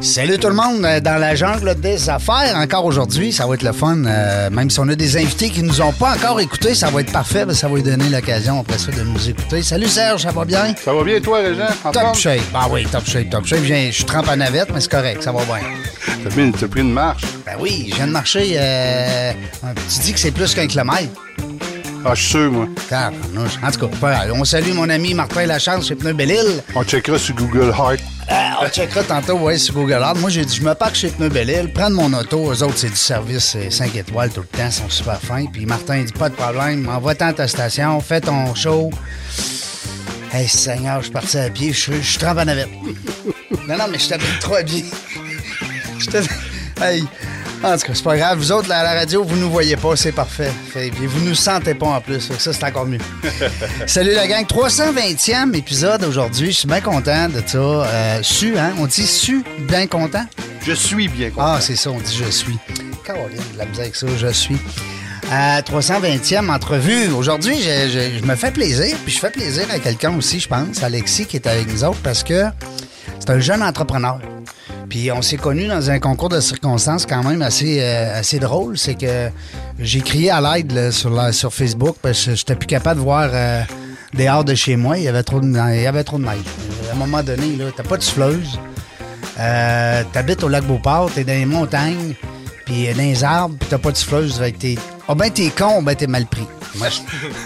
Salut 0.00 0.38
tout 0.38 0.48
le 0.48 0.54
monde 0.54 0.84
euh, 0.84 0.98
dans 1.00 1.18
la 1.20 1.34
jungle 1.34 1.74
des 1.74 2.08
affaires. 2.08 2.56
Encore 2.56 2.84
aujourd'hui, 2.86 3.32
ça 3.32 3.46
va 3.46 3.54
être 3.54 3.62
le 3.62 3.72
fun. 3.72 4.04
euh, 4.06 4.48
même 4.50 4.70
si 4.70 4.80
on 4.80 4.88
a 4.88 4.94
des 4.94 5.16
invités 5.18 5.50
qui 5.50 5.62
nous 5.62 5.80
ont 5.82 5.92
pas 5.92 6.14
encore 6.14 6.40
écoutés, 6.40 6.74
ça 6.74 6.88
va 6.90 7.00
être 7.02 7.12
parfait. 7.12 7.40
parce 7.44 7.52
que 7.56 7.60
Ça 7.60 7.68
va 7.68 7.76
lui 7.76 7.82
donner 7.82 8.08
l'occasion 8.08 8.60
après 8.60 8.78
ça 8.78 8.90
de 8.92 9.02
nous 9.02 9.28
écouter. 9.28 9.62
Salut 9.62 9.88
Serge, 9.88 10.22
ça 10.22 10.30
va 10.32 10.44
bien? 10.46 10.74
Ça 10.82 10.94
va 10.94 11.04
bien, 11.04 11.20
toi, 11.20 11.38
Régent? 11.40 11.64
En 11.84 11.90
Top 11.92 12.02
forme? 12.02 12.14
shape. 12.14 12.40
Ah 12.54 12.66
oui, 12.70 12.86
top 12.90 13.06
shape, 13.06 13.28
top 13.30 13.44
shape. 13.46 13.60
Je 13.64 13.90
Je 13.92 14.04
trempe 14.06 14.28
en 14.28 14.36
navette, 14.36 14.68
mais 14.72 14.80
c'est 14.80 14.90
correct, 14.90 15.22
ça 15.22 15.32
va 15.32 15.44
bien. 15.44 15.58
T'as 16.24 16.30
pris, 16.30 16.42
une- 16.44 16.52
pris 16.52 16.80
une 16.80 16.92
marche? 16.92 17.22
Ben 17.44 17.52
oui, 17.60 17.88
je 17.90 17.96
viens 17.96 18.06
de 18.06 18.12
marcher. 18.12 18.54
euh, 18.56 19.32
tu 19.92 20.00
dis 20.00 20.12
que 20.14 20.20
c'est 20.20 20.30
plus 20.30 20.54
qu'un 20.54 20.66
kilomètre. 20.66 21.08
Ah, 22.04 22.14
je 22.14 22.20
suis 22.22 22.30
sûr, 22.30 22.50
moi. 22.50 22.64
En 23.62 23.70
tout 23.70 23.86
cas, 23.86 24.26
on 24.34 24.44
salue 24.44 24.72
mon 24.72 24.88
ami 24.88 25.12
Martin 25.12 25.44
Lachance 25.44 25.88
chez 25.88 25.94
Pneu 25.94 26.14
Belle-Île. 26.14 26.62
On 26.74 26.82
checkera 26.84 27.18
sur 27.18 27.34
Google 27.34 27.74
Heart. 27.78 28.00
Euh, 28.30 28.34
on 28.62 28.68
checkera 28.68 29.02
tantôt 29.02 29.38
ouais, 29.38 29.58
sur 29.58 29.74
Google 29.74 30.02
Earth. 30.02 30.18
Moi, 30.18 30.30
j'ai 30.30 30.44
dit, 30.44 30.54
je 30.56 30.62
me 30.62 30.74
parque 30.74 30.94
chez 30.94 31.08
Pneu 31.08 31.28
Belle-Île, 31.28 31.72
prendre 31.72 31.96
mon 31.96 32.12
auto. 32.16 32.52
Eux 32.52 32.62
autres, 32.62 32.78
c'est 32.78 32.90
du 32.90 32.96
service 32.96 33.56
5 33.70 33.96
étoiles 33.96 34.30
tout 34.30 34.40
le 34.42 34.46
temps, 34.46 34.66
ils 34.66 34.72
sont 34.72 34.88
super 34.88 35.20
fins. 35.20 35.46
Puis 35.46 35.66
Martin 35.66 35.98
il 35.98 36.04
dit, 36.06 36.12
pas 36.12 36.28
de 36.28 36.34
problème, 36.34 36.88
envoie-t'en 36.88 37.28
à 37.28 37.32
ta 37.32 37.48
station, 37.48 38.00
fais 38.00 38.20
ton 38.20 38.54
show. 38.54 38.90
Hey, 40.32 40.46
Seigneur, 40.46 40.98
je 40.98 41.04
suis 41.04 41.12
parti 41.12 41.38
à 41.38 41.50
pied, 41.50 41.72
je 41.72 41.92
je 41.92 42.00
suis 42.02 42.18
trempe 42.18 42.38
en 42.38 42.44
navette. 42.44 42.68
non, 43.68 43.76
non, 43.76 43.84
mais 43.90 43.98
je 43.98 44.08
t'habille 44.08 44.38
trop 44.40 44.54
habillé. 44.54 44.84
Je 45.98 46.06
t'habille. 46.06 46.28
Hey. 46.80 47.04
En 47.62 47.76
tout 47.76 47.86
cas, 47.86 47.92
c'est 47.94 48.02
pas 48.02 48.16
grave. 48.16 48.38
Vous 48.38 48.52
autres, 48.52 48.68
là, 48.70 48.78
à 48.78 48.82
la 48.82 48.94
radio, 49.00 49.22
vous 49.22 49.36
nous 49.36 49.50
voyez 49.50 49.76
pas, 49.76 49.94
c'est 49.94 50.12
parfait. 50.12 50.50
Fait, 50.72 50.90
puis 50.90 51.04
vous 51.06 51.20
nous 51.20 51.34
sentez 51.34 51.74
pas 51.74 51.86
en 51.88 52.00
plus. 52.00 52.30
Ça, 52.38 52.52
c'est 52.54 52.64
encore 52.64 52.86
mieux. 52.86 52.98
Salut 53.86 54.12
la 54.14 54.26
gang. 54.26 54.46
320e 54.46 55.54
épisode 55.54 56.02
aujourd'hui. 56.04 56.52
Je 56.52 56.56
suis 56.60 56.68
bien 56.68 56.80
content 56.80 57.28
de 57.28 57.42
ça. 57.46 57.58
Euh, 57.58 58.22
su, 58.22 58.56
hein? 58.58 58.72
On 58.78 58.86
dit 58.86 59.06
su, 59.06 59.44
bien 59.68 59.86
content? 59.86 60.24
Je 60.66 60.72
suis 60.72 61.08
bien 61.08 61.28
content. 61.30 61.42
Ah, 61.46 61.58
c'est 61.60 61.76
ça, 61.76 61.90
on 61.90 61.98
dit 62.00 62.16
je 62.24 62.30
suis. 62.30 62.58
Caroline, 63.04 63.36
de 63.52 63.58
la 63.58 63.66
misère 63.66 63.82
avec 63.84 63.96
ça, 63.96 64.06
je 64.16 64.28
suis. 64.28 64.56
À 65.30 65.60
320e 65.60 66.50
entrevue. 66.50 67.08
Aujourd'hui, 67.12 67.56
je, 67.60 67.88
je- 67.90 68.18
je 68.20 68.24
me 68.24 68.36
fais 68.36 68.50
plaisir, 68.52 68.96
puis 69.04 69.12
je 69.12 69.18
fais 69.20 69.30
plaisir 69.30 69.64
à 69.70 69.78
quelqu'un 69.78 70.16
aussi, 70.16 70.40
je 70.40 70.48
pense, 70.48 70.82
Alexis, 70.82 71.26
qui 71.26 71.36
est 71.36 71.46
avec 71.46 71.70
nous 71.70 71.84
autres, 71.84 72.00
parce 72.02 72.24
que 72.24 72.44
c'est 73.18 73.30
un 73.30 73.38
jeune 73.38 73.62
entrepreneur. 73.62 74.18
Puis 74.90 75.10
on 75.12 75.22
s'est 75.22 75.36
connus 75.36 75.68
dans 75.68 75.88
un 75.88 76.00
concours 76.00 76.28
de 76.28 76.40
circonstances 76.40 77.06
quand 77.06 77.22
même 77.22 77.42
assez, 77.42 77.78
euh, 77.80 78.18
assez 78.18 78.40
drôle. 78.40 78.76
C'est 78.76 78.96
que 78.96 79.30
j'ai 79.78 80.00
crié 80.00 80.30
à 80.30 80.40
l'aide 80.40 80.90
sur, 80.90 81.32
sur 81.32 81.54
Facebook 81.54 81.96
parce 82.02 82.24
que 82.24 82.34
j'étais 82.34 82.56
plus 82.56 82.66
capable 82.66 82.98
de 82.98 83.04
voir 83.04 83.30
euh, 83.32 83.62
dehors 84.14 84.44
de 84.44 84.56
chez 84.56 84.74
moi. 84.74 84.98
Il 84.98 85.04
y 85.04 85.08
avait 85.08 85.22
trop 85.22 85.40
de, 85.40 85.46
il 85.46 85.82
y 85.82 85.86
avait 85.86 86.02
trop 86.02 86.18
de. 86.18 86.26
À 86.26 86.32
un 86.32 86.96
moment 86.96 87.22
donné, 87.22 87.54
là, 87.56 87.66
t'as 87.74 87.84
pas 87.84 87.98
de 87.98 88.02
souffleuse. 88.02 88.58
Euh, 89.38 90.02
t'habites 90.12 90.42
au 90.42 90.48
lac 90.48 90.64
Beauport, 90.64 91.12
t'es 91.14 91.22
dans 91.22 91.32
les 91.32 91.46
montagnes, 91.46 92.14
puis 92.66 92.88
dans 92.92 92.98
les 92.98 93.22
arbres, 93.22 93.54
puis 93.60 93.68
t'as 93.70 93.78
pas 93.78 93.92
de 93.92 93.96
souffleuse. 93.96 94.38
Fait 94.38 94.50
que 94.50 94.58
t'es... 94.58 94.74
Ah 95.08 95.14
ben 95.14 95.30
t'es 95.30 95.50
con, 95.50 95.78
ou 95.78 95.82
ben 95.82 95.94
t'es 95.94 96.08
mal 96.08 96.26
pris. 96.26 96.46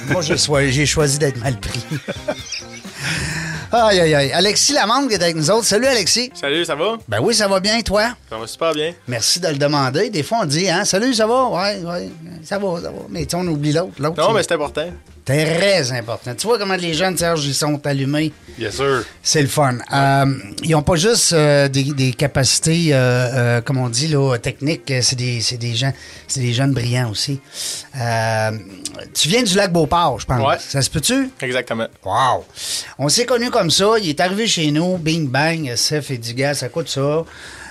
Moi, 0.08 0.22
j'ai 0.22 0.86
choisi 0.86 1.18
d'être 1.18 1.40
mal 1.42 1.60
pris. 1.60 1.84
aïe, 3.74 4.00
aïe, 4.00 4.14
aïe. 4.14 4.32
Alexis 4.32 4.72
Lamonde 4.72 5.08
qui 5.08 5.14
est 5.14 5.22
avec 5.22 5.36
nous 5.36 5.50
autres. 5.50 5.64
Salut 5.64 5.86
Alexis. 5.86 6.30
Salut, 6.34 6.64
ça 6.64 6.74
va? 6.74 6.96
Ben 7.08 7.20
oui, 7.20 7.34
ça 7.34 7.48
va 7.48 7.60
bien, 7.60 7.80
toi? 7.82 8.10
Ça 8.30 8.38
va 8.38 8.46
super 8.46 8.72
bien. 8.72 8.92
Merci 9.08 9.40
de 9.40 9.48
le 9.48 9.56
demander. 9.56 10.10
Des 10.10 10.22
fois, 10.22 10.38
on 10.42 10.46
dit, 10.46 10.68
hein, 10.68 10.84
salut, 10.84 11.14
ça 11.14 11.26
va? 11.26 11.48
Ouais, 11.48 11.82
ouais, 11.82 12.08
ça 12.42 12.58
va, 12.58 12.80
ça 12.80 12.90
va. 12.90 12.98
Mais 13.08 13.26
tu 13.26 13.36
on 13.36 13.46
oublie 13.46 13.72
l'autre. 13.72 14.00
Non, 14.00 14.32
mais 14.32 14.42
c'est 14.42 14.52
important. 14.52 14.86
Très 15.24 15.92
important. 15.92 16.34
Tu 16.34 16.46
vois 16.46 16.58
comment 16.58 16.76
les 16.76 16.94
jeunes, 16.94 17.16
Serge, 17.16 17.44
ils 17.46 17.54
sont 17.54 17.84
allumés? 17.86 18.32
Yes, 18.58 18.76
sir. 18.76 19.04
C'est 19.22 19.42
le 19.42 19.48
fun. 19.48 19.78
Euh, 19.92 20.26
ils 20.62 20.70
n'ont 20.70 20.82
pas 20.82 20.96
juste 20.96 21.32
euh, 21.32 21.68
des, 21.68 21.84
des 21.84 22.12
capacités, 22.12 22.90
euh, 22.92 23.60
comme 23.60 23.78
on 23.78 23.88
dit, 23.88 24.08
là, 24.08 24.36
techniques. 24.38 24.92
C'est 25.02 25.16
des, 25.16 25.40
c'est 25.40 25.56
des 25.56 25.74
gens, 25.74 25.92
c'est 26.28 26.40
des 26.40 26.52
jeunes 26.52 26.72
brillants 26.72 27.10
aussi. 27.10 27.40
Tu 29.14 29.28
viens 29.28 29.42
du 29.42 29.54
lac 29.54 29.72
Beauport, 29.72 30.20
je 30.20 30.26
pense. 30.26 30.46
Ouais. 30.46 30.56
Ça 30.58 30.82
se 30.82 30.90
peut-tu? 30.90 31.30
Exactement. 31.40 31.88
Wow! 32.04 32.44
On 32.98 33.08
s'est 33.08 33.26
connus 33.26 33.50
comme 33.50 33.70
ça. 33.70 33.94
Il 34.00 34.08
est 34.08 34.20
arrivé 34.20 34.46
chez 34.46 34.70
nous, 34.70 34.98
bing 34.98 35.28
bang, 35.28 35.74
Seth 35.74 36.10
et 36.10 36.18
dit, 36.18 36.34
gars, 36.34 36.54
ça 36.54 36.68
coûte 36.68 36.88
ça. 36.88 37.24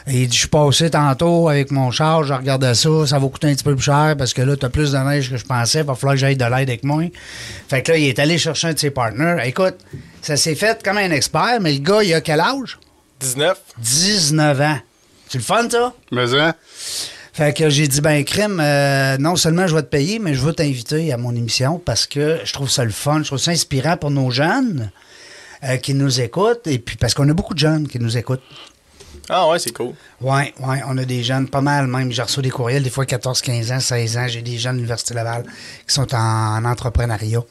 Et 0.07 0.23
il 0.23 0.27
dit, 0.27 0.35
je 0.35 0.41
suis 0.41 0.49
passé 0.49 0.89
tantôt 0.89 1.47
avec 1.47 1.71
mon 1.71 1.89
char, 1.91 2.23
je 2.23 2.33
regardais 2.33 2.73
ça, 2.73 3.07
ça 3.07 3.19
va 3.19 3.27
coûter 3.27 3.47
un 3.47 3.53
petit 3.53 3.63
peu 3.63 3.75
plus 3.75 3.85
cher 3.85 4.15
parce 4.17 4.33
que 4.33 4.41
là, 4.41 4.57
t'as 4.57 4.69
plus 4.69 4.91
de 4.91 4.97
neige 4.97 5.29
que 5.29 5.37
je 5.37 5.45
pensais, 5.45 5.79
il 5.79 5.85
va 5.85 5.95
falloir 5.95 6.15
que 6.15 6.19
j'aille 6.19 6.35
de 6.35 6.43
l'aide 6.43 6.69
avec 6.69 6.83
moi. 6.83 7.03
Fait 7.69 7.81
que 7.81 7.93
là, 7.93 7.97
il 7.97 8.07
est 8.07 8.19
allé 8.19 8.37
chercher 8.37 8.67
un 8.67 8.73
de 8.73 8.79
ses 8.79 8.91
partenaires. 8.91 9.43
Écoute, 9.45 9.75
ça 10.21 10.35
s'est 10.35 10.55
fait 10.55 10.83
comme 10.83 10.97
un 10.97 11.11
expert, 11.11 11.59
mais 11.61 11.71
le 11.71 11.79
gars, 11.79 12.03
il 12.03 12.13
a 12.13 12.21
quel 12.21 12.41
âge? 12.41 12.79
19. 13.21 13.57
19 13.77 14.61
ans. 14.61 14.79
Tu 15.29 15.37
le 15.37 15.43
fun, 15.43 15.69
ça? 15.69 15.93
Mais, 16.11 16.33
hein? 16.37 16.53
Fait 17.33 17.55
que 17.55 17.67
j'ai 17.69 17.87
dit, 17.87 18.01
ben, 18.01 18.23
crime, 18.23 18.59
euh, 18.59 19.17
non 19.17 19.35
seulement 19.35 19.65
je 19.65 19.73
vais 19.73 19.81
te 19.81 19.87
payer, 19.87 20.19
mais 20.19 20.35
je 20.35 20.41
veux 20.41 20.53
t'inviter 20.53 21.11
à 21.11 21.17
mon 21.17 21.35
émission 21.35 21.81
parce 21.83 22.05
que 22.05 22.39
je 22.43 22.53
trouve 22.53 22.69
ça 22.69 22.83
le 22.83 22.91
fun, 22.91 23.19
je 23.23 23.27
trouve 23.27 23.39
ça 23.39 23.49
inspirant 23.49 23.97
pour 23.97 24.11
nos 24.11 24.29
jeunes 24.29 24.91
euh, 25.63 25.77
qui 25.77 25.95
nous 25.95 26.21
écoutent. 26.21 26.67
Et 26.67 26.77
puis, 26.77 26.95
parce 26.95 27.15
qu'on 27.15 27.27
a 27.27 27.33
beaucoup 27.33 27.55
de 27.55 27.59
jeunes 27.59 27.87
qui 27.87 27.97
nous 27.97 28.17
écoutent. 28.17 28.43
Ah 29.29 29.47
ouais, 29.47 29.59
c'est 29.59 29.71
cool. 29.71 29.93
Oui, 30.21 30.53
oui, 30.59 30.77
on 30.87 30.97
a 30.97 31.05
des 31.05 31.23
jeunes, 31.23 31.47
pas 31.47 31.61
mal 31.61 31.87
même. 31.87 32.11
J'ai 32.11 32.21
reçu 32.21 32.41
des 32.41 32.49
courriels, 32.49 32.83
des 32.83 32.89
fois 32.89 33.05
14, 33.05 33.41
15 33.41 33.71
ans, 33.71 33.79
16 33.79 34.17
ans. 34.17 34.27
J'ai 34.27 34.41
des 34.41 34.57
jeunes 34.57 34.73
de 34.73 34.77
l'Université 34.77 35.13
Laval 35.13 35.43
qui 35.87 35.93
sont 35.93 36.13
en, 36.13 36.57
en 36.57 36.65
entrepreneuriat. 36.65 37.43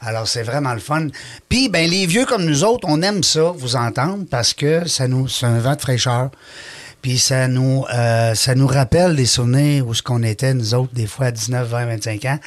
Alors, 0.00 0.26
c'est 0.26 0.42
vraiment 0.42 0.72
le 0.72 0.80
fun. 0.80 1.08
Puis, 1.48 1.68
ben, 1.68 1.88
les 1.88 2.06
vieux 2.06 2.24
comme 2.24 2.44
nous 2.44 2.64
autres, 2.64 2.88
on 2.88 3.02
aime 3.02 3.22
ça, 3.22 3.52
vous 3.54 3.76
entendre, 3.76 4.24
parce 4.30 4.54
que 4.54 4.88
ça 4.88 5.06
nous, 5.08 5.28
c'est 5.28 5.46
un 5.46 5.58
vent 5.58 5.74
de 5.74 5.80
fraîcheur. 5.80 6.30
Puis, 7.02 7.18
ça 7.18 7.48
nous, 7.48 7.84
euh, 7.92 8.34
ça 8.34 8.54
nous 8.54 8.66
rappelle 8.66 9.14
des 9.14 9.26
souvenirs 9.26 9.86
où 9.86 9.92
ce 9.92 10.02
qu'on 10.02 10.22
était, 10.22 10.54
nous 10.54 10.74
autres, 10.74 10.94
des 10.94 11.06
fois 11.06 11.26
à 11.26 11.30
19, 11.30 11.68
20, 11.68 11.86
25 11.86 12.24
ans. 12.24 12.38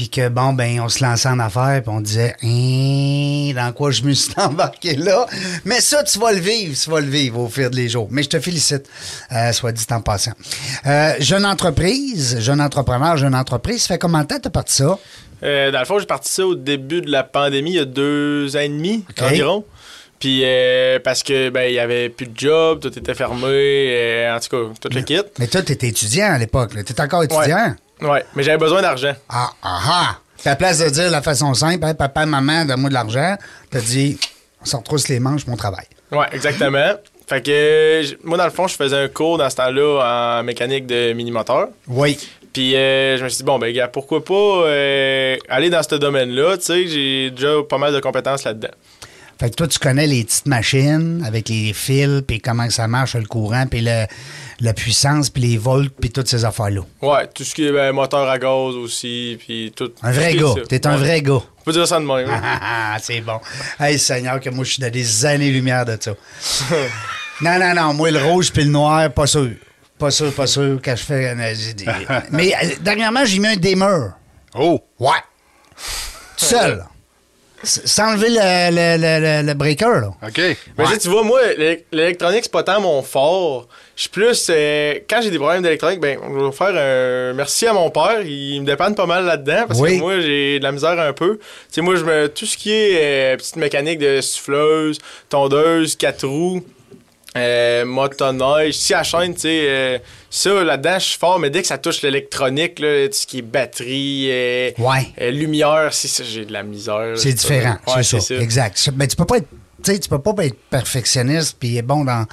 Puis 0.00 0.08
que, 0.08 0.30
bon, 0.30 0.54
ben, 0.54 0.80
on 0.80 0.88
se 0.88 1.04
lançait 1.04 1.28
en 1.28 1.38
affaires, 1.40 1.82
puis 1.82 1.92
on 1.94 2.00
disait, 2.00 2.34
Hein, 2.42 3.52
dans 3.54 3.70
quoi 3.74 3.90
je 3.90 4.02
me 4.02 4.14
suis 4.14 4.32
embarqué 4.38 4.96
là? 4.96 5.26
Mais 5.66 5.82
ça, 5.82 6.02
tu 6.04 6.18
vas 6.18 6.32
le 6.32 6.38
vivre, 6.38 6.74
tu 6.74 6.88
vas 6.88 7.00
le 7.00 7.06
vivre 7.06 7.38
au 7.38 7.50
fil 7.50 7.68
des 7.68 7.86
jours. 7.90 8.08
Mais 8.10 8.22
je 8.22 8.30
te 8.30 8.40
félicite, 8.40 8.88
euh, 9.30 9.52
soit 9.52 9.72
dit 9.72 9.84
en 9.90 10.00
passant. 10.00 10.32
Euh, 10.86 11.12
jeune 11.20 11.44
entreprise, 11.44 12.40
jeune 12.40 12.62
entrepreneur, 12.62 13.18
jeune 13.18 13.34
entreprise, 13.34 13.82
ça 13.82 13.88
fait 13.88 13.98
combien 13.98 14.22
de 14.22 14.28
temps 14.28 14.38
t'as 14.42 14.48
parti 14.48 14.76
ça? 14.76 14.98
Euh, 15.42 15.70
dans 15.70 15.80
le 15.80 15.84
fond, 15.84 15.98
j'ai 15.98 16.06
parti 16.06 16.32
ça 16.32 16.46
au 16.46 16.54
début 16.54 17.02
de 17.02 17.10
la 17.10 17.22
pandémie, 17.22 17.72
il 17.72 17.76
y 17.76 17.80
a 17.80 17.84
deux 17.84 18.56
ans 18.56 18.60
et 18.60 18.70
demi 18.70 19.04
Ok. 19.10 19.22
environ. 19.22 19.64
Puis 20.18 20.40
euh, 20.46 20.98
parce 21.04 21.22
que 21.22 21.50
ben 21.50 21.64
il 21.68 21.74
y 21.74 21.78
avait 21.78 22.08
plus 22.08 22.26
de 22.26 22.32
job, 22.38 22.80
tout 22.80 22.98
était 22.98 23.12
fermé, 23.14 24.30
en 24.34 24.40
tout 24.40 24.48
cas, 24.48 24.72
tout 24.80 24.88
le 24.94 25.02
kit. 25.02 25.20
Mais 25.38 25.46
toi, 25.46 25.60
t'étais 25.60 25.88
étudiant 25.88 26.32
à 26.32 26.38
l'époque, 26.38 26.72
là. 26.72 26.82
T'étais 26.84 27.02
encore 27.02 27.22
étudiant? 27.22 27.44
Ouais, 27.68 27.74
mais 28.34 28.42
j'avais 28.42 28.58
besoin 28.58 28.82
d'argent. 28.82 29.12
Ah, 29.28 29.50
ah, 29.62 29.80
ah! 29.84 30.16
À 30.44 30.50
la 30.50 30.56
place 30.56 30.78
de 30.78 30.88
dire 30.88 31.10
la 31.10 31.20
façon 31.20 31.52
simple, 31.52 31.84
Hey, 31.84 31.94
papa, 31.94 32.24
maman, 32.24 32.64
donne-moi 32.64 32.88
de 32.88 32.94
l'argent, 32.94 33.36
t'as 33.70 33.80
dit, 33.80 34.18
on 34.62 34.64
s'en 34.64 34.78
retrousse 34.78 35.08
les 35.08 35.20
manches, 35.20 35.46
mon 35.46 35.56
travail. 35.56 35.84
Ouais, 36.10 36.26
exactement. 36.32 36.92
fait 37.26 37.42
que 37.42 38.26
moi 38.26 38.38
dans 38.38 38.44
le 38.44 38.50
fond, 38.50 38.66
je 38.66 38.74
faisais 38.74 38.96
un 38.96 39.08
cours 39.08 39.38
dans 39.38 39.48
ce 39.50 39.56
temps-là 39.56 40.38
en 40.40 40.42
mécanique 40.42 40.86
de 40.86 41.12
mini-moteur. 41.12 41.68
Oui. 41.88 42.18
Puis 42.52 42.74
euh, 42.74 43.16
je 43.16 43.24
me 43.24 43.28
suis 43.28 43.38
dit, 43.38 43.44
bon, 43.44 43.58
ben, 43.58 43.72
gars, 43.72 43.88
pourquoi 43.88 44.24
pas 44.24 44.34
euh, 44.34 45.36
aller 45.48 45.70
dans 45.70 45.82
ce 45.82 45.94
domaine-là? 45.94 46.56
Tu 46.56 46.64
sais, 46.64 46.86
j'ai 46.88 47.30
déjà 47.30 47.62
pas 47.68 47.78
mal 47.78 47.92
de 47.92 48.00
compétences 48.00 48.44
là-dedans. 48.44 48.70
Fait 49.40 49.48
que 49.48 49.54
toi, 49.54 49.66
tu 49.68 49.78
connais 49.78 50.06
les 50.06 50.22
petites 50.24 50.44
machines 50.46 51.24
avec 51.26 51.48
les 51.48 51.72
fils, 51.72 52.20
puis 52.26 52.40
comment 52.42 52.68
ça 52.68 52.86
marche, 52.86 53.14
le 53.14 53.24
courant, 53.24 53.64
puis 53.66 53.80
le- 53.80 54.04
la 54.60 54.74
puissance, 54.74 55.30
puis 55.30 55.42
les 55.42 55.56
volts, 55.56 55.90
puis 55.98 56.10
toutes 56.10 56.28
ces 56.28 56.44
affaires-là. 56.44 56.82
Ouais, 57.00 57.26
tout 57.34 57.42
ce 57.42 57.54
qui 57.54 57.66
est 57.66 57.72
ben, 57.72 57.90
moteur 57.92 58.28
à 58.28 58.38
gaz 58.38 58.74
aussi, 58.74 59.38
puis 59.40 59.72
tout. 59.74 59.92
Un 60.02 60.12
vrai 60.12 60.34
gars. 60.34 60.52
T'es 60.68 60.86
un 60.86 60.90
Ouais. 60.92 60.96
vrai 60.98 61.22
gars. 61.22 61.40
On 61.60 61.62
peut 61.64 61.72
dire 61.72 61.88
ça 61.88 61.98
de 61.98 62.04
même. 62.04 62.28
Ah, 62.30 62.98
c'est 63.02 63.22
bon. 63.22 63.40
Hey, 63.78 63.98
Seigneur, 63.98 64.40
que 64.40 64.50
moi, 64.50 64.62
je 64.62 64.72
suis 64.72 64.82
dans 64.82 64.90
des 64.90 65.24
années-lumière 65.24 65.86
de 65.86 65.96
ça. 65.98 66.10
non, 67.40 67.58
non, 67.58 67.74
non. 67.74 67.94
Moi, 67.94 68.10
le 68.10 68.22
rouge 68.22 68.52
puis 68.52 68.64
le 68.64 68.70
noir, 68.70 69.10
pas 69.10 69.26
sûr. 69.26 69.52
Pas 69.98 70.10
sûr, 70.10 70.32
pas 70.34 70.46
sûr 70.46 70.78
quand 70.84 70.96
je 70.96 71.02
fais... 71.02 71.34
Mais 72.30 72.54
euh, 72.62 72.68
dernièrement, 72.82 73.24
j'ai 73.24 73.38
mis 73.38 73.48
un 73.48 73.56
dimmer. 73.56 74.08
Oh! 74.54 74.80
Ouais. 74.98 75.16
Tout 76.36 76.44
seul. 76.44 76.84
Sans 77.62 78.12
enlever 78.12 78.28
le, 78.30 78.70
le, 78.70 78.96
le, 78.96 79.42
le- 79.42 79.46
le 79.48 79.54
breaker, 79.54 80.00
là. 80.00 80.08
OK. 80.26 80.38
Mais 80.38 80.56
Ouais. 80.78 80.84
tu 80.86 80.92
sais, 80.92 80.98
tu 80.98 81.08
vois, 81.08 81.22
moi, 81.24 81.40
l'é- 81.58 81.84
l'électronique, 81.92 82.40
c'est 82.44 82.52
pas 82.52 82.62
tant 82.62 82.80
mon 82.80 83.02
fort. 83.02 83.68
Je 83.96 84.02
suis 84.02 84.10
plus. 84.10 84.46
euh, 84.48 84.94
quand 85.08 85.20
j'ai 85.22 85.30
des 85.30 85.38
problèmes 85.38 85.62
d'électronique, 85.62 86.00
ben, 86.00 86.18
je 86.22 86.46
vais 86.46 86.52
faire 86.52 86.74
un 86.74 87.34
merci 87.34 87.66
à 87.66 87.74
mon 87.74 87.90
père. 87.90 88.22
Il 88.24 88.62
me 88.62 88.66
dépanne 88.66 88.94
pas 88.94 89.04
mal 89.06 89.26
là-dedans 89.26 89.64
parce 89.68 89.78
Oui. 89.78 89.96
que 89.96 90.00
moi, 90.00 90.20
j'ai 90.20 90.58
de 90.58 90.64
la 90.64 90.72
misère 90.72 90.98
un 90.98 91.12
peu. 91.12 91.36
Tu 91.36 91.42
sais, 91.70 91.80
moi, 91.82 91.96
je 91.96 92.04
me. 92.04 92.28
Tout 92.28 92.46
ce 92.46 92.56
qui 92.56 92.72
est 92.72 93.34
euh, 93.34 93.36
petite 93.36 93.56
mécanique 93.56 93.98
de 93.98 94.20
souffleuse, 94.22 94.98
tondeuse, 95.28 95.96
quatre 95.96 96.26
roues. 96.26 96.62
Euh, 97.36 97.84
motoneige, 97.84 98.74
si 98.74 98.92
à 98.92 99.04
chaîne, 99.04 99.34
tu 99.34 99.42
sais, 99.42 99.64
euh, 99.68 99.98
ça 100.28 100.64
là-dedans, 100.64 100.98
je 100.98 101.04
suis 101.04 101.18
fort, 101.18 101.38
mais 101.38 101.48
dès 101.48 101.60
que 101.62 101.68
ça 101.68 101.78
touche 101.78 102.02
l'électronique, 102.02 102.80
là, 102.80 103.06
tout 103.06 103.14
ce 103.14 103.26
qui 103.26 103.38
est 103.38 103.42
batterie, 103.42 104.26
euh, 104.30 104.70
Ouais. 104.78 105.06
euh, 105.20 105.30
lumière, 105.30 105.90
c'est 105.92 106.08
ça, 106.08 106.24
j'ai 106.24 106.44
de 106.44 106.52
la 106.52 106.64
misère. 106.64 107.12
C'est 107.16 107.32
différent, 107.32 107.76
Ouais, 107.86 108.02
c'est 108.02 108.20
ça. 108.20 108.34
Exact. 108.34 108.90
Mais 108.96 109.06
tu 109.06 109.14
peux 109.14 109.26
pas 109.26 109.36
être. 109.38 109.46
Tu 109.82 109.92
sais, 109.92 109.98
tu 109.98 110.08
peux 110.08 110.20
pas 110.20 110.32
être 110.44 110.56
perfectionniste 110.70 111.56
puis 111.58 111.80
bon 111.82 112.04
dans, 112.04 112.26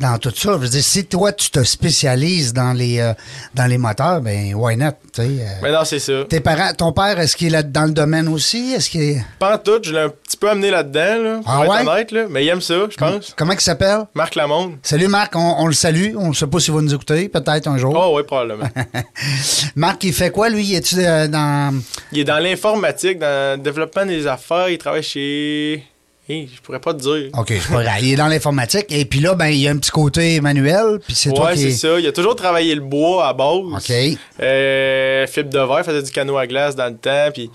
dans 0.00 0.18
tout 0.18 0.32
ça. 0.34 0.52
Je 0.52 0.58
veux 0.58 0.68
dire, 0.68 0.82
si 0.82 1.04
toi, 1.06 1.32
tu 1.32 1.50
te 1.50 1.62
spécialises 1.62 2.52
dans 2.52 2.72
les, 2.72 2.98
euh, 3.00 3.12
dans 3.54 3.66
les 3.66 3.78
moteurs, 3.78 4.20
ben, 4.20 4.54
why 4.54 4.76
not? 4.76 4.90
tu 5.12 5.22
sais, 5.22 5.28
euh. 5.28 5.44
Mais 5.62 5.72
non, 5.72 5.84
c'est 5.84 5.98
ça. 5.98 6.24
Tes 6.28 6.40
parents, 6.40 6.72
ton 6.76 6.92
père, 6.92 7.18
est-ce 7.18 7.36
qu'il 7.36 7.48
est 7.48 7.50
là 7.50 7.62
dans 7.62 7.84
le 7.84 7.92
domaine 7.92 8.28
aussi? 8.28 8.72
Est-ce 8.72 8.90
qu'il 8.90 9.02
est- 9.02 9.24
Pas 9.38 9.54
en 9.54 9.58
tout, 9.58 9.80
je 9.82 9.92
l'ai 9.92 10.00
un 10.00 10.08
petit 10.08 10.36
peu 10.36 10.48
amené 10.50 10.70
là-dedans, 10.70 11.22
là, 11.22 11.40
pour 11.42 11.50
Ah 11.52 11.64
être 11.64 11.70
ouais? 11.86 11.90
honnête, 11.92 12.12
là, 12.12 12.26
mais 12.30 12.44
il 12.44 12.48
aime 12.48 12.60
ça, 12.60 12.74
je 12.90 12.96
pense. 12.96 13.34
Comment 13.36 13.52
il 13.52 13.60
s'appelle? 13.60 14.06
Marc 14.14 14.34
Lamonde. 14.34 14.74
Salut 14.82 15.08
Marc, 15.08 15.34
on, 15.36 15.56
on 15.58 15.66
le 15.66 15.72
salue. 15.72 16.14
On 16.16 16.28
ne 16.28 16.34
sait 16.34 16.46
pas 16.46 16.60
s'il 16.60 16.74
va 16.74 16.80
nous 16.82 16.94
écouter, 16.94 17.28
peut-être 17.28 17.66
un 17.68 17.76
jour. 17.78 17.94
Oh, 17.96 18.16
oui, 18.16 18.22
probablement. 18.24 18.68
Marc, 19.76 20.04
il 20.04 20.12
fait 20.12 20.30
quoi, 20.30 20.48
lui? 20.48 20.74
Es-tu 20.74 20.96
euh, 20.98 21.28
dans. 21.28 21.80
il 22.12 22.20
est 22.20 22.24
dans 22.24 22.38
l'informatique, 22.38 23.18
dans 23.18 23.56
le 23.58 23.62
développement 23.62 24.06
des 24.06 24.26
affaires, 24.26 24.68
il 24.68 24.78
travaille 24.78 25.02
chez. 25.02 25.84
Hey, 26.30 26.48
je 26.54 26.60
pourrais 26.60 26.78
pas 26.78 26.94
te 26.94 27.00
dire. 27.00 27.28
OK, 27.36 27.52
pas 27.72 27.82
grave. 27.82 27.96
Il 28.02 28.12
est 28.12 28.16
dans 28.16 28.28
l'informatique. 28.28 28.86
Et 28.88 29.04
puis 29.04 29.18
là, 29.18 29.34
ben, 29.34 29.48
il 29.48 29.58
y 29.58 29.66
a 29.66 29.72
un 29.72 29.78
petit 29.78 29.90
côté 29.90 30.40
manuel. 30.40 31.00
Puis 31.04 31.16
c'est 31.16 31.32
toi 31.32 31.46
ouais, 31.46 31.54
qui. 31.54 31.72
c'est 31.72 31.88
ça. 31.88 31.98
Il 31.98 32.06
a 32.06 32.12
toujours 32.12 32.36
travaillé 32.36 32.72
le 32.72 32.82
bois 32.82 33.26
à 33.26 33.32
base. 33.32 33.64
OK. 33.74 33.92
Euh, 34.40 35.26
fibre 35.26 35.50
de 35.50 35.58
verre, 35.58 35.84
faisait 35.84 36.04
du 36.04 36.10
canot 36.12 36.38
à 36.38 36.46
glace 36.46 36.76
dans 36.76 36.86
le 36.86 36.96
temps. 36.96 37.30
Puis, 37.34 37.50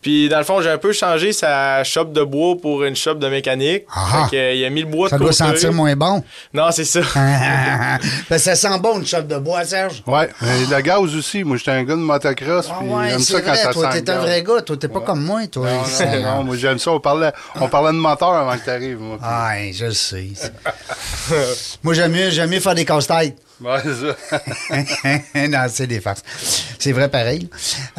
puis 0.00 0.28
dans 0.28 0.38
le 0.38 0.44
fond, 0.44 0.60
j'ai 0.60 0.70
un 0.70 0.78
peu 0.78 0.92
changé 0.92 1.32
sa 1.32 1.82
shop 1.84 2.06
de 2.06 2.22
bois 2.22 2.54
pour 2.60 2.84
une 2.84 2.94
shop 2.96 3.14
de 3.14 3.28
mécanique. 3.28 3.84
Ah. 3.94 4.26
Fait 4.30 4.36
que, 4.36 4.54
il 4.54 4.64
a 4.64 4.70
mis 4.70 4.82
le 4.82 4.86
bois 4.86 5.08
Ça 5.08 5.16
de 5.16 5.22
doit 5.22 5.30
côté. 5.32 5.44
sentir 5.44 5.72
moins 5.72 5.96
bon. 5.96 6.22
Non, 6.54 6.70
c'est 6.70 6.84
ça. 6.84 7.00
Ben, 8.30 8.38
ça 8.38 8.54
sent 8.54 8.78
bon, 8.80 8.98
une 9.00 9.06
chope 9.06 9.26
de 9.26 9.38
bois, 9.38 9.64
Serge. 9.64 10.02
Ouais. 10.06 10.28
Mais 10.40 10.64
le 10.70 10.80
gaz 10.82 11.14
aussi. 11.16 11.42
Moi, 11.44 11.56
j'étais 11.56 11.72
un 11.72 11.82
gars 11.84 11.94
de 11.94 12.00
motocross. 12.00 12.68
Ah 12.70 12.82
ouais, 12.82 13.10
j'aime 13.10 13.18
c'est 13.20 13.32
ça 13.32 13.40
quand 13.40 13.50
vrai, 13.50 13.56
ça 13.62 13.72
toi, 13.72 13.92
sent 13.92 14.02
t'es 14.02 14.12
le 14.12 14.18
un 14.18 14.22
vrai 14.22 14.42
gars. 14.42 14.62
Toi, 14.62 14.76
t'es 14.76 14.88
pas 14.88 15.00
comme 15.00 15.24
moi, 15.24 15.46
toi. 15.46 15.68
Non, 15.70 16.06
non, 16.12 16.22
non, 16.22 16.44
moi, 16.44 16.56
j'aime 16.56 16.78
ça. 16.78 16.90
On 16.92 17.00
parlait, 17.00 17.32
on 17.60 17.68
parlait 17.68 17.92
de 17.92 17.96
moteur 17.98 18.34
avant 18.34 18.56
que 18.56 18.64
t'arrives, 18.64 19.00
moi. 19.00 19.18
Ah, 19.22 19.50
ouais, 19.54 19.72
je 19.74 19.86
le 19.86 19.92
sais. 19.92 20.28
moi, 21.82 21.94
j'aime 21.94 22.12
mieux, 22.12 22.30
j'aime 22.30 22.50
mieux 22.50 22.60
faire 22.60 22.74
des 22.74 22.84
casse-têtes. 22.84 23.36
Ouais, 23.60 23.80
c'est 23.82 23.94
ça. 23.94 25.48
non, 25.48 25.66
c'est 25.68 25.86
des 25.88 26.00
farces. 26.00 26.22
C'est 26.78 26.92
vrai 26.92 27.08
pareil. 27.08 27.48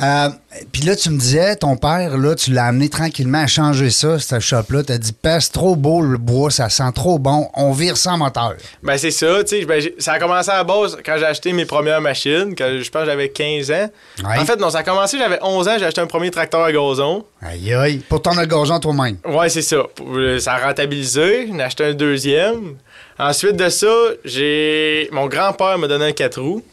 Euh, 0.02 0.30
Puis 0.72 0.84
là, 0.84 0.96
tu 0.96 1.10
me 1.10 1.18
disais, 1.18 1.56
ton 1.58 1.76
père, 1.76 2.18
là, 2.18 2.34
tu 2.36 2.52
l'as 2.52 2.66
amené 2.68 2.88
tranquillement 2.88 3.40
à 3.44 3.48
changer 3.48 3.90
ça, 3.90 4.20
cette 4.20 4.40
shop-là. 4.40 4.84
T'as 4.84 4.98
dit, 4.98 5.12
passe 5.12 5.52
trop 5.52 5.76
beau 5.76 6.02
le 6.02 6.18
bois, 6.18 6.50
ça 6.50 6.70
sent 6.70 6.92
trop 6.96 7.20
bon, 7.20 7.50
on 7.56 7.72
vire 7.74 7.98
sans 7.98 8.18
moteur. 8.18 8.56
Ben, 8.84 8.98
c'est 8.98 9.12
ça, 9.12 9.44
tu 9.44 9.60
sais. 9.60 9.66
Ben, 9.66 9.82
j'ai- 9.82 9.96
ça 10.00 10.14
a 10.14 10.20
commencé 10.20 10.50
à 10.50 10.56
la 10.58 10.64
base 10.64 10.98
quand 11.06 11.16
j'ai 11.18 11.26
acheté 11.26 11.52
mes 11.52 11.66
premières 11.66 12.00
machines, 12.02 12.56
quand 12.58 12.70
je 12.82 12.90
pense 12.90 13.02
que 13.02 13.10
j'avais 13.10 13.30
15 13.30 13.70
ans. 13.72 13.90
Ouais. 14.24 14.40
En 14.40 14.46
fait, 14.46 14.56
non, 14.58 14.70
ça 14.70 14.80
a 14.80 14.84
commencé, 14.84 15.18
j'avais 15.18 15.40
11 15.42 15.68
ans, 15.68 15.76
j'ai 15.78 15.86
acheté 15.86 16.00
un 16.02 16.08
premier 16.08 16.32
tracteur 16.32 16.62
à 16.64 16.72
gazon. 16.72 17.26
Aïe, 17.42 17.74
aïe. 17.74 17.98
Pour 18.08 18.22
ton 18.22 18.32
gazon 18.32 18.80
toi-même. 18.80 19.18
Ouais, 19.26 19.50
c'est 19.50 19.62
ça. 19.62 19.78
Euh, 20.02 20.40
Ça 20.40 20.54
a 20.54 20.68
rentabilisé. 20.68 21.48
J'en 21.50 21.60
ai 21.60 21.64
acheté 21.64 21.84
un 21.86 21.94
deuxième. 21.94 22.76
Ensuite 23.20 23.58
de 23.58 23.70
ça, 23.70 23.94
j'ai. 24.24 25.10
Mon 25.12 25.28
grand-père 25.28 25.78
m'a 25.78 25.88
donné 25.88 26.06
un 26.06 26.12
4 26.14 26.42
roues. 26.42 26.64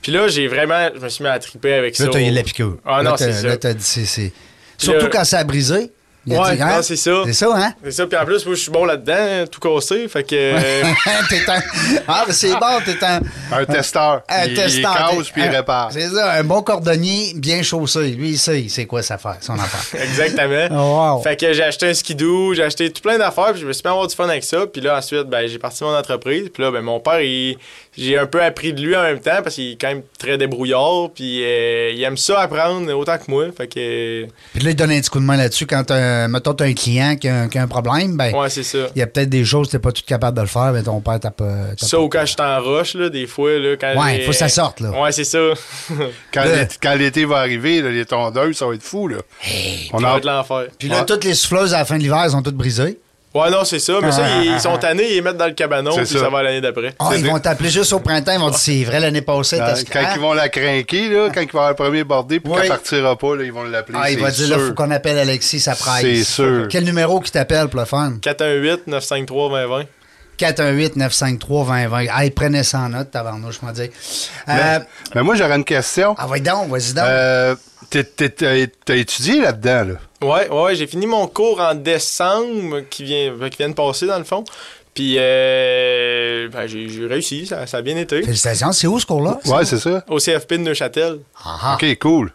Puis 0.00 0.10
là, 0.10 0.26
j'ai 0.26 0.48
vraiment. 0.48 0.88
Je 0.94 1.00
me 1.00 1.08
suis 1.08 1.22
mis 1.22 1.30
à 1.30 1.38
triper 1.38 1.74
avec 1.74 1.94
ça. 1.94 2.04
Là, 2.04 2.10
t'as 2.12 2.20
eu 2.20 2.30
la 2.30 2.42
piqûre. 2.42 2.78
Ah 2.84 3.02
non, 3.02 3.16
c'est 3.16 3.32
ça. 3.32 3.46
Là, 3.46 3.56
t'as 3.56 3.74
dit, 3.74 3.84
c'est-. 3.84 4.32
Surtout 4.78 5.08
quand 5.10 5.24
ça 5.24 5.38
a 5.38 5.44
brisé. 5.44 5.90
Ouais, 6.26 6.54
dit, 6.56 6.62
hein? 6.62 6.76
non, 6.76 6.82
c'est 6.82 6.96
ça. 6.96 7.22
C'est 7.24 7.32
ça, 7.32 7.52
hein? 7.56 7.74
C'est 7.82 7.90
ça. 7.90 8.06
Puis 8.06 8.16
en 8.16 8.24
plus, 8.24 8.46
moi, 8.46 8.54
je 8.54 8.60
suis 8.60 8.70
bon 8.70 8.84
là-dedans, 8.84 9.44
tout 9.50 9.58
cassé. 9.58 10.06
Fait 10.06 10.22
que. 10.22 10.36
euh, 10.36 10.82
t'es 11.28 11.50
un... 11.50 11.60
Ah, 12.06 12.24
mais 12.26 12.32
c'est 12.32 12.52
bon, 12.52 12.80
t'es 12.84 13.04
un... 13.04 13.20
Un 13.50 13.64
testeur. 13.64 14.22
Un 14.28 14.44
il, 14.46 14.54
testeur. 14.54 15.10
Il 15.14 15.24
puis 15.24 15.42
il 15.44 15.48
répare. 15.48 15.90
C'est 15.92 16.08
ça, 16.08 16.32
un 16.34 16.44
bon 16.44 16.62
cordonnier 16.62 17.32
bien 17.34 17.62
chaussé. 17.62 18.10
Lui, 18.10 18.30
il 18.30 18.38
sait 18.38 18.66
c'est 18.68 18.86
quoi 18.86 19.02
sa 19.02 19.14
affaire, 19.14 19.36
son 19.40 19.54
affaire. 19.54 20.00
Exactement. 20.04 20.68
Oh, 20.70 21.16
wow. 21.16 21.22
Fait 21.22 21.36
que 21.36 21.52
j'ai 21.52 21.64
acheté 21.64 21.88
un 21.88 21.94
skidoo, 21.94 22.54
j'ai 22.54 22.62
acheté 22.62 22.90
tout 22.92 23.02
plein 23.02 23.18
d'affaires, 23.18 23.52
puis 23.52 23.60
je 23.60 23.66
me 23.66 23.72
suis 23.72 23.82
mis 23.84 23.88
à 23.88 23.92
avoir 23.92 24.06
du 24.06 24.14
fun 24.14 24.28
avec 24.28 24.44
ça. 24.44 24.66
Puis 24.66 24.80
là, 24.80 24.98
ensuite, 24.98 25.24
ben, 25.24 25.46
j'ai 25.48 25.58
parti 25.58 25.82
mon 25.82 25.94
entreprise. 25.96 26.50
Puis 26.54 26.62
là, 26.62 26.70
ben, 26.70 26.82
mon 26.82 27.00
père, 27.00 27.20
il- 27.20 27.58
j'ai 27.96 28.18
un 28.18 28.26
peu 28.26 28.42
appris 28.42 28.72
de 28.72 28.80
lui 28.80 28.96
en 28.96 29.02
même 29.02 29.20
temps 29.20 29.42
parce 29.42 29.56
qu'il 29.56 29.72
est 29.72 29.80
quand 29.80 29.88
même 29.88 30.02
très 30.18 30.38
débrouillard. 30.38 31.10
Puis 31.14 31.42
euh, 31.44 31.90
il 31.94 32.02
aime 32.02 32.16
ça 32.16 32.40
apprendre 32.40 32.90
autant 32.94 33.18
que 33.18 33.24
moi. 33.30 33.46
Fait 33.56 33.66
que. 33.66 34.26
Puis 34.54 34.62
là, 34.62 34.70
il 34.70 34.76
donne 34.76 34.90
un 34.92 35.00
petit 35.00 35.10
coup 35.10 35.20
de 35.20 35.24
main 35.24 35.36
là-dessus 35.36 35.66
quand, 35.66 35.90
euh, 35.90 36.28
mettons, 36.28 36.54
t'as 36.54 36.64
un 36.66 36.72
client 36.72 37.16
qui 37.16 37.28
a, 37.28 37.42
un- 37.42 37.48
qui 37.48 37.58
a 37.58 37.62
un 37.62 37.68
problème, 37.68 38.16
ben, 38.16 38.34
Ouais, 38.34 38.48
c'est 38.50 38.62
ça. 38.62 38.78
il 38.94 38.98
y 38.98 39.02
a 39.02 39.06
peut-être 39.06 39.28
des 39.28 39.44
choses 39.44 39.66
que 39.68 39.72
t'es 39.72 39.78
pas 39.78 39.92
tout 39.92 40.02
capable 40.06 40.36
de 40.36 40.42
le 40.42 40.48
faire, 40.48 40.72
mais 40.72 40.82
ton 40.82 41.00
père 41.00 41.20
t'a 41.20 41.30
pas... 41.30 41.74
t'as 41.78 41.86
Ça 41.86 41.96
pas- 41.96 42.02
ou 42.02 42.08
quand 42.08 42.20
je 42.22 42.26
suis 42.32 42.36
en 42.40 42.60
roche, 42.62 42.94
là, 42.94 43.08
des 43.08 43.26
fois, 43.26 43.58
là, 43.58 43.76
quand 43.76 43.94
Ouais, 44.00 44.16
j'ai- 44.16 44.22
faut 44.22 44.30
que 44.30 44.36
ça 44.36 44.48
sorte, 44.48 44.80
là. 44.80 44.90
Ouais, 45.00 45.12
c'est 45.12 45.24
ça. 45.24 45.38
Quand 46.32 46.44
l'été- 46.44 46.76
quand 46.82 46.94
l'été 46.94 47.24
va 47.24 47.38
arriver, 47.38 47.82
là, 47.82 47.90
les 47.90 48.06
tondeuses, 48.06 48.56
ça 48.56 48.66
va 48.66 48.74
être 48.74 48.82
fou. 48.82 49.08
Là. 49.08 49.16
on 49.92 49.98
a 50.02 50.12
va 50.12 50.16
être 50.18 50.24
l'enfer. 50.24 50.66
Puis 50.78 50.88
là, 50.88 51.00
Ouais. 51.00 51.06
toutes 51.06 51.24
les 51.24 51.34
souffleuses 51.34 51.74
à 51.74 51.78
la 51.78 51.84
fin 51.84 51.96
de 51.98 52.02
l'hiver 52.02 52.30
sont 52.30 52.42
toutes 52.42 52.56
brisées. 52.56 52.98
Ouais, 53.34 53.50
non, 53.50 53.64
c'est 53.64 53.78
ça. 53.78 53.94
Mais 54.02 54.12
ça, 54.12 54.22
Ah, 54.24 54.42
ils, 54.42 54.50
ah, 54.50 54.54
ils 54.56 54.60
sont 54.60 54.74
ah. 54.74 54.78
tannés, 54.80 55.04
ils 55.08 55.14
les 55.14 55.20
mettent 55.22 55.38
dans 55.38 55.46
le 55.46 55.52
cabanon, 55.52 55.92
C'est 55.94 56.02
puis 56.02 56.12
ça. 56.14 56.20
ça. 56.20 56.28
va 56.28 56.42
l'année 56.42 56.60
d'après. 56.60 56.94
Ah, 56.98 57.10
ils 57.16 57.26
vont 57.26 57.38
t'appeler 57.38 57.70
juste 57.70 57.92
au 57.94 58.00
printemps, 58.00 58.32
ils 58.32 58.38
vont 58.40 58.50
dire 58.50 58.58
c'est 58.58 58.84
vrai 58.84 59.00
l'année 59.00 59.22
passée, 59.22 59.56
Quand, 59.58 59.72
t'as 59.74 59.82
quand 60.02 60.14
ils 60.14 60.20
vont 60.20 60.32
la 60.34 60.48
craquer, 60.50 61.08
là, 61.08 61.28
quand 61.32 61.40
il 61.40 61.46
va 61.50 61.66
avoir 61.66 61.68
le 61.70 61.76
premier 61.76 62.04
bordé, 62.04 62.40
puis 62.40 62.52
Oui. 62.52 62.60
qu'elle 62.60 62.68
partira 62.68 63.16
pas, 63.16 63.36
là, 63.36 63.44
ils 63.44 63.52
vont 63.52 63.62
l'appeler. 63.64 63.98
Ah, 64.02 64.10
il 64.10 64.18
va 64.20 64.30
dire 64.30 64.48
là, 64.48 64.58
faut 64.66 64.74
qu'on 64.74 64.90
appelle 64.90 65.18
Alexis, 65.18 65.60
ça 65.60 65.74
presse. 65.74 66.02
C'est 66.02 66.24
sûr. 66.24 66.66
Quel 66.68 66.84
numéro 66.84 67.20
qui 67.20 67.30
t'appelle 67.32 67.68
pour 67.68 67.80
le 67.80 67.86
fun? 67.86 68.14
418-953-2020. 68.22 69.86
418-953-2020. 70.38 72.08
Ah, 72.12 72.22
prenez 72.34 72.62
ça 72.62 72.80
en 72.80 72.88
note, 72.90 73.10
tabarnouche, 73.10 73.58
je 73.60 73.66
m'en 73.66 73.72
dis. 73.72 73.90
Euh, 74.48 74.78
Mais 75.14 75.22
moi, 75.22 75.34
j'aurais 75.36 75.56
une 75.56 75.64
question. 75.64 76.14
ah, 76.18 76.26
vas-y 76.26 76.40
donc, 76.40 76.68
vas-y 76.68 76.92
donc. 76.92 77.04
Euh, 77.04 77.54
t'as 77.90 78.94
étudié 78.96 79.40
là-dedans, 79.42 79.84
là? 79.92 79.94
Ouais, 80.22 80.48
ouais, 80.48 80.74
j'ai 80.76 80.86
fini 80.86 81.06
mon 81.06 81.26
cours 81.26 81.60
en 81.60 81.74
décembre 81.74 82.80
qui 82.88 83.04
vient, 83.04 83.32
qui 83.50 83.56
vient 83.58 83.68
de 83.68 83.74
passer 83.74 84.06
dans 84.06 84.18
le 84.18 84.24
fond. 84.24 84.44
Puis 84.94 85.16
euh, 85.18 86.48
ben, 86.52 86.66
j'ai 86.66 86.88
j'ai 86.88 87.06
réussi, 87.06 87.46
ça, 87.46 87.66
ça 87.66 87.78
a 87.78 87.82
bien 87.82 87.96
été. 87.96 88.22
Félicitations, 88.22 88.72
c'est 88.72 88.86
où 88.86 88.98
ce 89.00 89.06
cours-là? 89.06 89.40
Ouais, 89.46 89.64
c'est 89.64 89.78
ça. 89.78 90.04
Au 90.08 90.18
CFP 90.18 90.52
de 90.54 90.56
Neuchâtel. 90.58 91.20
Ah, 91.44 91.58
ah. 91.62 91.74
OK, 91.80 91.98
cool. 91.98 92.32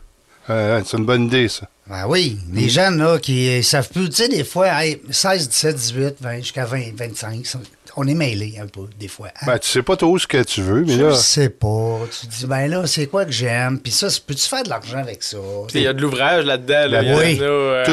Euh, 0.49 0.81
c'est 0.85 0.97
une 0.97 1.05
bonne 1.05 1.25
idée, 1.25 1.47
ça. 1.49 1.67
Ben 1.87 2.05
oui, 2.07 2.37
les 2.53 2.67
jeunes 2.67 2.97
là, 2.97 3.17
qui 3.19 3.61
savent 3.63 3.89
plus, 3.89 4.09
tu 4.09 4.15
sais, 4.15 4.27
des 4.27 4.43
fois, 4.43 4.67
hey, 4.83 5.01
16, 5.09 5.47
17, 5.49 5.75
18, 5.75 6.15
20, 6.19 6.37
jusqu'à 6.37 6.65
20, 6.65 6.81
25, 6.95 7.45
ça- 7.45 7.59
on 7.97 8.07
est 8.07 8.13
mêlés 8.13 8.55
un 8.61 8.67
peu, 8.67 8.81
des 8.99 9.07
fois. 9.07 9.27
hein? 9.41 9.45
Ben, 9.47 9.59
tu 9.59 9.67
sais 9.69 9.81
pas 9.83 9.95
trop 9.97 10.17
ce 10.17 10.27
que 10.27 10.41
tu 10.43 10.61
veux, 10.61 10.83
mais 10.85 10.93
je 10.93 11.03
là... 11.03 11.15
sais 11.15 11.49
pas. 11.49 11.99
Tu 12.21 12.27
te 12.27 12.31
dis, 12.35 12.45
ben 12.45 12.67
là, 12.69 12.85
c'est 12.87 13.07
quoi 13.07 13.25
que 13.25 13.31
j'aime? 13.31 13.79
Puis 13.79 13.91
ça, 13.91 14.07
peux-tu 14.25 14.47
faire 14.47 14.63
de 14.63 14.69
l'argent 14.69 14.99
avec 14.99 15.23
ça? 15.23 15.37
Il 15.73 15.81
y 15.81 15.87
a 15.87 15.93
de 15.93 16.01
l'ouvrage 16.01 16.45
là-dedans. 16.45 16.87
Là, 16.87 17.01
Ben 17.01 17.17
oui. 17.17 17.37
euh, 17.41 17.85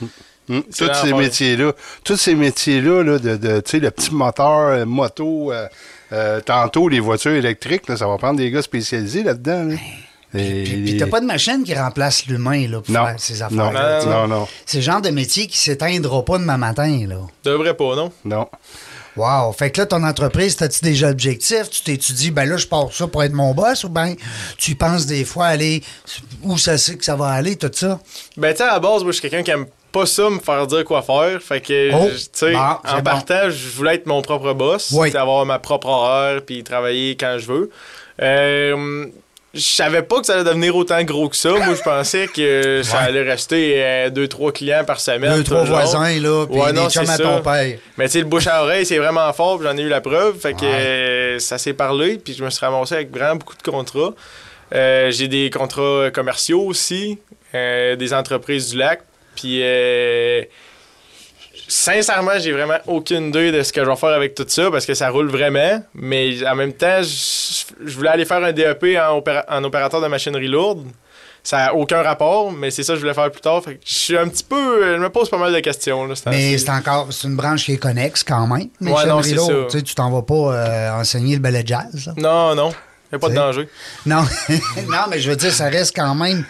Tout- 0.00 0.08
Hum, 0.50 0.64
C'est 0.70 0.88
tous 0.88 0.94
ces 1.06 1.12
métiers-là, 1.12 1.72
tous 2.02 2.16
ces 2.16 2.34
métiers-là, 2.34 3.04
là, 3.04 3.18
de, 3.20 3.36
de, 3.36 3.60
tu 3.60 3.70
sais, 3.70 3.78
le 3.78 3.92
petit 3.92 4.12
moteur, 4.12 4.70
euh, 4.70 4.84
moto, 4.84 5.52
euh, 5.52 5.68
euh, 6.12 6.40
tantôt 6.40 6.88
les 6.88 6.98
voitures 6.98 7.30
électriques, 7.32 7.88
là, 7.88 7.96
ça 7.96 8.08
va 8.08 8.18
prendre 8.18 8.38
des 8.38 8.50
gars 8.50 8.60
spécialisés 8.60 9.22
là-dedans. 9.22 9.62
Là. 9.68 9.74
Et- 10.34 10.64
Puis, 10.64 10.82
puis 10.82 10.96
t'as 10.96 11.06
pas 11.06 11.20
de 11.20 11.26
machine 11.26 11.62
qui 11.62 11.74
remplace 11.74 12.26
l'humain 12.26 12.66
là, 12.66 12.80
pour 12.80 12.92
Non, 12.92 13.04
faire 13.06 13.20
ces 13.20 13.34
non, 13.38 13.66
affaires-là. 13.66 13.98
tu 14.00 14.04
sais. 14.04 14.10
non, 14.10 14.26
non, 14.26 14.48
C'est 14.66 14.78
le 14.78 14.82
genre 14.82 15.00
de 15.00 15.10
métier 15.10 15.46
qui 15.46 15.56
s'éteindra 15.58 16.24
pas 16.24 16.38
demain 16.38 16.56
matin. 16.56 17.04
Là. 17.08 17.16
devrait 17.44 17.76
pas, 17.76 17.94
non? 17.94 18.10
non. 18.24 18.48
Wow. 19.16 19.52
Fait 19.52 19.70
que 19.70 19.80
là, 19.80 19.86
ton 19.86 20.02
entreprise, 20.04 20.56
t'as-tu 20.56 20.82
déjà 20.84 21.08
l'objectif? 21.10 21.68
Tu 21.70 21.82
t'es-tu 21.82 22.12
dit, 22.14 22.30
ben 22.30 22.48
là, 22.48 22.56
je 22.56 22.66
pars 22.66 22.92
ça 22.92 23.06
pour 23.06 23.22
être 23.22 23.32
mon 23.34 23.52
boss 23.52 23.84
ou 23.84 23.88
ben 23.90 24.14
tu 24.56 24.74
penses 24.74 25.04
des 25.06 25.24
fois 25.24 25.46
aller 25.46 25.82
où 26.42 26.56
ça 26.56 26.78
c'est 26.78 26.96
que 26.96 27.04
ça 27.04 27.14
va 27.16 27.28
aller, 27.28 27.56
tout 27.56 27.70
ça? 27.72 28.00
Ben, 28.36 28.52
tu 28.52 28.58
sais, 28.58 28.64
à 28.64 28.72
la 28.72 28.78
base, 28.80 29.02
moi, 29.02 29.12
je 29.12 29.18
suis 29.18 29.28
quelqu'un 29.28 29.42
qui 29.42 29.50
aime 29.50 29.66
pas 29.92 30.06
ça 30.06 30.30
me 30.30 30.38
faire 30.38 30.66
dire 30.66 30.84
quoi 30.86 31.02
faire. 31.02 31.42
Fait 31.42 31.60
que, 31.60 31.92
Oh, 31.92 32.08
tu 32.10 32.18
sais, 32.32 32.56
en 32.56 32.78
bon. 32.96 33.02
partant, 33.02 33.50
je 33.50 33.68
voulais 33.76 33.96
être 33.96 34.06
mon 34.06 34.22
propre 34.22 34.54
boss. 34.54 34.90
Oui. 34.92 35.14
avoir 35.14 35.44
ma 35.44 35.58
propre 35.58 35.88
horaire, 35.88 36.40
puis 36.46 36.64
travailler 36.64 37.14
quand 37.14 37.36
je 37.38 37.46
veux. 37.52 37.70
Euh, 38.22 39.06
je 39.54 39.60
savais 39.60 40.02
pas 40.02 40.20
que 40.20 40.26
ça 40.26 40.34
allait 40.34 40.44
devenir 40.44 40.74
autant 40.76 41.02
gros 41.02 41.28
que 41.28 41.36
ça. 41.36 41.50
Moi, 41.50 41.74
je 41.74 41.82
pensais 41.82 42.26
que 42.26 42.80
ça 42.82 42.98
Ouais. 42.98 43.04
allait 43.08 43.22
rester 43.22 43.74
euh, 43.76 44.10
deux, 44.10 44.26
trois 44.28 44.50
clients 44.52 44.84
par 44.84 44.98
semaine. 45.00 45.34
Deux, 45.34 45.44
trois 45.44 45.60
toujours. 45.60 45.76
voisins, 45.76 46.18
là, 46.20 46.46
puis 46.46 46.58
Ouais, 46.58 46.72
non, 46.72 46.86
à 46.86 46.90
ça. 46.90 47.18
ton 47.18 47.40
père. 47.42 47.78
Mais 47.98 48.06
tu 48.06 48.12
sais, 48.12 48.18
le 48.20 48.24
bouche 48.24 48.46
à 48.46 48.62
oreille, 48.62 48.86
c'est 48.86 48.98
vraiment 48.98 49.30
fort, 49.32 49.62
j'en 49.62 49.76
ai 49.76 49.82
eu 49.82 49.88
la 49.88 50.00
preuve. 50.00 50.38
Fait 50.38 50.54
que 50.54 50.64
euh, 50.64 51.38
ça 51.38 51.58
s'est 51.58 51.74
parlé, 51.74 52.18
puis 52.18 52.32
je 52.34 52.42
me 52.44 52.50
suis 52.50 52.64
ramassé 52.64 52.94
avec 52.94 53.10
vraiment 53.10 53.36
beaucoup 53.36 53.56
de 53.56 53.62
contrats. 53.70 54.14
Euh, 54.74 55.10
j'ai 55.10 55.28
des 55.28 55.50
contrats 55.50 56.10
commerciaux 56.12 56.62
aussi, 56.62 57.18
euh, 57.54 57.94
des 57.96 58.14
entreprises 58.14 58.70
du 58.70 58.78
lac. 58.78 59.02
Puis 59.34 59.60
euh, 59.62 60.42
sincèrement, 61.72 62.32
j'ai 62.38 62.52
vraiment 62.52 62.78
aucune 62.86 63.28
idée 63.28 63.50
de 63.52 63.62
ce 63.62 63.72
que 63.72 63.82
je 63.84 63.88
vais 63.88 63.96
faire 63.96 64.10
avec 64.10 64.34
tout 64.34 64.44
ça 64.46 64.70
parce 64.70 64.84
que 64.86 64.94
ça 64.94 65.08
roule 65.08 65.28
vraiment. 65.30 65.82
Mais 65.94 66.46
en 66.46 66.54
même 66.54 66.72
temps, 66.72 67.02
je, 67.02 67.94
voulais 67.94 68.10
aller 68.10 68.24
faire 68.24 68.42
un 68.44 68.52
DEP 68.52 68.82
en, 68.98 69.18
opéra- 69.18 69.44
en 69.48 69.64
opérateur 69.64 70.00
de 70.00 70.06
machinerie 70.06 70.48
lourde. 70.48 70.86
Ça 71.44 71.56
n'a 71.56 71.74
aucun 71.74 72.02
rapport, 72.02 72.52
mais 72.52 72.70
c'est 72.70 72.84
ça 72.84 72.92
que 72.92 72.98
je 72.98 73.00
voulais 73.02 73.14
faire 73.14 73.28
plus 73.30 73.40
tard. 73.40 73.64
Fait 73.64 73.74
que 73.74 73.80
je 73.84 73.94
suis 73.94 74.16
un 74.16 74.28
petit 74.28 74.44
peu. 74.44 74.94
Je 74.94 74.98
me 75.00 75.08
pose 75.08 75.28
pas 75.28 75.38
mal 75.38 75.52
de 75.52 75.58
questions. 75.58 76.06
Là, 76.06 76.14
Mais 76.26 76.56
c'est 76.56 76.70
encore, 76.70 77.08
c'est 77.10 77.26
une 77.26 77.34
branche 77.34 77.64
qui 77.64 77.72
est 77.72 77.78
connexe 77.78 78.22
quand 78.22 78.46
même. 78.46 78.68
Mais 78.80 78.92
Ouais, 78.92 79.06
non, 79.06 79.22
c'est 79.22 79.36
ça. 79.36 79.52
tu 79.68 79.78
sais, 79.78 79.82
tu 79.82 79.94
t'en 79.96 80.10
vas 80.10 80.22
pas 80.22 80.34
euh, 80.34 81.00
enseigner 81.00 81.34
le 81.34 81.40
ballet 81.40 81.64
jazz. 81.66 82.06
là. 82.06 82.12
Non, 82.16 82.54
non. 82.54 82.72
Il 83.10 83.16
a 83.16 83.18
pas 83.18 83.28
de 83.28 83.34
danger. 83.34 83.68
Non, 84.06 84.22
non, 84.88 84.98
mais 85.10 85.18
je 85.20 85.30
veux 85.30 85.36
dire, 85.36 85.52
ça 85.52 85.68
reste 85.68 85.94
quand 85.96 86.14
même 86.14 86.44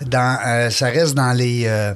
dans, 0.00 0.38
euh, 0.46 0.70
ça 0.70 0.86
reste 0.86 1.14
dans 1.14 1.32
les, 1.32 1.64
euh, 1.66 1.92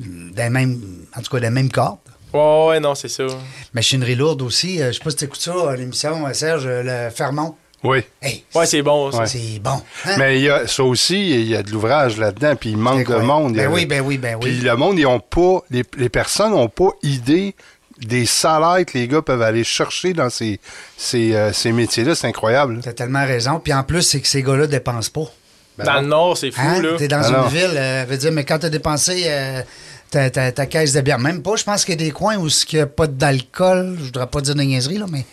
des 0.00 0.48
mêmes, 0.50 0.80
en 1.16 1.22
tout 1.22 1.30
cas, 1.30 1.40
des 1.40 1.50
mêmes 1.50 1.70
cordes. 1.70 1.98
Ouais, 2.32 2.66
ouais, 2.68 2.80
non, 2.80 2.94
c'est 2.94 3.08
ça. 3.08 3.24
Machinerie 3.72 4.14
lourde 4.14 4.42
aussi. 4.42 4.80
euh, 4.82 4.88
je 4.88 4.98
sais 4.98 5.04
pas 5.04 5.10
si 5.10 5.16
t'écoutes 5.16 5.40
ça, 5.40 5.52
euh, 5.54 5.76
l'émission, 5.76 6.26
euh, 6.26 6.32
Serge, 6.34 6.64
euh, 6.66 7.06
le 7.06 7.10
Fermont. 7.10 7.56
Oui. 7.84 8.00
Hey, 8.20 8.44
Ouais, 8.54 8.66
c'est 8.66 8.82
bon. 8.82 9.10
ça. 9.12 9.18
Ouais. 9.20 9.26
c'est 9.26 9.60
bon. 9.62 9.80
hein? 10.04 10.16
Mais 10.18 10.40
y 10.40 10.50
a, 10.50 10.66
ça 10.66 10.82
aussi, 10.82 11.30
il 11.30 11.46
y 11.48 11.54
a 11.56 11.62
de 11.62 11.70
l'ouvrage 11.70 12.18
là-dedans, 12.18 12.54
puis 12.56 12.70
il 12.70 12.76
manque 12.76 13.06
de 13.08 13.14
monde. 13.16 13.54
Ben 13.54 13.66
a- 13.66 13.70
oui, 13.70 13.86
ben 13.86 14.00
oui, 14.04 14.18
ben 14.18 14.36
Puis 14.40 14.50
oui. 14.50 14.60
le 14.60 14.76
monde, 14.76 14.98
ils 14.98 15.06
ont 15.06 15.20
pas, 15.20 15.60
les, 15.70 15.84
les 15.96 16.08
personnes 16.08 16.50
n'ont 16.50 16.68
pas 16.68 16.90
idée 17.02 17.54
des 17.98 18.26
salaires 18.26 18.84
que 18.84 18.98
les 18.98 19.08
gars 19.08 19.22
peuvent 19.22 19.42
aller 19.42 19.64
chercher 19.64 20.12
dans 20.12 20.28
ces, 20.30 20.60
ces, 20.96 21.34
euh, 21.34 21.52
ces 21.52 21.72
métiers-là. 21.72 22.14
C'est 22.14 22.26
incroyable. 22.26 22.80
T'as 22.82 22.92
tellement 22.92 23.24
raison. 23.24 23.58
Puis 23.58 23.72
en 23.72 23.82
plus, 23.84 24.02
c'est 24.02 24.20
que 24.20 24.28
ces 24.28 24.42
gars-là 24.42 24.66
dépensent 24.66 25.10
pas. 25.12 25.30
Ben 25.78 25.84
Dans 25.84 25.94
non. 25.94 26.00
le 26.02 26.06
Nord, 26.08 26.36
c'est 26.38 26.50
fou, 26.50 26.60
Hein? 26.60 26.82
là. 26.82 26.88
T'es 26.98 27.08
dans 27.08 27.22
une 27.22 27.36
non. 27.36 27.46
ville, 27.48 27.70
euh, 27.76 28.04
veut 28.08 28.16
dire, 28.16 28.32
mais 28.32 28.44
quand 28.44 28.58
t'as 28.58 28.68
dépensé 28.68 29.22
euh, 29.26 29.62
ta, 30.10 30.28
ta- 30.28 30.52
ta 30.52 30.66
caisse 30.66 30.92
de 30.92 31.00
bière, 31.00 31.18
même 31.18 31.40
pas, 31.42 31.56
je 31.56 31.64
pense 31.64 31.84
qu'il 31.84 31.92
y 32.00 32.02
a 32.02 32.04
des 32.04 32.10
coins 32.10 32.36
où 32.36 32.48
il 32.48 32.74
n'y 32.76 32.80
a 32.80 32.86
pas 32.86 33.06
d'alcool. 33.06 33.94
Je 33.98 34.04
voudrais 34.06 34.26
pas 34.26 34.40
dire 34.40 34.54
de 34.54 34.62
niaiserie, 34.62 34.98
là, 34.98 35.06
mais. 35.10 35.24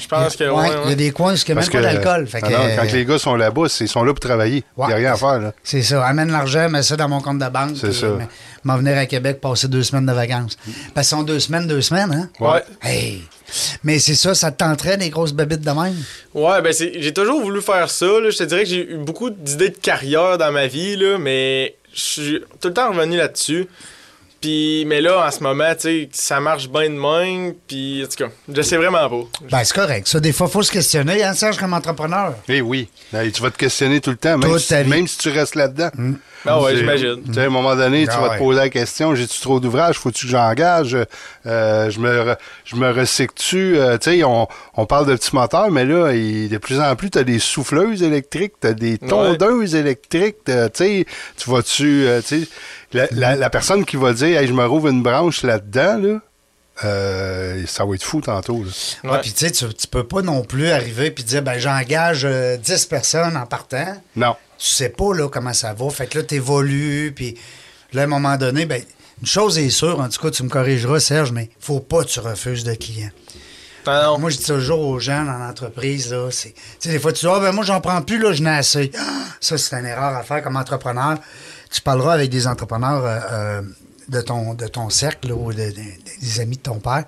Je 0.00 0.08
pense 0.08 0.36
que. 0.36 0.44
Ouais, 0.44 0.68
il 0.84 0.90
y 0.90 0.92
a 0.92 0.96
des 0.96 1.10
coins 1.10 1.34
où 1.34 1.36
il 1.36 1.44
n'y 1.46 1.52
a 1.52 1.54
même 1.60 1.70
pas 1.70 1.80
d'alcool. 1.80 2.26
Fait 2.26 2.40
ah 2.42 2.46
que, 2.48 2.52
non, 2.52 2.58
euh, 2.62 2.76
quand 2.76 2.92
les 2.92 3.04
gars 3.04 3.18
sont 3.18 3.36
là-bas, 3.36 3.66
ils 3.80 3.88
sont 3.88 4.02
là 4.02 4.12
pour 4.12 4.20
travailler. 4.20 4.64
Il 4.78 4.86
n'y 4.86 4.92
a 4.92 4.96
rien 4.96 5.12
à 5.12 5.16
faire. 5.16 5.38
Là. 5.38 5.52
C'est 5.62 5.82
ça. 5.82 6.04
Amène 6.04 6.30
l'argent, 6.30 6.68
mets 6.68 6.82
ça 6.82 6.96
dans 6.96 7.08
mon 7.08 7.20
compte 7.20 7.38
de 7.38 7.48
banque. 7.48 7.76
C'est 7.80 7.92
ça. 7.92 8.06
M'en 8.64 8.76
venir 8.76 8.96
à 8.98 9.06
Québec 9.06 9.40
passer 9.40 9.68
deux 9.68 9.82
semaines 9.82 10.06
de 10.06 10.12
vacances. 10.12 10.56
Parce 10.94 11.08
que 11.08 11.16
sont 11.16 11.22
deux 11.22 11.40
semaines, 11.40 11.66
deux 11.66 11.80
semaines, 11.80 12.12
hein? 12.12 12.28
Ouais. 12.40 12.62
Hey! 12.82 13.22
Mais 13.82 13.98
c'est 13.98 14.14
ça, 14.14 14.34
ça 14.34 14.52
te 14.52 14.58
tenterait 14.58 14.96
des 14.96 15.10
grosses 15.10 15.32
babites 15.32 15.62
de 15.62 15.70
même? 15.70 15.96
Ouais, 16.34 16.62
ben 16.62 16.72
c'est- 16.72 16.92
j'ai 17.00 17.12
toujours 17.12 17.40
voulu 17.40 17.60
faire 17.60 17.90
ça. 17.90 18.06
Là. 18.06 18.30
Je 18.30 18.36
te 18.36 18.44
dirais 18.44 18.62
que 18.62 18.68
j'ai 18.68 18.92
eu 18.92 18.96
beaucoup 18.98 19.30
d'idées 19.30 19.70
de 19.70 19.78
carrière 19.78 20.38
dans 20.38 20.52
ma 20.52 20.66
vie, 20.66 20.96
là, 20.96 21.18
mais 21.18 21.76
je 21.92 22.00
suis 22.00 22.40
tout 22.60 22.68
le 22.68 22.74
temps 22.74 22.90
revenu 22.92 23.16
là-dessus. 23.16 23.66
Puis, 24.40 24.84
mais 24.86 25.00
là, 25.00 25.26
en 25.26 25.30
ce 25.30 25.42
moment, 25.42 25.74
tu 25.74 25.80
sais, 25.82 26.08
ça 26.12 26.40
marche 26.40 26.68
bien 26.68 26.88
de 26.88 26.94
même. 26.98 27.54
Puis, 27.68 28.02
en 28.04 28.08
tout 28.08 28.24
cas, 28.24 28.30
je 28.52 28.62
sais 28.62 28.76
vraiment 28.78 29.08
pas. 29.08 29.28
Ben, 29.50 29.64
c'est 29.64 29.74
correct. 29.74 30.08
Ça, 30.08 30.18
des 30.20 30.32
fois, 30.32 30.46
il 30.48 30.52
faut 30.52 30.62
se 30.62 30.72
questionner, 30.72 31.22
hein, 31.22 31.34
Serge, 31.34 31.58
comme 31.58 31.74
entrepreneur. 31.74 32.34
Eh 32.48 32.60
oui. 32.62 32.88
Hey, 33.12 33.32
tu 33.32 33.42
vas 33.42 33.50
te 33.50 33.58
questionner 33.58 34.00
tout 34.00 34.10
le 34.10 34.16
temps, 34.16 34.38
même, 34.38 34.58
si, 34.58 34.74
même 34.86 35.06
si 35.06 35.18
tu 35.18 35.28
restes 35.30 35.56
là-dedans. 35.56 35.90
Ah 36.46 36.58
ouais, 36.62 36.74
j'imagine. 36.74 37.22
Tu 37.26 37.34
sais, 37.34 37.40
à 37.42 37.44
un 37.44 37.48
moment 37.50 37.76
donné, 37.76 38.04
tu 38.06 38.12
Ah 38.14 38.20
vas 38.20 38.28
ouais. 38.30 38.34
te 38.36 38.42
poser 38.42 38.60
la 38.60 38.68
question 38.70 39.14
j'ai-tu 39.14 39.38
trop 39.42 39.60
d'ouvrage 39.60 39.96
Faut-tu 39.98 40.24
que 40.24 40.30
j'engage? 40.32 40.96
Euh, 41.44 41.90
Je 41.90 42.00
me, 42.00 42.08
re- 42.08 42.36
je 42.64 42.76
me 42.76 42.90
recycle-tu 42.90 43.76
Euh, 43.78 43.98
Tu 43.98 44.10
sais, 44.20 44.24
on, 44.24 44.48
on 44.74 44.86
parle 44.86 45.06
de 45.06 45.14
petits 45.16 45.34
moteurs, 45.36 45.70
mais 45.70 45.84
là, 45.84 46.12
il- 46.14 46.48
de 46.48 46.56
plus 46.56 46.80
en 46.80 46.96
plus, 46.96 47.10
tu 47.10 47.18
as 47.18 47.24
des 47.24 47.38
souffleuses 47.38 48.02
électriques, 48.02 48.54
tu 48.58 48.68
as 48.68 48.72
des 48.72 48.96
tondeuses 48.96 49.74
électriques. 49.74 50.36
Tu 50.46 50.52
sais, 50.72 51.06
tu 51.36 51.50
vas-tu. 51.50 52.06
euh, 52.06 52.22
tu 52.26 52.40
sais, 52.44 52.48
la, 52.94 53.06
la- 53.10 53.36
la 53.36 53.50
personne 53.50 53.84
qui 53.84 53.96
va 53.96 54.14
dire 54.14 54.29
hey, 54.34 54.46
je 54.46 54.52
me 54.52 54.64
rouvre 54.66 54.88
une 54.88 55.02
branche 55.02 55.42
là-dedans, 55.42 55.98
là, 55.98 56.20
euh, 56.84 57.64
ça 57.66 57.84
va 57.84 57.94
être 57.94 58.02
fou 58.02 58.20
tantôt. 58.20 58.64
là. 58.64 58.70
Ouais, 59.04 59.10
Ouais. 59.10 59.20
puis 59.20 59.32
tu 59.32 59.48
sais, 59.48 59.50
tu 59.50 59.86
peux 59.86 60.04
pas 60.04 60.22
non 60.22 60.42
plus 60.42 60.68
arriver 60.70 61.10
puis 61.10 61.24
dire, 61.24 61.42
ben, 61.42 61.58
j'engage 61.58 62.22
euh, 62.24 62.56
10 62.56 62.86
personnes 62.86 63.36
en 63.36 63.46
partant. 63.46 64.00
Non. 64.16 64.34
Tu 64.58 64.66
sais 64.66 64.88
pas, 64.88 65.14
là, 65.14 65.28
comment 65.28 65.52
ça 65.52 65.72
va. 65.74 65.90
Fait 65.90 66.06
que 66.06 66.18
là, 66.18 66.24
t'évolues, 66.24 67.12
puis 67.14 67.36
là, 67.92 68.02
à 68.02 68.04
un 68.04 68.08
moment 68.08 68.36
donné, 68.36 68.64
ben, 68.66 68.82
une 69.20 69.26
chose 69.26 69.58
est 69.58 69.68
sûre, 69.70 70.00
en 70.00 70.08
tout 70.08 70.20
cas, 70.22 70.30
tu 70.30 70.42
me 70.42 70.48
corrigeras, 70.48 71.00
Serge, 71.00 71.32
mais 71.32 71.50
faut 71.60 71.80
pas 71.80 72.04
que 72.04 72.08
tu 72.08 72.20
refuses 72.20 72.64
de 72.64 72.74
clients. 72.74 73.10
Ah 73.86 74.02
non. 74.04 74.18
Moi, 74.18 74.30
je 74.30 74.36
dis 74.38 74.44
toujours 74.44 74.80
aux 74.86 74.98
gens 75.00 75.24
dans 75.24 75.38
l'entreprise, 75.38 76.10
là, 76.12 76.28
c'est. 76.30 76.50
Tu 76.52 76.60
sais, 76.80 76.90
des 76.90 76.98
fois, 76.98 77.12
tu 77.12 77.20
dis, 77.26 77.32
ah, 77.34 77.40
ben, 77.40 77.52
moi, 77.52 77.64
j'en 77.64 77.80
prends 77.80 78.00
plus, 78.02 78.18
là, 78.18 78.32
je 78.32 78.42
n'ai 78.42 78.50
assez. 78.50 78.90
Ah, 78.98 79.02
Ça, 79.40 79.56
c'est 79.58 79.74
une 79.76 79.86
erreur 79.86 80.14
à 80.16 80.22
faire 80.22 80.42
comme 80.42 80.56
entrepreneur. 80.56 81.16
Tu 81.70 81.80
parleras 81.80 82.14
avec 82.14 82.30
des 82.30 82.46
entrepreneurs 82.46 83.04
euh, 83.06 83.18
euh, 83.32 83.62
de, 84.10 84.20
ton, 84.20 84.54
de 84.54 84.66
ton 84.66 84.90
cercle, 84.90 85.28
là, 85.28 85.34
ou 85.34 85.52
de- 85.52 85.70
de- 85.70 86.20
des 86.20 86.40
amis 86.40 86.56
de 86.56 86.62
ton 86.62 86.80
père, 86.80 87.04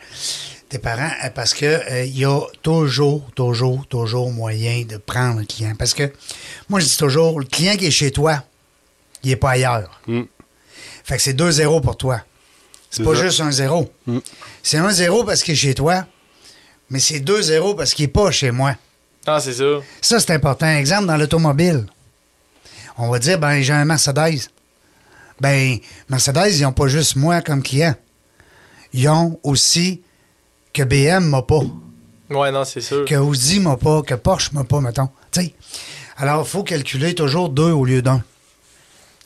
tes 0.69 0.79
parents, 0.79 1.11
euh, 1.25 1.31
parce 1.35 1.53
que 1.53 1.67
euh, 1.67 2.05
il 2.05 2.19
y 2.19 2.25
a 2.25 2.41
toujours, 2.63 3.31
toujours, 3.35 3.87
toujours 3.87 4.31
moyen 4.31 4.85
de 4.85 4.97
prendre 4.97 5.41
un 5.41 5.45
client. 5.45 5.75
Parce 5.79 5.93
que, 5.95 6.11
moi, 6.69 6.81
je 6.81 6.87
dis 6.87 6.97
toujours, 6.97 7.39
le 7.41 7.47
client 7.47 7.77
qui 7.77 7.87
est 7.87 7.91
chez 7.91 8.11
toi, 8.11 8.43
il 9.23 9.31
n'est 9.31 9.37
pas 9.37 9.51
ailleurs. 9.51 10.01
Mm. 10.07 10.23
Fait 11.05 11.17
que 11.17 11.23
c'est 11.23 11.35
2-0 11.35 11.81
pour 11.83 11.97
toi. 11.97 12.21
C'est 12.91 13.03
pas 13.05 13.15
ça. 13.15 13.23
juste 13.23 13.41
un 13.41 13.51
zéro. 13.51 13.91
Mm. 14.07 14.19
C'est 14.63 14.79
un 14.79 14.91
zéro 14.91 15.25
parce 15.25 15.43
qu'il 15.43 15.55
est 15.55 15.57
chez 15.57 15.75
toi, 15.75 16.07
mais 16.89 17.01
c'est 17.01 17.21
2-0 17.21 17.75
parce 17.77 17.95
qu'il 17.95 18.05
n'est 18.07 18.13
pas 18.13 18.31
chez 18.31 18.51
moi. 18.51 18.77
Ah, 19.27 19.41
c'est 19.41 19.53
ça. 19.55 19.65
Ça, 20.01 20.21
c'est 20.21 20.33
important. 20.33 20.67
Exemple, 20.69 21.07
dans 21.07 21.17
l'automobile, 21.17 21.87
on 22.99 23.09
va 23.11 23.19
dire, 23.19 23.39
ben, 23.39 23.61
j'ai 23.63 23.73
un 23.73 23.85
Mercedes. 23.85 24.49
Ben, 25.43 25.79
Mercedes, 26.09 26.57
ils 26.57 26.63
n'ont 26.63 26.73
pas 26.73 26.87
juste 26.87 27.17
moi 27.17 27.43
comme 27.43 27.65
client. 27.65 27.97
Ils 28.93 29.09
ont 29.09 29.41
aussi 29.43 30.01
que 30.73 30.85
BM 30.85 31.25
m'a 31.25 31.43
pas, 31.43 31.63
Ouais, 32.31 32.53
non, 32.53 32.65
c'est 32.65 32.81
sûr. 32.81 33.05
que 33.05 33.17
Audi 33.17 33.59
m'a 33.59 33.77
pas, 33.77 34.03
que 34.03 34.15
Porsche 34.15 34.53
m'a 34.53 34.63
pas, 34.63 34.81
mettons. 34.81 35.09
Alors, 36.17 36.43
il 36.47 36.49
faut 36.49 36.63
calculer 36.63 37.17
toujours 37.17 37.49
deux 37.49 37.73
au 37.73 37.85
lieu 37.85 38.03
d'un. 38.03 38.23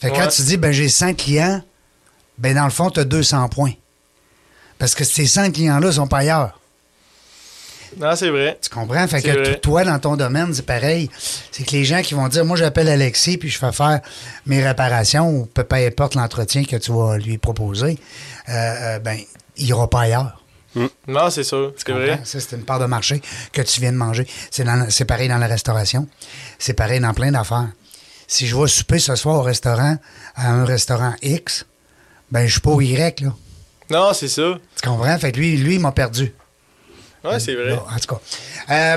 Fait 0.00 0.10
que 0.10 0.16
quand 0.16 0.28
tu 0.28 0.40
dis, 0.42 0.56
ben, 0.56 0.72
j'ai 0.72 0.88
100 0.88 1.12
clients, 1.14 1.62
ben, 2.38 2.54
dans 2.54 2.64
le 2.64 2.70
fond, 2.70 2.88
tu 2.90 3.00
as 3.00 3.04
200 3.04 3.48
points. 3.50 3.74
Parce 4.78 4.94
que 4.94 5.04
ces 5.04 5.26
100 5.26 5.50
clients-là 5.52 5.92
sont 5.92 6.06
pas 6.06 6.18
ailleurs. 6.18 6.58
Non, 7.96 8.14
c'est 8.14 8.30
vrai. 8.30 8.58
Tu 8.60 8.68
comprends? 8.68 9.06
Fait 9.08 9.22
que 9.22 9.30
vrai. 9.30 9.58
toi, 9.58 9.84
dans 9.84 9.98
ton 9.98 10.16
domaine, 10.16 10.52
c'est 10.52 10.66
pareil. 10.66 11.10
C'est 11.50 11.64
que 11.64 11.72
les 11.72 11.84
gens 11.84 12.02
qui 12.02 12.14
vont 12.14 12.28
dire, 12.28 12.44
moi, 12.44 12.56
j'appelle 12.56 12.88
Alexis, 12.88 13.38
puis 13.38 13.48
je 13.48 13.58
fais 13.58 13.72
faire 13.72 14.00
mes 14.44 14.62
réparations, 14.62 15.30
ou 15.30 15.46
peu 15.46 15.64
importe 15.70 16.14
l'entretien 16.14 16.64
que 16.64 16.76
tu 16.76 16.92
vas 16.92 17.16
lui 17.16 17.38
proposer, 17.38 17.98
euh, 18.48 18.52
euh, 18.52 18.98
ben, 18.98 19.18
il 19.56 19.66
ira 19.66 19.88
pas 19.88 20.02
ailleurs. 20.02 20.42
Non, 21.08 21.30
c'est 21.30 21.44
sûr. 21.44 21.72
C'est 21.76 21.90
vrai. 21.90 22.20
Ça, 22.24 22.38
c'est 22.38 22.54
une 22.54 22.64
part 22.64 22.78
de 22.78 22.84
marché 22.84 23.22
que 23.52 23.62
tu 23.62 23.80
viens 23.80 23.92
de 23.92 23.96
manger. 23.96 24.26
C'est 24.50 25.06
pareil 25.06 25.28
dans 25.28 25.38
la 25.38 25.46
restauration. 25.46 26.06
C'est 26.58 26.74
pareil 26.74 27.00
dans 27.00 27.14
plein 27.14 27.32
d'affaires. 27.32 27.68
Si 28.28 28.46
je 28.46 28.56
vais 28.56 28.66
souper 28.66 28.98
ce 28.98 29.14
soir 29.14 29.36
au 29.36 29.42
restaurant, 29.42 29.96
à 30.34 30.50
un 30.50 30.64
restaurant 30.64 31.14
X, 31.22 31.64
ben, 32.30 32.46
je 32.46 32.52
suis 32.52 32.60
pas 32.60 32.70
au 32.70 32.80
Y, 32.80 33.20
là. 33.22 33.34
Non, 33.88 34.12
c'est 34.12 34.28
ça. 34.28 34.58
Tu 34.82 34.88
comprends? 34.88 35.16
Fait 35.18 35.32
que 35.32 35.38
lui, 35.38 35.56
lui, 35.56 35.76
il 35.76 35.80
m'a 35.80 35.92
perdu. 35.92 36.34
Ouais, 37.28 37.40
c'est 37.40 37.54
vrai. 37.54 37.72
En 37.72 37.98
tout 37.98 38.14
cas. 38.14 38.20
Euh, 38.70 38.96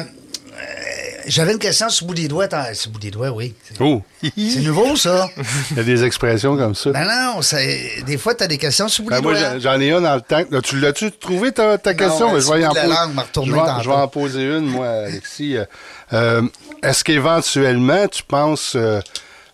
j'avais 1.27 1.51
une 1.53 1.59
question 1.59 1.89
sur 1.89 2.05
le 2.05 2.07
bout 2.09 2.13
des 2.15 2.27
doigts. 2.27 2.47
Sur 2.73 2.89
le 2.89 2.93
bout 2.93 2.99
des 2.99 3.11
doigts, 3.11 3.29
oui. 3.31 3.53
C'est, 3.63 3.75
Oh, 3.81 4.01
c'est 4.23 4.61
nouveau, 4.61 4.95
ça? 4.95 5.29
il 5.71 5.77
y 5.77 5.79
a 5.79 5.83
des 5.83 6.03
expressions 6.03 6.57
comme 6.57 6.73
ça. 6.75 6.91
Ben 6.91 7.05
non, 7.05 7.41
c'est- 7.41 8.03
des 8.05 8.17
fois, 8.17 8.33
tu 8.35 8.43
as 8.43 8.47
des 8.47 8.57
questions 8.57 8.87
sur 8.87 9.03
le 9.03 9.09
bout 9.09 9.11
Ben, 9.11 9.17
des 9.17 9.23
moi, 9.23 9.33
doigts. 9.33 9.59
j'en- 9.59 9.59
j'en 9.59 9.79
ai 9.81 9.91
une 9.91 10.01
dans 10.03 10.15
le 10.15 10.21
temps. 10.21 10.43
Là, 10.49 10.61
tu 10.61 10.79
l'as-tu 10.79 11.11
trouvé 11.11 11.51
ta, 11.51 11.77
ta 11.77 11.91
Non, 11.93 11.97
question? 11.97 12.31
Ben, 12.33 12.39
je 12.39 12.51
vais 12.53 12.65
en 12.65 12.73
poser- 12.73 12.87
langue, 12.87 13.13
m'a 13.13 13.21
retourné 13.23 13.49
je 13.51 13.55
vais- 13.55 13.61
tantôt. 13.61 13.83
je 13.83 13.89
vais 13.89 13.95
en 13.95 14.07
poser 14.07 14.43
une, 14.43 14.65
moi, 14.65 14.87
Alexis. 14.89 15.57
Euh, 15.57 15.65
euh, 16.13 16.41
Est-ce 16.81 17.03
qu'éventuellement, 17.03 18.07
tu 18.07 18.23
penses 18.23 18.73
euh, 18.75 19.01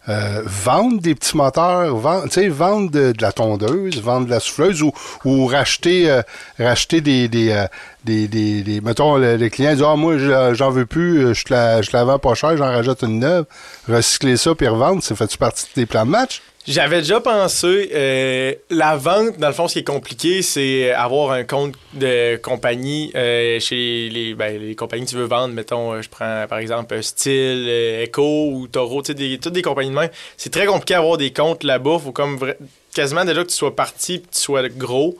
euh, 0.07 0.41
vendre 0.45 1.01
des 1.01 1.15
petits 1.15 1.35
moteurs, 1.35 1.95
vendre, 1.95 2.27
vendre 2.49 2.91
de, 2.91 3.11
de 3.11 3.21
la 3.21 3.31
tondeuse, 3.31 4.01
vendre 4.01 4.25
de 4.27 4.31
la 4.31 4.39
souffleuse 4.39 4.81
ou, 4.83 4.91
ou 5.23 5.45
racheter, 5.47 6.09
euh, 6.09 6.21
racheter 6.59 7.01
des, 7.01 7.27
des, 7.27 7.51
euh, 7.51 7.65
des, 8.03 8.27
des, 8.27 8.61
des- 8.61 8.81
mettons, 8.81 9.17
le, 9.17 9.35
le 9.37 9.49
client 9.49 9.73
dit, 9.75 9.83
ah, 9.85 9.95
moi, 9.95 10.17
je- 10.17 10.53
j'en 10.53 10.69
veux 10.69 10.85
plus, 10.85 11.25
euh, 11.25 11.33
je 11.33 11.43
te 11.45 11.53
la, 11.53 11.81
je 11.81 11.89
la 11.93 12.03
vends 12.03 12.19
pas 12.19 12.35
cher, 12.35 12.55
j'en 12.57 12.65
rajoute 12.65 13.01
une 13.01 13.19
neuve, 13.19 13.45
recycler 13.87 14.37
ça 14.37 14.53
puis 14.55 14.67
revendre, 14.67 15.01
ça 15.01 15.15
fait-tu 15.15 15.37
partie 15.37 15.65
de 15.65 15.71
tes 15.73 15.85
plans 15.85 16.05
de 16.05 16.11
match? 16.11 16.41
J'avais 16.67 17.01
déjà 17.01 17.19
pensé, 17.19 17.91
euh, 17.93 18.55
la 18.71 18.97
vente, 18.97 19.37
dans 19.37 19.49
le 19.49 19.53
fond, 19.53 19.67
ce 19.67 19.73
qui 19.73 19.79
est 19.79 19.83
compliqué, 19.83 20.41
c'est 20.41 20.91
avoir 20.93 21.29
un 21.29 21.43
compte 21.43 21.75
de 21.93 22.37
compagnie 22.37 23.11
euh, 23.13 23.59
chez 23.59 24.09
les, 24.09 24.33
ben, 24.33 24.59
les 24.59 24.73
compagnies 24.73 25.05
que 25.05 25.11
tu 25.11 25.15
veux 25.15 25.25
vendre. 25.25 25.53
Mettons, 25.53 25.93
euh, 25.93 26.01
je 26.01 26.09
prends 26.09 26.47
par 26.49 26.57
exemple 26.57 27.03
Style, 27.03 27.69
Echo 27.69 28.49
ou 28.51 28.67
Toro, 28.67 29.03
toutes 29.03 29.15
des 29.15 29.61
compagnies 29.61 29.91
de 29.91 29.95
main. 29.95 30.09
C'est 30.37 30.51
très 30.51 30.65
compliqué 30.65 30.95
d'avoir 30.95 31.17
des 31.17 31.31
comptes 31.31 31.63
là-bas. 31.63 31.99
Faut 31.99 32.11
comme 32.11 32.39
quasiment 32.95 33.25
déjà 33.25 33.43
que 33.43 33.49
tu 33.49 33.55
sois 33.55 33.75
parti 33.75 34.23
que 34.23 34.27
tu 34.33 34.41
sois 34.41 34.67
gros. 34.69 35.15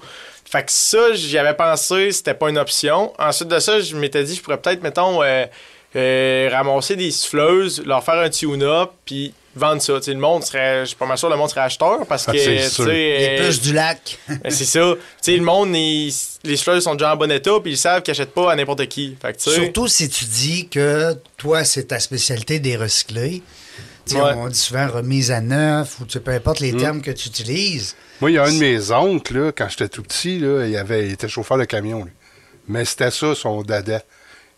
Fait 0.45 0.65
que 0.65 0.71
ça, 0.71 1.13
j'y 1.13 1.37
avais 1.37 1.53
pensé, 1.53 2.11
c'était 2.11 2.33
pas 2.33 2.49
une 2.49 2.57
option. 2.57 3.13
Ensuite 3.19 3.49
de 3.49 3.59
ça, 3.59 3.79
je 3.79 3.95
m'étais 3.95 4.23
dit, 4.23 4.33
je 4.33 4.41
pourrais 4.41 4.59
peut-être, 4.59 4.81
mettons, 4.81 5.19
ramasser 5.93 6.95
des 6.95 7.11
souffleuses, 7.11 7.85
leur 7.85 8.03
faire 8.03 8.15
un 8.15 8.31
tune-up, 8.31 8.89
puis 9.05 9.35
vendre 9.55 9.81
ça. 9.81 9.93
Tu 10.00 10.03
sais, 10.05 10.13
le 10.13 10.19
monde 10.19 10.43
serait, 10.43 10.81
je 10.81 10.85
suis 10.88 10.95
pas 10.95 11.05
mal 11.05 11.17
sûr, 11.17 11.29
le 11.29 11.38
monde 11.38 11.50
serait 11.50 11.62
acheteur 11.62 12.05
parce 12.07 12.27
Ah, 12.27 12.31
que, 12.33 12.38
Les 12.38 13.39
euh, 13.39 13.43
plus 13.43 13.62
du 13.62 13.74
lac. 13.74 14.17
ben, 14.27 14.39
c'est 14.50 14.65
ça. 14.65 14.93
Tu 14.95 15.01
sais, 15.21 15.38
le 15.38 15.43
monde, 15.43 15.75
ils- 15.75 16.13
les 16.43 16.57
souffleuses 16.57 16.83
sont 16.83 16.95
déjà 16.95 17.13
en 17.13 17.17
bon 17.17 17.31
état, 17.31 17.51
puis 17.62 17.74
ils 17.74 17.77
savent 17.77 18.01
qu'ils 18.01 18.12
achètent 18.12 18.33
pas 18.33 18.51
à 18.51 18.55
n'importe 18.55 18.85
qui. 18.88 19.15
Fait 19.21 19.33
que, 19.33 19.41
Surtout 19.41 19.88
si 19.88 20.09
tu 20.09 20.25
dis 20.25 20.67
que 20.67 21.15
toi, 21.38 21.63
c'est 21.63 21.85
ta 21.85 22.00
spécialité 22.00 22.59
des 22.59 22.75
recyclés. 22.77 23.41
Tu 24.05 24.13
sais, 24.15 24.21
Ouais. 24.21 24.33
On 24.38 24.47
dit 24.50 24.59
souvent 24.59 24.88
remise 24.88 25.31
à 25.31 25.41
neuf 25.41 26.00
ou 26.00 26.05
peu 26.05 26.31
importe 26.31 26.59
les 26.59 26.75
termes 26.75 27.01
que 27.01 27.09
tu 27.12 27.27
utilises. 27.29 27.95
Moi, 28.21 28.31
il 28.31 28.35
y 28.35 28.38
a 28.38 28.43
un 28.43 28.51
de 28.53 28.57
mes 28.59 28.91
oncles, 28.91 29.38
là, 29.45 29.51
quand 29.51 29.67
j'étais 29.69 29.89
tout 29.89 30.03
petit, 30.03 30.38
là, 30.39 30.65
il, 30.67 30.77
avait, 30.77 31.07
il 31.07 31.13
était 31.13 31.27
chauffeur 31.27 31.57
de 31.57 31.65
camion. 31.65 32.03
lui. 32.03 32.12
Mais 32.67 32.85
c'était 32.85 33.12
ça, 33.12 33.33
son 33.35 33.62
dada. 33.63 34.01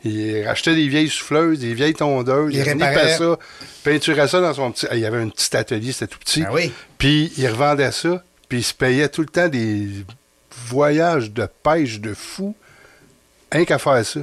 Il 0.04 0.46
rachetait 0.46 0.75
des 0.75 0.88
vieilles 0.88 1.10
souffleuses, 1.10 1.60
des 1.60 1.74
vieilles 1.74 1.94
tondeuses, 1.94 2.54
Il 2.54 2.60
il 2.60 2.63
réparait. 2.63 3.18
ça, 3.18 3.38
peinturait 3.84 4.27
ça 4.27 4.39
dans 4.42 4.54
son 4.54 4.72
petit... 4.72 4.86
Il 4.94 5.00
y 5.00 5.06
avait 5.06 5.22
un 5.22 5.30
petit 5.30 5.56
atelier, 5.58 5.92
c'était 5.92 6.08
tout 6.08 6.20
petit. 6.20 6.44
Ah 6.46 6.54
oui. 6.54 6.72
Puis 6.98 7.34
il 7.38 7.48
revendait 7.48 7.92
ça, 7.92 8.24
puis 8.48 8.60
il 8.60 8.63
se 8.63 8.74
payait 8.74 9.10
tout 9.10 9.22
le 9.22 9.27
temps 9.27 9.48
des 9.48 9.88
voyages 10.68 11.32
de 11.32 11.48
pêche 11.63 12.00
de 12.00 12.13
fou, 12.13 12.56
rien 13.51 13.66
qu'à 13.66 13.80
faire 13.80 14.06
ça. 14.06 14.20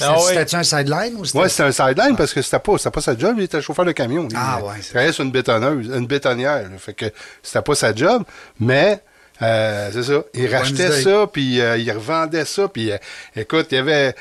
Ah. 0.00 0.16
C'était-tu 0.26 0.56
un 0.56 0.62
sideline 0.62 1.16
ou 1.16 1.24
c'était. 1.24 1.38
Ouais, 1.38 1.48
c'était 1.48 1.64
un 1.64 1.72
sideline 1.72 2.16
parce 2.16 2.32
que 2.32 2.42
c'était 2.42 2.58
pas, 2.58 2.78
c'était 2.78 2.90
pas 2.90 3.00
sa 3.00 3.16
job, 3.16 3.34
il 3.36 3.44
était 3.44 3.60
chauffeur 3.60 3.84
de 3.84 3.92
camion. 3.92 4.22
lui. 4.22 4.32
Ah 4.34 4.58
il 4.60 4.64
ouais, 4.64 4.74
c'est 4.80 4.90
travaillait 4.90 5.12
sur 5.12 5.24
une 5.24 5.30
bétonneuse, 5.30 5.86
une 5.94 6.06
bétonnière. 6.06 6.62
là. 6.62 6.78
fait 6.78 6.94
que 6.94 7.06
c'était 7.42 7.62
pas 7.62 7.74
sa 7.74 7.94
job, 7.94 8.24
mais 8.58 9.00
euh, 9.42 9.90
c'est 9.92 10.02
ça. 10.02 10.22
Il 10.34 10.54
rachetait 10.54 11.02
ça, 11.02 11.26
puis 11.30 11.60
euh, 11.60 11.76
il 11.76 11.90
revendait 11.92 12.44
ça, 12.44 12.68
puis 12.68 12.90
euh, 12.90 12.96
écoute, 13.36 13.66
il 13.70 13.76
y 13.76 13.78
avait 13.78 14.14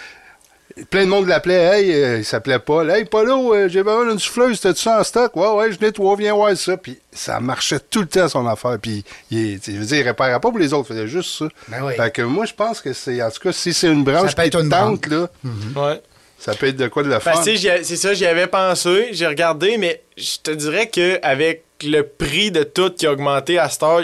plein 0.89 1.05
de 1.05 1.09
monde 1.09 1.27
l'appelait, 1.27 1.55
hey, 1.81 1.91
euh, 1.93 2.17
il 2.19 2.25
s'appelait 2.25 2.59
Paul, 2.59 2.89
hey 2.91 3.05
Paulo, 3.05 3.53
euh, 3.53 3.67
j'ai 3.69 3.83
besoin 3.83 4.07
d'une 4.09 4.19
souffleuse, 4.19 4.59
t'as-tu 4.59 4.81
ça 4.81 4.99
en 4.99 5.03
stock? 5.03 5.35
Ouais, 5.35 5.47
ouais, 5.49 5.71
je 5.71 5.79
nettoie, 5.79 6.15
viens 6.17 6.33
voir 6.33 6.55
ça. 6.57 6.77
Puis 6.77 6.97
ça 7.11 7.39
marchait 7.39 7.79
tout 7.79 8.01
le 8.01 8.07
temps 8.07 8.27
son 8.29 8.45
affaire, 8.47 8.77
puis 8.81 9.03
il, 9.29 9.59
je 9.65 9.71
veux 9.71 9.85
dire, 9.85 9.97
il 9.97 10.03
réparait 10.03 10.31
pas 10.33 10.49
pour 10.49 10.57
les 10.59 10.73
autres, 10.73 10.87
il 10.91 10.95
faisait 10.95 11.07
juste 11.07 11.37
ça. 11.39 11.45
Ben 11.67 11.83
oui. 11.83 11.93
Fait 11.95 12.11
que 12.11 12.21
moi, 12.21 12.45
je 12.45 12.53
pense 12.53 12.81
que 12.81 12.93
c'est, 12.93 13.21
en 13.21 13.29
tout 13.29 13.39
cas, 13.41 13.51
si 13.51 13.73
c'est 13.73 13.87
une 13.87 14.03
branche 14.03 14.29
Ça 14.29 14.35
peut 14.35 14.41
qui 14.43 14.47
être 14.49 14.59
une 14.61 14.69
tente, 14.69 15.07
là, 15.07 15.29
Ouais. 15.75 16.01
ça 16.39 16.53
peut 16.55 16.67
être 16.67 16.77
de 16.77 16.87
quoi 16.87 17.03
de 17.03 17.09
le 17.09 17.19
faire. 17.19 17.41
C'est 17.43 17.83
ça, 17.97 18.13
j'y 18.13 18.25
avais 18.25 18.47
pensé, 18.47 19.09
j'ai 19.11 19.27
regardé, 19.27 19.77
mais 19.77 20.01
je 20.17 20.37
te 20.41 20.51
dirais 20.51 20.89
que 20.89 21.19
avec 21.23 21.63
le 21.83 22.03
prix 22.03 22.51
de 22.51 22.63
tout 22.63 22.91
qui 22.91 23.07
a 23.07 23.11
augmenté 23.11 23.57
à 23.57 23.67
cette 23.69 23.83
heure, 23.83 24.01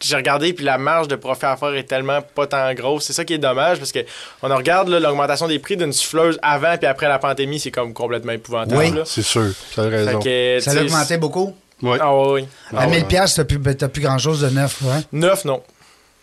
j'ai 0.00 0.16
regardé, 0.16 0.52
puis 0.52 0.64
la 0.64 0.76
marge 0.78 1.08
de 1.08 1.16
profit 1.16 1.46
à 1.46 1.56
faire 1.56 1.74
est 1.74 1.84
tellement 1.84 2.20
pas 2.22 2.46
tant 2.46 2.72
grosse. 2.74 3.04
C'est 3.04 3.12
ça 3.12 3.24
qui 3.24 3.34
est 3.34 3.38
dommage, 3.38 3.78
parce 3.78 3.92
que 3.92 4.00
on 4.42 4.54
regarde 4.54 4.88
là, 4.88 5.00
l'augmentation 5.00 5.48
des 5.48 5.58
prix 5.58 5.76
d'une 5.76 5.92
souffleuse 5.92 6.38
avant 6.42 6.76
puis 6.76 6.86
après 6.86 7.08
la 7.08 7.18
pandémie, 7.18 7.58
c'est 7.60 7.70
comme 7.70 7.92
complètement 7.94 8.32
épouvantable. 8.32 8.76
Oui. 8.78 8.92
C'est 9.06 9.22
sûr, 9.22 9.50
tu 9.72 9.80
as 9.80 9.84
Fait 9.84 9.88
raison. 9.88 10.20
que, 10.20 10.58
Ça 10.60 10.70
a 10.72 10.82
augmenté 10.82 11.16
beaucoup? 11.16 11.54
Ouais. 11.82 11.98
Ah 12.00 12.14
oui. 12.14 12.46
Ah 12.74 12.82
à 12.82 12.86
1000 12.86 12.98
ouais. 13.00 13.04
piastres, 13.04 13.36
t'as 13.38 13.44
plus, 13.44 13.58
ben, 13.58 13.74
t'as 13.74 13.88
plus 13.88 14.02
grand-chose 14.02 14.40
de 14.42 14.50
neuf. 14.50 14.78
Hein? 14.86 15.02
Neuf, 15.12 15.44
non. 15.44 15.62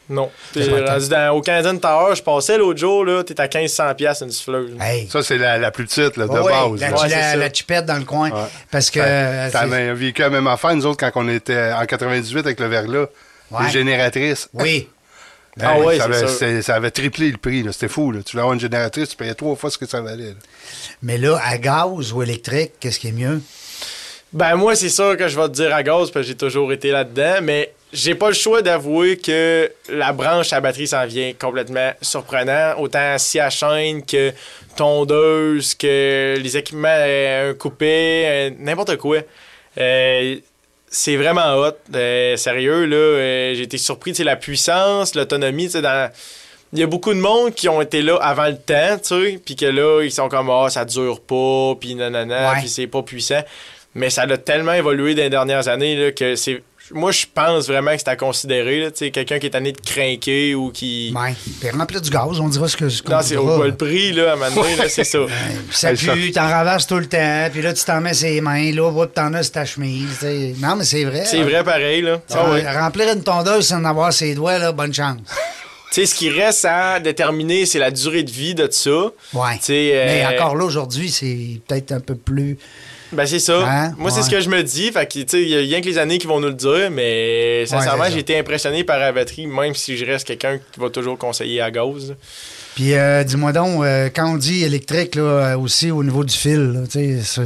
Non. 0.10 0.30
T'es 0.51 0.63
rendu 0.68 1.08
dans, 1.08 1.36
au 1.36 1.42
Canadian 1.42 1.78
Tower, 1.78 2.16
je 2.16 2.22
passais 2.22 2.58
l'autre 2.58 2.80
jour, 2.80 3.06
là, 3.06 3.24
t'es 3.24 3.40
à 3.40 3.48
1500$ 3.48 3.96
piastres 3.96 4.24
une 4.25 4.32
souffleuse. 4.32 4.72
Hey. 4.82 5.08
Ça, 5.10 5.24
c'est 5.24 5.38
la, 5.38 5.58
la 5.58 5.72
plus 5.72 5.86
petite, 5.86 6.18
là, 6.18 6.25
de 6.25 6.32
base. 6.34 6.46
la. 6.48 6.68
Ouais, 6.68 7.08
la- 7.10 7.36
la 7.38 7.54
chipette 7.54 7.86
dans 7.86 7.98
le 7.98 8.04
coin. 8.04 8.30
Ouais. 8.30 8.42
Parce 8.72 8.90
que. 8.90 9.00
Ça- 9.00 9.63
euh, 9.63 9.92
a 9.92 9.94
vécu 9.94 10.22
la 10.22 10.30
même 10.30 10.48
affaire, 10.48 10.75
nous 10.75 10.86
autres, 10.86 10.98
quand 11.00 11.12
on 11.16 11.30
était 11.30 11.72
en 11.72 11.86
98 11.86 12.40
avec 12.40 12.60
le 12.60 12.68
verglas. 12.68 13.06
Ouais. 13.51 13.65
Les 13.65 13.70
génératrices. 13.72 14.50
Oui. 14.53 14.88
Ah 15.60 15.75
Hey, 15.77 15.84
ouais, 15.84 15.98
ça, 15.98 16.08
c'est 16.29 16.46
avait, 16.46 16.62
ça 16.62 16.75
avait 16.75 16.91
triplé 16.91 17.29
le 17.29 17.38
prix. 17.38 17.65
C'était 17.74 17.89
fou. 17.89 18.13
Là. 18.13 18.22
Tu 18.25 18.31
voulais 18.31 18.41
avoir 18.43 18.53
une 18.53 18.60
génératrice, 18.62 19.10
tu 19.10 19.17
payais 19.17 19.34
trois 19.34 19.53
fois 19.58 19.70
ce 19.70 19.77
que 19.77 19.86
ça 19.86 20.00
valait. 20.00 20.27
là. 20.29 20.36
Mais 21.03 21.17
là, 21.17 21.38
à 21.43 21.58
gaz 21.58 22.13
ou 22.13 22.24
électrique, 22.24 22.72
qu'est-ce 22.79 22.98
qui 22.98 23.10
est 23.10 23.12
mieux? 23.12 23.41
Ben 24.31 24.55
moi, 24.55 24.75
c'est 24.77 24.88
sûr 24.88 25.17
que 25.17 25.27
je 25.27 25.38
vais 25.38 25.48
te 25.50 25.53
dire 25.53 25.75
à 25.75 25.84
gaz 25.84 26.10
parce 26.10 26.25
que 26.25 26.31
j'ai 26.31 26.38
toujours 26.38 26.72
été 26.72 26.91
là-dedans, 26.91 27.39
mais 27.43 27.74
j'ai 27.91 28.15
pas 28.15 28.29
le 28.29 28.34
choix 28.34 28.62
d'avouer 28.62 29.17
que 29.17 29.70
la 29.89 30.13
branche 30.13 30.53
à 30.53 30.62
batterie 30.62 30.88
s'en 30.88 31.05
vient 31.05 31.34
complètement 31.38 31.91
surprenant. 32.01 32.75
Autant 32.79 33.17
scie 33.17 33.41
à 33.41 33.50
chaîne 33.50 34.05
que 34.05 34.31
tondeuse, 34.77 35.75
que 35.75 36.38
les 36.41 36.55
équipements 36.55 36.88
euh, 36.89 37.51
un 37.51 37.53
coupé, 37.55 38.24
euh, 38.25 38.50
n'importe 38.58 38.96
quoi. 38.96 39.17
Euh, 39.77 40.38
c'est 40.91 41.15
vraiment 41.15 41.55
hot. 41.55 41.71
Euh, 41.95 42.36
sérieux, 42.36 42.86
là, 42.86 42.98
euh, 42.98 43.55
j'ai 43.55 43.63
été 43.63 43.77
surpris, 43.77 44.12
tu 44.12 44.24
la 44.24 44.36
puissance, 44.36 45.15
l'autonomie, 45.15 45.66
tu 45.66 45.72
sais, 45.72 45.81
dans... 45.81 46.11
Il 46.74 46.79
y 46.79 46.83
a 46.83 46.87
beaucoup 46.87 47.13
de 47.13 47.20
monde 47.20 47.53
qui 47.53 47.68
ont 47.68 47.81
été 47.81 48.01
là 48.01 48.18
avant 48.22 48.48
le 48.48 48.57
temps, 48.57 48.98
tu 48.98 49.07
sais, 49.07 49.39
puis 49.44 49.55
que 49.55 49.66
là, 49.66 50.03
ils 50.03 50.11
sont 50.11 50.29
comme, 50.29 50.50
ah, 50.50 50.70
ça 50.70 50.85
dure 50.85 51.20
pas, 51.20 51.75
puis 51.79 51.96
nanana, 51.96 52.55
puis 52.59 52.70
c'est 52.70 52.87
pas 52.87 53.01
puissant. 53.03 53.42
Mais 53.94 54.09
ça 54.09 54.22
a 54.22 54.37
tellement 54.37 54.74
évolué 54.74 55.16
dans 55.16 55.24
les 55.24 55.29
dernières 55.29 55.68
années, 55.68 55.96
là, 55.96 56.11
que 56.11 56.35
c'est... 56.35 56.61
Moi, 56.94 57.12
je 57.12 57.25
pense 57.34 57.68
vraiment 57.68 57.92
que 57.92 57.98
c'est 58.00 58.08
à 58.10 58.16
considérer, 58.16 58.92
tu 58.96 59.12
quelqu'un 59.12 59.40
qui 59.40 59.48
est 59.48 59.51
tanné 59.51 59.72
de 59.72 59.80
craquer 59.82 60.56
ou 60.56 60.72
qui... 60.72 61.14
Ouais. 61.16 61.34
Puis 61.60 61.70
remplir 61.72 62.01
du 62.01 62.10
gaz, 62.10 62.40
on 62.40 62.50
dira 62.50 62.68
ce 62.68 62.77
que 62.77 62.90
ce 62.90 63.01
Non, 63.10 63.20
c'est 63.22 63.36
au 63.38 63.46
voudra. 63.46 63.68
le 63.68 63.75
prix, 63.75 64.12
là, 64.14 64.32
à 64.32 64.34
un 64.34 64.36
moment 64.36 64.51
donné, 64.64 64.75
là, 64.75 64.90
c'est 64.90 65.04
ça. 65.04 65.20
Ça 65.72 65.94
pue, 65.94 66.32
t'en 66.32 66.48
ramasses 66.48 66.88
tout 66.88 66.98
le 66.98 67.08
temps, 67.08 67.48
puis 67.51 67.62
là, 67.62 67.74
tu 67.74 67.84
t'en 67.84 68.01
mets 68.01 68.14
ses 68.14 68.42
mains, 68.42 68.72
là, 68.74 68.92
puis 68.92 69.14
t'en 69.14 69.34
as 69.34 69.44
sur 69.44 69.54
ta 69.54 69.66
chemise. 69.66 70.10
tu 70.20 70.25
sais. 70.25 70.56
Non, 70.60 70.75
mais 70.75 70.84
c'est 70.84 71.04
vrai. 71.04 71.24
C'est 71.25 71.44
vrai 71.44 71.64
pareil, 71.64 72.01
là. 72.01 72.22
Ah 72.32 72.36
Ah 72.46 72.51
ouais. 72.51 72.80
Remplir 72.80 73.14
une 73.14 73.24
tondeuse 73.24 73.68
sans 73.68 73.77
en 73.82 73.86
avoir 73.86 74.12
ses 74.14 74.36
doigts, 74.36 74.58
là, 74.58 74.72
bonne 74.72 74.94
chance. 74.94 75.18
Tu 75.92 76.00
sais, 76.00 76.06
ce 76.06 76.16
qui 76.16 76.30
reste 76.30 76.64
à 76.64 77.01
déterminer, 77.01 77.66
c'est 77.66 77.80
la 77.80 77.92
durée 77.92 78.24
de 78.24 78.32
vie 78.32 78.56
de 78.56 78.68
ça. 78.72 78.90
Ouais. 79.34 79.60
Euh, 79.70 80.06
Mais 80.06 80.38
encore 80.38 80.56
là, 80.56 80.64
aujourd'hui, 80.64 81.10
c'est 81.10 81.60
peut-être 81.68 81.92
un 81.92 82.00
peu 82.00 82.16
plus. 82.16 82.58
Ben, 83.12 83.25
c'est 83.25 83.40
ça. 83.40 83.60
Hein? 83.68 83.94
Moi, 83.98 84.10
c'est 84.10 84.24
ce 84.24 84.30
que 84.30 84.40
je 84.40 84.50
me 84.50 84.64
dis. 84.64 84.90
Fait 84.90 85.06
que, 85.06 85.20
tu 85.20 85.25
sais, 85.27 85.42
il 85.42 85.50
y 85.50 85.56
a 85.56 85.60
rien 85.60 85.82
que 85.82 85.88
les 85.88 85.98
années 85.98 86.18
qui 86.18 86.27
vont 86.27 86.40
nous 86.40 86.48
le 86.48 86.54
dire, 86.54 86.90
mais 86.92 87.66
sincèrement, 87.66 88.06
j'ai 88.10 88.20
été 88.20 88.40
impressionné 88.40 88.84
par 88.84 89.00
la 89.00 89.12
batterie, 89.12 89.48
même 89.48 89.75
si 89.75 89.98
je 89.98 90.06
reste 90.06 90.25
quelqu'un 90.25 90.60
qui 90.72 90.80
va 90.80 90.90
toujours 90.90 91.18
conseiller 91.18 91.60
à 91.62 91.70
gaz. 91.72 92.16
Puis, 92.75 92.94
euh, 92.94 93.25
dis-moi 93.25 93.51
donc, 93.51 93.84
euh, 93.84 94.10
quand 94.16 94.32
on 94.32 94.38
dit 94.38 94.64
électrique, 94.64 95.16
là, 95.16 95.24
euh, 95.24 95.58
aussi 95.58 95.92
au 95.92 96.04
niveau 96.06 96.24
du 96.24 96.34
fil, 96.34 96.86
tu 96.90 97.22
sais, 97.22 97.42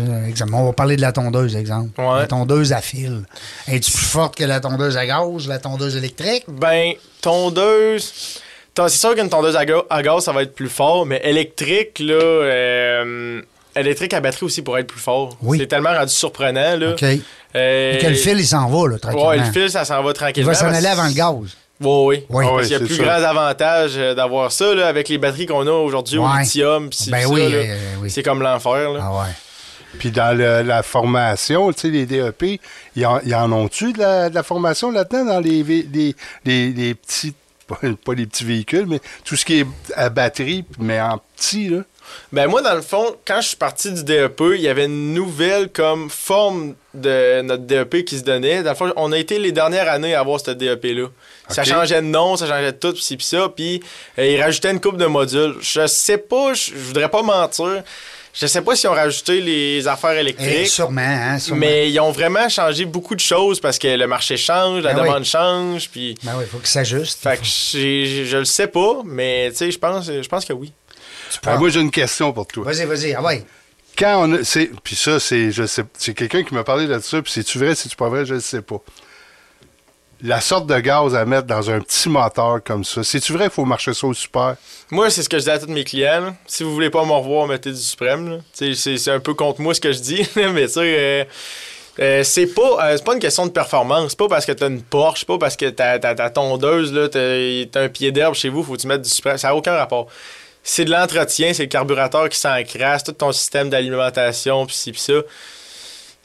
on 0.54 0.66
va 0.66 0.74
parler 0.74 0.98
de 0.98 1.02
la 1.02 1.12
tondeuse, 1.12 1.56
exemple. 1.56 2.00
Ouais. 2.00 2.20
La 2.20 2.28
tondeuse 2.28 2.74
à 2.74 2.82
fil. 2.82 3.24
Es-tu 3.68 3.92
plus 3.92 4.06
forte 4.06 4.36
que 4.36 4.44
la 4.44 4.60
tondeuse 4.60 4.98
à 4.98 5.08
gaz, 5.08 5.48
la 5.48 5.58
tondeuse 5.58 5.96
électrique? 5.96 6.44
Ben, 6.48 6.94
tondeuse. 7.26 8.40
ton- 8.74 8.88
C'est 8.88 8.98
sûr 8.98 9.16
qu'une 9.16 9.30
tondeuse 9.30 9.56
à, 9.56 9.66
ga- 9.66 9.84
à 9.90 10.02
gaz, 10.02 10.24
ça 10.24 10.32
va 10.32 10.44
être 10.44 10.54
plus 10.56 10.70
fort, 10.70 11.06
mais 11.06 11.22
électrique, 11.24 12.00
là. 12.00 12.14
euh, 12.14 13.42
électrique 13.76 14.14
à 14.14 14.22
batterie 14.22 14.46
aussi 14.46 14.62
pourrait 14.62 14.82
être 14.82 14.88
plus 14.88 15.00
fort. 15.02 15.36
Oui. 15.42 15.58
C'est 15.60 15.68
tellement 15.68 15.94
rendu 15.94 16.14
surprenant, 16.14 16.78
là. 16.78 16.92
OK. 16.92 17.04
Euh, 17.56 17.94
Et 17.94 17.98
que 17.98 18.08
le 18.08 18.16
fil, 18.16 18.38
il 18.40 18.46
s'en 18.46 18.68
va, 18.68 18.90
là, 18.90 18.98
tranquillement. 19.00 19.28
Ouais, 19.30 19.38
le 19.38 19.44
fil, 19.52 19.70
ça 19.70 19.86
s'en 19.86 20.02
va 20.04 20.10
il 20.12 20.14
tranquillement. 20.14 20.52
va 20.52 20.58
s'en 20.58 20.74
aller 20.74 20.88
avant 20.88 21.08
le 21.08 21.14
gaz. 21.14 21.34
Oui, 21.82 21.90
oui. 22.06 22.24
Oui. 22.30 22.46
Ah 22.48 22.62
qu'il 22.62 22.72
y 22.72 22.76
a 22.76 22.80
plus 22.80 22.96
sûr. 22.96 23.04
grands 23.04 23.22
avantages 23.24 23.94
euh, 23.98 24.14
d'avoir 24.14 24.50
ça 24.54 24.74
là, 24.74 24.88
avec 24.88 25.10
les 25.10 25.18
batteries 25.18 25.46
qu'on 25.46 25.68
a 25.68 25.72
aujourd'hui 25.72 26.18
au 26.18 26.26
lithium. 26.40 26.90
Ben 27.08 27.26
oui, 27.28 27.42
euh, 27.52 27.76
oui. 28.02 28.10
C'est 28.10 28.24
comme 28.24 28.42
l'enfer. 28.42 28.92
là. 28.94 29.00
Ah 29.02 29.12
ouais. 29.12 29.34
Puis 29.98 30.12
dans 30.12 30.38
le- 30.38 30.62
la 30.62 30.84
formation, 30.84 31.72
tu 31.74 31.82
sais, 31.82 31.88
les 31.90 32.06
DEP, 32.06 32.60
ils 32.96 33.06
en, 33.06 33.20
ils 33.26 33.36
en 33.36 33.52
ont-tu 33.52 33.94
de 33.94 34.00
la, 34.00 34.30
de 34.30 34.36
la 34.36 34.44
formation 34.44 34.92
là-dedans 34.92 35.26
dans 35.26 35.40
les, 35.40 35.64
les, 35.64 36.16
les, 36.46 36.72
les 36.72 36.96
petits, 36.96 37.34
pas, 37.68 37.78
pas 38.04 38.14
les 38.14 38.26
petits 38.26 38.46
véhicules, 38.46 38.86
mais 38.88 39.00
tout 39.24 39.36
ce 39.36 39.46
qui 39.46 39.60
est 39.62 39.68
à 39.96 40.10
batterie, 40.10 40.66
mais 40.80 41.00
en 41.02 41.20
petit, 41.36 41.70
là? 41.70 41.80
Ben 42.32 42.46
moi, 42.48 42.62
dans 42.62 42.76
le 42.76 42.84
fond, 42.84 43.16
quand 43.26 43.42
je 43.42 43.48
suis 43.48 43.58
parti 43.58 43.92
du 43.92 44.04
DEP, 44.04 44.40
il 44.54 44.62
y 44.62 44.68
avait 44.68 44.86
une 44.86 45.16
nouvelle 45.16 45.70
comme 45.70 46.12
forme 46.12 46.76
de 46.94 47.42
notre 47.42 47.64
DEP 47.64 48.06
qui 48.06 48.20
se 48.20 48.24
donnait. 48.24 48.62
Dans 48.62 48.70
le 48.70 48.76
fond, 48.76 48.94
on 48.96 49.12
a 49.12 49.18
été 49.18 49.40
les 49.40 49.52
dernières 49.52 49.90
années 49.90 50.14
à 50.14 50.20
avoir 50.20 50.40
ce 50.40 50.52
DEP-là. 50.52 51.08
Ça 51.50 51.64
changeait 51.64 52.02
de 52.04 52.06
nom, 52.08 52.36
ça 52.38 52.46
changeait 52.46 52.74
de 52.74 52.78
tout, 52.78 52.94
pis 52.94 53.18
ça, 53.26 53.50
puis 53.50 53.82
euh, 54.20 54.28
ils 54.28 54.40
rajoutaient 54.40 54.70
une 54.70 54.80
coupe 54.80 54.98
de 54.98 55.08
modules. 55.08 55.56
Je 55.62 55.88
sais 55.88 56.20
pas, 56.20 56.54
je 56.54 56.74
je 56.76 56.78
voudrais 56.78 57.10
pas 57.10 57.24
mentir, 57.24 57.82
je 58.36 58.45
sais 58.48 58.62
pas 58.62 58.76
si 58.76 58.88
on 58.88 58.91
rajouté 58.93 59.39
les 59.41 59.88
affaires 59.88 60.13
Eh, 60.15 60.19
électriques. 60.19 60.67
sûrement, 60.67 61.02
hein, 61.02 61.39
sûrement. 61.39 61.62
Mais 61.62 61.89
ils 61.89 62.00
ont 62.00 62.12
vraiment 62.12 62.50
changé 62.50 62.86
beaucoup 62.86 63.15
de 63.15 63.19
choses 63.21 63.60
parce 63.60 63.80
que 63.80 63.88
le 63.88 64.08
marché 64.08 64.36
change, 64.38 64.84
la 64.84 64.93
Ben 64.93 65.02
oui. 65.02 65.08
demande 65.08 65.24
change, 65.26 65.89
puis... 65.89 66.15
Ben 66.24 66.34
oui, 66.38 66.43
il 66.45 66.50
faut 66.50 66.58
qu'il 66.58 66.67
s'ajuste. 66.67 67.19
Fait 67.21 67.38
que 67.38 67.43
j'ai- 67.45 68.06
j'ai- 68.06 68.26
je 68.26 68.38
le 68.38 68.45
sais 68.45 68.67
pas, 68.67 69.02
mais 69.06 69.50
tu 69.52 69.58
sais, 69.58 69.71
je 69.71 69.80
pense, 69.80 70.06
je 70.08 70.28
pense 70.28 70.43
que 70.45 70.54
oui. 70.54 70.74
Tu 71.32 71.38
Ah, 71.38 71.52
prends- 71.52 71.60
moi, 71.60 71.69
j'ai 71.69 71.80
une 71.82 71.91
question 71.91 72.32
pour 72.34 72.45
toi. 72.48 72.65
Vas-y, 72.65 72.86
vas-y. 72.86 73.13
Ah 73.13 73.24
ouais. 73.24 73.43
Quand 73.98 74.28
on 74.28 74.34
a. 74.34 74.43
c'est- 74.43 74.69
Puis 74.84 74.95
ça, 74.95 75.19
c'est. 75.19 75.52
Je 75.52 75.65
sais. 75.65 75.84
C'est 75.98 76.13
quelqu'un 76.13 76.43
qui 76.43 76.54
m'a 76.54 76.63
parlé 76.65 76.86
de 76.86 77.00
ça, 77.00 77.21
puis 77.21 77.32
c'est-tu 77.32 77.58
vrai, 77.58 77.74
c'est-tu 77.76 77.95
pas 77.95 78.10
vrai, 78.10 78.26
je 78.26 78.34
ne 78.36 78.39
sais 78.39 78.62
pas. 78.62 78.78
La 80.28 80.42
sorte 80.42 80.66
de 80.66 80.80
gaz 80.80 81.14
à 81.14 81.24
mettre 81.24 81.46
dans 81.46 81.70
un 81.70 81.80
petit 81.82 82.10
moteur 82.10 82.60
comme 82.64 82.84
ça, 82.84 83.04
c'est-tu 83.04 83.32
vrai 83.32 83.44
qu'il 83.44 83.52
faut 83.52 83.66
marcher 83.66 83.94
ça 83.94 84.08
au 84.08 84.14
super? 84.16 84.56
Moi, 84.90 85.12
c'est 85.12 85.22
ce 85.22 85.30
que 85.30 85.38
je 85.38 85.44
dis 85.44 85.50
à 85.52 85.60
tous 85.60 85.68
mes 85.68 85.84
clients. 85.84 86.36
Si 86.48 86.64
vous 86.64 86.74
voulez 86.74 86.90
pas 86.90 87.06
me 87.06 87.12
revoir, 87.12 87.46
mettez 87.46 87.70
du 87.70 87.78
suprême. 87.78 88.42
C'est 88.52 89.08
un 89.10 89.20
peu 89.20 89.36
contre 89.36 89.62
moi 89.62 89.76
ce 89.76 89.82
que 89.82 89.92
je 89.92 90.00
dis, 90.00 90.28
mais 90.36 90.66
tu 90.66 90.74
sais, 90.74 90.80
euh, 90.80 91.24
euh, 92.00 92.24
c'est 92.24 92.48
pas, 92.48 92.90
euh, 92.90 92.98
pas 92.98 93.14
une 93.14 93.20
question 93.20 93.46
de 93.46 93.52
performance. 93.52 94.10
C'est 94.10 94.18
pas 94.18 94.28
parce 94.28 94.48
que 94.48 94.52
t'as 94.52 94.68
une 94.68 94.82
Porsche, 94.82 95.26
pas 95.26 95.38
parce 95.38 95.56
que 95.56 95.70
t'as 95.70 96.00
ta 96.00 96.30
tondeuse, 96.32 96.92
t'as 97.12 97.82
un 97.84 97.90
pied 97.90 98.12
d'herbe 98.12 98.34
chez 98.34 98.50
vous, 98.50 98.64
faut 98.64 98.74
que 98.74 98.82
tu 98.82 98.88
mettes 98.88 99.04
du 99.04 99.10
suprême. 99.12 99.38
Ça 99.38 99.50
n'a 99.50 99.56
aucun 99.56 99.76
rapport. 99.76 100.08
C'est 100.64 100.86
de 100.86 100.92
l'entretien, 100.92 101.54
c'est 101.54 101.64
le 101.64 101.70
carburateur 101.70 102.30
qui 102.30 102.40
s'encrasse, 102.40 103.04
tout 103.04 103.12
ton 103.12 103.32
système 103.32 103.70
d'alimentation, 103.70 104.66
pis 104.66 104.74
ci, 104.74 104.92
pis 104.92 105.02
ça. 105.02 105.14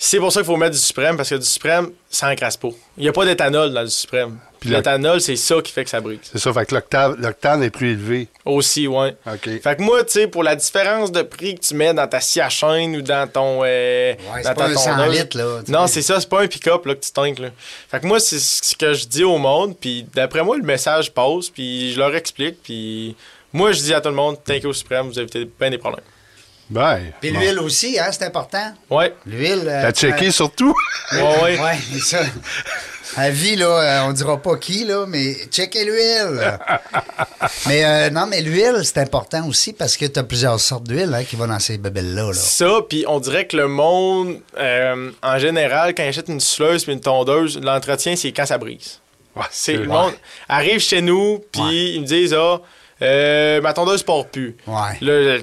C'est 0.02 0.16
pour 0.18 0.32
ça 0.32 0.40
qu'il 0.40 0.46
faut 0.46 0.56
mettre 0.56 0.72
du 0.74 0.80
suprême, 0.80 1.14
parce 1.18 1.28
que 1.28 1.34
du 1.34 1.44
suprême, 1.44 1.90
ça 2.08 2.30
encrasse 2.30 2.56
pas. 2.56 2.70
Il 2.96 3.02
n'y 3.02 3.08
a 3.10 3.12
pas 3.12 3.26
d'éthanol 3.26 3.70
dans 3.70 3.84
du 3.84 3.90
suprême. 3.90 4.38
L'éthanol, 4.64 5.20
c'est 5.20 5.36
ça 5.36 5.56
qui 5.62 5.70
fait 5.72 5.84
que 5.84 5.90
ça 5.90 6.00
brise. 6.00 6.20
C'est 6.22 6.38
ça, 6.38 6.52
fait 6.54 6.64
que 6.64 6.74
l'octane 6.74 7.62
est 7.62 7.68
plus 7.70 7.90
élevé. 7.92 8.28
Aussi, 8.46 8.86
ouais. 8.88 9.14
OK. 9.26 9.60
Fait 9.62 9.76
que 9.76 9.82
moi, 9.82 10.02
tu 10.04 10.12
sais, 10.12 10.26
pour 10.26 10.42
la 10.42 10.56
différence 10.56 11.12
de 11.12 11.20
prix 11.20 11.54
que 11.54 11.60
tu 11.60 11.74
mets 11.74 11.92
dans 11.92 12.06
ta 12.08 12.18
scie 12.20 12.40
à 12.40 12.48
chaîne 12.48 12.96
ou 12.96 13.02
dans 13.02 13.30
ton. 13.30 13.60
euh, 13.62 14.14
Ouais, 14.14 14.42
dans 14.42 14.48
c'est 14.48 14.54
pas 14.54 14.54
ta 14.54 14.64
un 14.64 14.74
100 14.74 14.96
tondeuse. 14.96 15.18
litres, 15.18 15.36
là, 15.38 15.60
Non, 15.68 15.86
c'est 15.86 16.02
ça, 16.02 16.18
c'est 16.18 16.28
pas 16.30 16.40
un 16.42 16.46
pick-up 16.46 16.86
là, 16.86 16.94
que 16.94 17.00
tu. 17.00 17.42
Là. 17.42 17.48
Fait 17.90 18.00
que 18.00 18.06
moi, 18.06 18.20
c'est 18.20 18.38
ce 18.40 18.74
que 18.74 18.94
je 18.94 19.04
dis 19.06 19.24
au 19.24 19.36
monde, 19.36 19.76
puis 19.78 20.06
d'après 20.14 20.42
moi, 20.42 20.56
le 20.56 20.62
message 20.62 21.12
passe, 21.12 21.50
puis 21.50 21.92
je 21.92 21.98
leur 21.98 22.14
explique, 22.14 22.62
puis 22.62 23.16
moi, 23.52 23.72
je 23.72 23.80
dis 23.82 23.92
à 23.92 24.00
tout 24.00 24.08
le 24.08 24.14
monde, 24.14 24.38
tanker 24.42 24.66
au 24.66 24.72
suprême, 24.72 25.08
vous 25.08 25.18
évitez 25.20 25.46
bien 25.58 25.68
des 25.70 25.78
problèmes. 25.78 26.04
Ben. 26.70 27.00
Puis 27.20 27.32
bon. 27.32 27.40
l'huile 27.40 27.58
aussi, 27.60 27.98
hein, 27.98 28.08
c'est 28.12 28.24
important. 28.24 28.72
Ouais, 28.88 29.12
L'huile. 29.26 29.64
euh, 29.66 29.82
T'as 29.82 29.92
checké 29.92 30.30
surtout? 30.30 30.74
ouais, 31.12 31.20
ouais. 31.42 31.60
Ouais, 31.60 31.78
c'est 31.92 31.98
ça. 32.16 32.20
À 33.16 33.28
vie, 33.30 33.56
là, 33.56 33.66
euh, 33.66 34.08
on 34.08 34.12
dira 34.12 34.36
pas 34.40 34.56
qui, 34.56 34.84
là, 34.84 35.04
mais 35.08 35.34
checkez 35.50 35.84
l'huile. 35.84 36.58
mais 37.66 37.84
euh, 37.84 38.10
non, 38.10 38.26
mais 38.26 38.40
l'huile, 38.40 38.82
c'est 38.84 38.98
important 38.98 39.46
aussi 39.48 39.72
parce 39.72 39.96
que 39.96 40.06
tu 40.06 40.18
as 40.18 40.22
plusieurs 40.22 40.60
sortes 40.60 40.84
d'huile 40.84 41.12
hein, 41.12 41.24
qui 41.24 41.34
vont 41.34 41.48
dans 41.48 41.58
ces 41.58 41.76
bébelles-là. 41.76 42.28
Là. 42.28 42.32
Ça, 42.34 42.68
puis 42.88 43.04
on 43.08 43.18
dirait 43.18 43.48
que 43.48 43.56
le 43.56 43.66
monde, 43.66 44.38
euh, 44.58 45.10
en 45.24 45.38
général, 45.40 45.92
quand 45.94 46.04
il 46.04 46.08
achète 46.10 46.28
une 46.28 46.38
souffleuse 46.38 46.84
puis 46.84 46.92
une 46.92 47.00
tondeuse, 47.00 47.58
l'entretien, 47.60 48.14
c'est 48.14 48.30
quand 48.30 48.46
ça 48.46 48.58
brise. 48.58 49.00
Ouais, 49.34 49.42
C'est 49.50 49.72
le 49.74 49.80
ouais. 49.82 49.86
monde 49.86 50.12
arrive 50.48 50.78
chez 50.80 51.00
nous, 51.02 51.40
puis 51.52 51.60
Ouais. 51.62 51.74
ils 51.94 52.00
me 52.02 52.06
disent 52.06 52.34
Ah, 52.34 52.60
euh, 53.02 53.60
ma 53.60 53.72
tondeuse 53.72 54.02
part 54.02 54.26
plus. 54.26 54.56
Ouais. 54.66 54.96
Là, 55.00 55.36
la, 55.36 55.42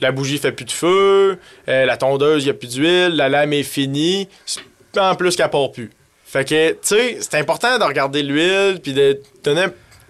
la 0.00 0.12
bougie 0.12 0.38
fait 0.38 0.52
plus 0.52 0.64
de 0.64 0.72
feu, 0.72 1.38
euh, 1.68 1.84
la 1.86 1.96
tondeuse, 1.96 2.42
il 2.42 2.46
n'y 2.46 2.50
a 2.50 2.54
plus 2.54 2.68
d'huile, 2.68 3.14
la 3.16 3.28
lame 3.28 3.52
est 3.52 3.62
finie, 3.62 4.28
c'est- 4.46 4.60
en 4.98 5.14
plus 5.14 5.36
qu'elle 5.36 5.50
part 5.50 5.70
plus. 5.72 5.90
Fait 6.24 6.44
que, 6.44 6.70
tu 6.72 6.76
sais, 6.82 7.18
c'est 7.20 7.34
important 7.38 7.78
de 7.78 7.84
regarder 7.84 8.22
l'huile, 8.22 8.80
puis 8.82 8.92
de 8.92 9.20
donner 9.44 9.66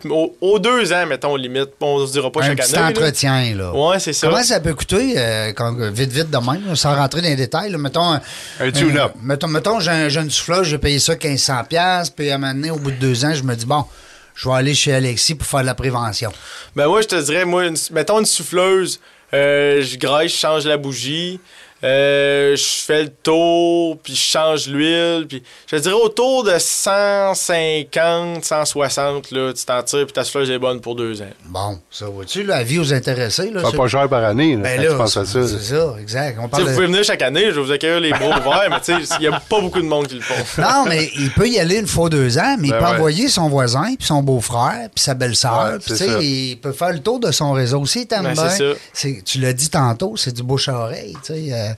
au- 0.08 0.34
aux 0.40 0.58
deux 0.58 0.92
ans, 0.92 1.06
mettons, 1.06 1.34
limite. 1.36 1.70
On 1.80 2.06
se 2.06 2.12
dira 2.12 2.30
pas 2.30 2.40
Un 2.42 2.46
chaque 2.48 2.58
petit 2.58 2.74
année. 2.76 2.82
là. 2.82 2.88
entretien, 2.90 3.54
là. 3.56 3.72
Ouais, 3.74 3.98
c'est 3.98 4.12
ça. 4.12 4.28
Comment 4.28 4.42
ça 4.42 4.60
peut 4.60 4.74
coûter, 4.74 5.14
euh, 5.16 5.52
quand- 5.54 5.74
vite, 5.90 6.10
vite 6.12 6.30
de 6.30 6.36
même, 6.38 6.66
là, 6.66 6.76
sans 6.76 6.94
rentrer 6.94 7.20
dans 7.22 7.28
les 7.28 7.36
détails? 7.36 7.70
là, 7.70 7.78
mettons, 7.78 8.12
un, 8.12 8.20
Un 8.60 8.70
tune-up. 8.70 9.12
euh, 9.14 9.18
mettons, 9.22 9.48
mettons 9.48 9.80
j'ai 9.80 9.90
un 9.90 10.08
jeune 10.08 10.28
souffleur, 10.30 10.64
j'ai 10.64 10.78
payé 10.78 10.98
ça 10.98 11.16
1500$, 11.16 11.64
piastres, 11.64 12.14
puis 12.14 12.30
à 12.30 12.34
un 12.34 12.38
moment 12.38 12.52
donné, 12.54 12.70
au 12.70 12.76
bout 12.78 12.90
de 12.90 12.96
deux 12.96 13.24
ans, 13.24 13.34
je 13.34 13.42
me 13.42 13.54
dis, 13.54 13.64
bon, 13.66 13.84
je 14.34 14.48
vais 14.48 14.54
aller 14.54 14.74
chez 14.74 14.92
Alexis 14.92 15.34
pour 15.34 15.46
faire 15.46 15.60
de 15.60 15.66
la 15.66 15.74
prévention. 15.74 16.32
Ben 16.76 16.86
moi, 16.88 17.02
je 17.02 17.08
te 17.08 17.20
dirais, 17.22 17.44
moi, 17.44 17.66
une- 17.66 17.76
mettons 17.92 18.18
une 18.18 18.26
souffleuse, 18.26 19.00
euh, 19.32 19.82
je 19.82 19.96
graisse, 19.96 20.32
je 20.32 20.36
change 20.38 20.64
la 20.66 20.76
bougie, 20.76 21.40
euh, 21.82 22.56
je 22.56 22.62
fais 22.84 23.02
le 23.04 23.10
tour, 23.22 23.98
puis 24.02 24.14
je 24.14 24.20
change 24.20 24.68
l'huile, 24.68 25.26
puis 25.28 25.42
je 25.66 25.76
te 25.76 25.82
dirais 25.82 25.94
autour 25.94 26.44
de 26.44 26.56
150, 26.58 28.44
160, 28.44 29.30
là, 29.32 29.52
tu 29.52 29.64
t'en 29.64 29.82
tires, 29.82 30.04
puis 30.04 30.12
ta 30.12 30.24
souffleuse 30.24 30.50
est 30.50 30.58
bonne 30.58 30.80
pour 30.80 30.94
deux 30.94 31.20
ans. 31.20 31.30
Bon, 31.46 31.78
ça 31.90 32.06
va-tu, 32.06 32.42
la 32.44 32.62
vie 32.62 32.78
aux 32.78 32.92
intéressés? 32.92 33.50
Là, 33.50 33.62
Ça 33.62 33.70
ça- 33.70 33.76
pas 33.76 33.88
cher 33.88 34.08
par 34.08 34.24
année, 34.24 34.56
là, 34.56 34.62
Ben 34.62 34.82
là, 34.82 34.90
tu 34.92 34.96
penses 34.96 35.16
à 35.16 35.24
ça. 35.24 35.46
c'est 35.46 35.58
ça, 35.58 35.94
exact. 36.00 36.38
On 36.40 36.42
vous 36.42 36.48
pouvez 36.48 36.86
venir 36.86 37.04
chaque 37.04 37.22
année, 37.22 37.46
je 37.46 37.50
vais 37.60 37.62
vous 37.62 37.72
accueillir 37.72 38.00
les 38.00 38.10
bras 38.10 38.38
ouverts, 38.38 38.66
mais 38.70 38.80
tu 38.80 38.92
sais, 39.04 39.14
il 39.18 39.20
n'y 39.20 39.26
a 39.34 39.40
pas 39.40 39.60
beaucoup 39.60 39.80
de 39.80 39.86
monde 39.86 40.06
qui 40.06 40.14
le 40.14 40.20
font. 40.20 40.34
Non, 40.62 40.84
mais 40.88 41.10
il 41.16 41.30
peut 41.32 41.48
y 41.48 41.58
aller 41.58 41.76
une 41.80 41.86
fois 41.86 42.08
deux 42.08 42.38
ans, 42.38 42.56
mais 42.58 42.68
il 42.68 42.70
Ben 42.70 42.78
peut 42.78 42.84
ouais. 42.84 42.90
envoyer 42.92 43.28
son 43.28 43.48
voisin, 43.48 43.94
puis 43.98 44.06
son 44.06 44.22
beau-frère, 44.22 44.88
puis 44.94 45.02
sa 45.02 45.14
belle-sœur. 45.14 45.72
Ouais, 45.74 45.78
c'est 45.96 46.24
il 46.24 46.56
peut 46.56 46.72
faire 46.72 46.92
le 46.92 47.00
tour 47.00 47.20
de 47.20 47.30
son 47.30 47.52
réseau 47.52 47.80
aussi, 47.80 48.06
Ben, 48.08 48.34
c'est 48.34 48.58
ça. 48.58 48.78
C'est- 48.92 49.22
Tu 49.24 49.38
l'as 49.40 49.52
dit 49.52 49.68
tantôt, 49.70 50.16
c'est 50.16 50.32
du 50.32 50.42
bouche 50.42 50.68
à 50.68 50.78
oreille. 50.78 51.14
tu 51.24 51.34
sais, 51.34 51.52
euh, 51.52 51.73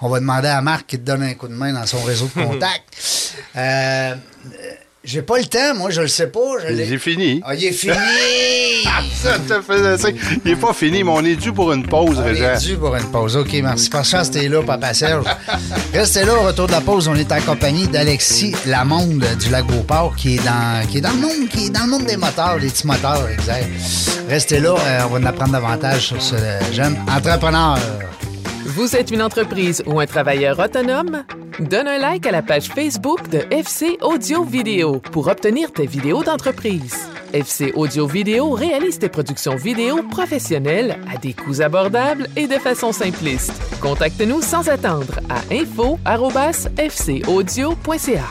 on 0.00 0.08
va 0.08 0.20
demander 0.20 0.48
à 0.48 0.60
Marc 0.60 0.86
qui 0.86 0.98
te 0.98 1.04
donne 1.04 1.22
un 1.22 1.34
coup 1.34 1.48
de 1.48 1.54
main 1.54 1.72
dans 1.72 1.86
son 1.86 2.02
réseau 2.02 2.30
de 2.34 2.42
contact. 2.46 2.82
Euh, 3.56 3.60
euh, 3.60 4.14
J'ai 5.04 5.22
pas 5.22 5.38
le 5.38 5.46
temps, 5.46 5.74
moi, 5.76 5.90
je 5.90 6.02
le 6.02 6.08
sais 6.08 6.26
pas. 6.28 6.40
est 6.68 6.98
fini. 6.98 7.40
Ah, 7.44 7.54
il 7.54 7.64
est 7.64 7.72
fini! 7.72 7.94
Ça 9.22 9.60
fait 9.62 9.98
ça. 9.98 10.08
Il 10.44 10.50
est 10.52 10.56
pas 10.56 10.72
fini, 10.72 11.02
mais 11.02 11.10
on 11.10 11.24
est 11.24 11.34
dû 11.34 11.52
pour 11.52 11.72
une 11.72 11.84
pause, 11.86 12.22
On 12.22 12.26
est 12.26 12.58
dû 12.60 12.76
pour 12.76 12.94
une 12.94 13.10
pause. 13.10 13.36
OK, 13.36 13.52
merci. 13.62 13.90
Par 13.90 14.04
chance, 14.04 14.30
t'es 14.30 14.48
là, 14.48 14.62
Papa 14.62 14.94
Serge. 14.94 15.24
Restez 15.92 16.24
là, 16.24 16.34
au 16.36 16.42
retour 16.42 16.66
de 16.68 16.72
la 16.72 16.80
pause, 16.80 17.08
on 17.08 17.14
est 17.16 17.30
en 17.32 17.40
compagnie 17.40 17.88
d'Alexis 17.88 18.54
Lamonde 18.66 19.24
du 19.40 19.50
Lac 19.50 19.66
Beauport, 19.66 20.14
qui 20.16 20.36
est 20.36 20.44
dans 20.44 20.86
qui 20.88 20.98
est 20.98 21.00
dans 21.00 21.10
le 21.10 21.18
monde, 21.18 21.48
qui 21.50 21.66
est 21.66 21.70
dans 21.70 21.84
le 21.84 21.90
monde 21.90 22.04
des 22.06 22.16
moteurs, 22.16 22.58
des 22.60 22.68
petits 22.68 22.86
moteurs, 22.86 23.28
exact. 23.28 23.66
Restez 24.28 24.60
là, 24.60 24.74
euh, 24.78 25.00
on 25.06 25.08
va 25.14 25.18
en 25.18 25.24
apprendre 25.24 25.52
davantage 25.52 26.06
sur 26.08 26.22
ce 26.22 26.36
jeune 26.72 26.96
entrepreneur. 27.08 27.78
Vous 28.68 28.94
êtes 28.96 29.10
une 29.10 29.22
entreprise 29.22 29.82
ou 29.86 29.98
un 29.98 30.04
travailleur 30.04 30.58
autonome? 30.58 31.24
Donne 31.58 31.88
un 31.88 31.96
like 31.96 32.26
à 32.26 32.30
la 32.30 32.42
page 32.42 32.68
Facebook 32.68 33.30
de 33.30 33.38
FC 33.50 33.96
Audio 34.02 34.44
Vidéo 34.44 35.00
pour 35.10 35.28
obtenir 35.28 35.72
tes 35.72 35.86
vidéos 35.86 36.22
d'entreprise. 36.22 37.08
FC 37.32 37.72
Audio 37.74 38.06
Vidéo 38.06 38.50
réalise 38.50 38.98
tes 38.98 39.08
productions 39.08 39.56
vidéo 39.56 40.02
professionnelles 40.10 40.98
à 41.10 41.16
des 41.16 41.32
coûts 41.32 41.62
abordables 41.62 42.28
et 42.36 42.46
de 42.46 42.58
façon 42.58 42.92
simpliste. 42.92 43.54
Contacte-nous 43.80 44.42
sans 44.42 44.68
attendre 44.68 45.18
à 45.30 45.38
info@fcaudio.ca. 45.50 48.24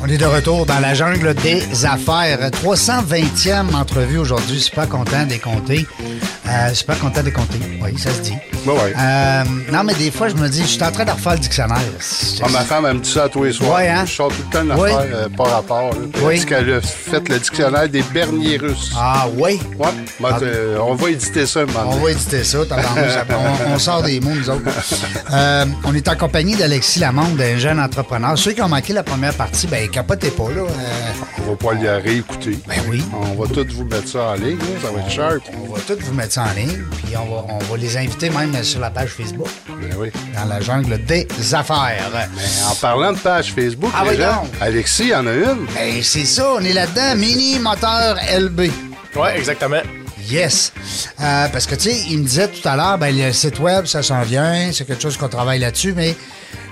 On 0.00 0.06
est 0.06 0.18
de 0.18 0.24
retour 0.24 0.64
dans 0.64 0.78
la 0.78 0.94
jungle 0.94 1.34
des 1.34 1.84
affaires. 1.84 2.50
320e 2.50 3.74
entrevue 3.74 4.18
aujourd'hui. 4.18 4.60
Super 4.60 4.88
content 4.88 5.26
des 5.26 5.40
compter. 5.40 5.88
Euh, 6.48 6.72
super 6.72 6.98
content 6.98 7.22
des 7.22 7.30
compter. 7.32 7.58
Oui, 7.82 7.98
ça 7.98 8.10
se 8.10 8.20
dit. 8.20 8.32
Ouais, 8.66 8.72
ouais. 8.72 8.94
Euh, 8.98 9.44
non, 9.70 9.84
mais 9.84 9.94
des 9.94 10.10
fois, 10.10 10.28
je 10.28 10.34
me 10.34 10.48
dis, 10.48 10.62
je 10.62 10.66
suis 10.66 10.82
en 10.82 10.90
train 10.90 11.04
de 11.04 11.10
refaire 11.10 11.34
le 11.34 11.38
dictionnaire. 11.40 11.78
Ah, 12.42 12.48
ma 12.48 12.60
femme, 12.60 12.86
elle 12.86 12.94
me 12.96 13.00
dit 13.00 13.10
ça 13.10 13.28
tous 13.28 13.44
les 13.44 13.52
soirs. 13.52 13.76
Ouais, 13.76 13.88
hein? 13.88 14.04
Je 14.06 14.12
sors 14.14 14.28
tout 14.28 14.42
le 14.50 14.52
temps 14.52 14.62
une 14.64 14.80
Oui. 14.80 14.90
euh, 14.94 15.28
par 15.28 15.50
rapport. 15.50 15.90
là. 15.92 15.98
Oui. 16.22 16.38
dit 16.40 16.46
qu'elle 16.46 16.72
a 16.72 16.80
fait 16.80 17.28
le 17.28 17.38
dictionnaire 17.38 17.88
des 17.88 18.02
berniers 18.02 18.56
russes. 18.56 18.92
Ah, 18.96 19.26
oui? 19.36 19.60
Ben, 19.78 19.88
Ah. 20.24 20.38
euh, 20.42 20.78
on 20.80 20.94
va 20.94 21.10
éditer 21.10 21.46
ça 21.46 21.64
moment 21.66 21.90
On 21.92 21.96
va 21.98 22.10
éditer 22.12 22.42
ça, 22.44 22.58
on, 23.68 23.74
on 23.74 23.78
sort 23.78 24.02
des 24.02 24.18
mots, 24.20 24.34
nous 24.34 24.48
autres. 24.50 24.62
On 25.84 25.94
est 25.94 26.08
en 26.08 26.16
compagnie 26.16 26.56
d'Alexis 26.56 26.98
Lamonde, 27.00 27.40
un 27.40 27.58
jeune 27.58 27.78
entrepreneur. 27.80 28.36
Ceux 28.38 28.52
qui 28.52 28.62
ont 28.62 28.68
manqué 28.68 28.92
la 28.92 29.02
première 29.02 29.34
partie, 29.34 29.66
ben 29.66 29.88
capotez 29.88 30.30
pas, 30.30 30.48
là. 30.50 30.62
On 31.46 31.50
va 31.50 31.56
pas 31.56 31.74
le 31.74 32.02
réécouter. 32.02 32.58
ben 32.66 32.76
oui. 32.90 33.02
On 33.12 33.40
va 33.42 33.48
tous 33.52 33.66
vous 33.74 33.84
mettre 33.84 34.08
ça 34.08 34.30
en 34.30 34.34
ligne. 34.34 34.58
là. 34.58 34.64
Ça 34.82 34.88
va 34.92 35.00
être 35.00 35.10
sharp. 35.10 35.42
On 35.68 35.72
va 35.74 35.80
tous 35.86 36.02
vous 36.04 36.14
mettre 36.14 36.32
ça 36.32 36.37
en 36.38 36.52
ligne, 36.52 36.82
puis 37.04 37.16
on 37.16 37.24
va, 37.34 37.44
on 37.48 37.58
va 37.58 37.76
les 37.76 37.96
inviter 37.96 38.30
même 38.30 38.62
sur 38.62 38.80
la 38.80 38.90
page 38.90 39.10
Facebook, 39.10 39.48
Ben 39.68 39.94
oui. 39.98 40.10
dans 40.34 40.44
la 40.46 40.60
jungle 40.60 41.04
des 41.04 41.26
affaires. 41.54 42.10
Mais 42.36 42.42
en 42.70 42.74
parlant 42.76 43.12
de 43.12 43.18
page 43.18 43.52
Facebook, 43.54 43.90
Ah 43.96 44.04
les 44.10 44.16
gens. 44.16 44.46
Alexis 44.60 45.14
en 45.14 45.26
a 45.26 45.32
une. 45.32 45.66
Ben, 45.74 46.02
c'est 46.02 46.24
ça, 46.24 46.52
on 46.56 46.60
est 46.60 46.72
là-dedans. 46.72 47.14
Mini 47.16 47.58
moteur 47.58 48.16
LB. 48.38 48.60
Ouais, 49.16 49.36
exactement. 49.36 49.80
Yes. 50.30 50.72
Euh, 51.20 51.48
parce 51.52 51.66
que, 51.66 51.74
tu 51.74 51.90
sais, 51.90 51.96
il 52.10 52.18
me 52.18 52.24
disait 52.24 52.48
tout 52.48 52.66
à 52.68 52.76
l'heure, 52.76 52.98
ben, 52.98 53.16
le 53.16 53.32
site 53.32 53.58
web, 53.60 53.86
ça 53.86 54.02
s'en 54.02 54.22
vient, 54.22 54.70
c'est 54.72 54.84
quelque 54.86 55.02
chose 55.02 55.16
qu'on 55.16 55.28
travaille 55.28 55.58
là-dessus, 55.58 55.92
mais 55.94 56.14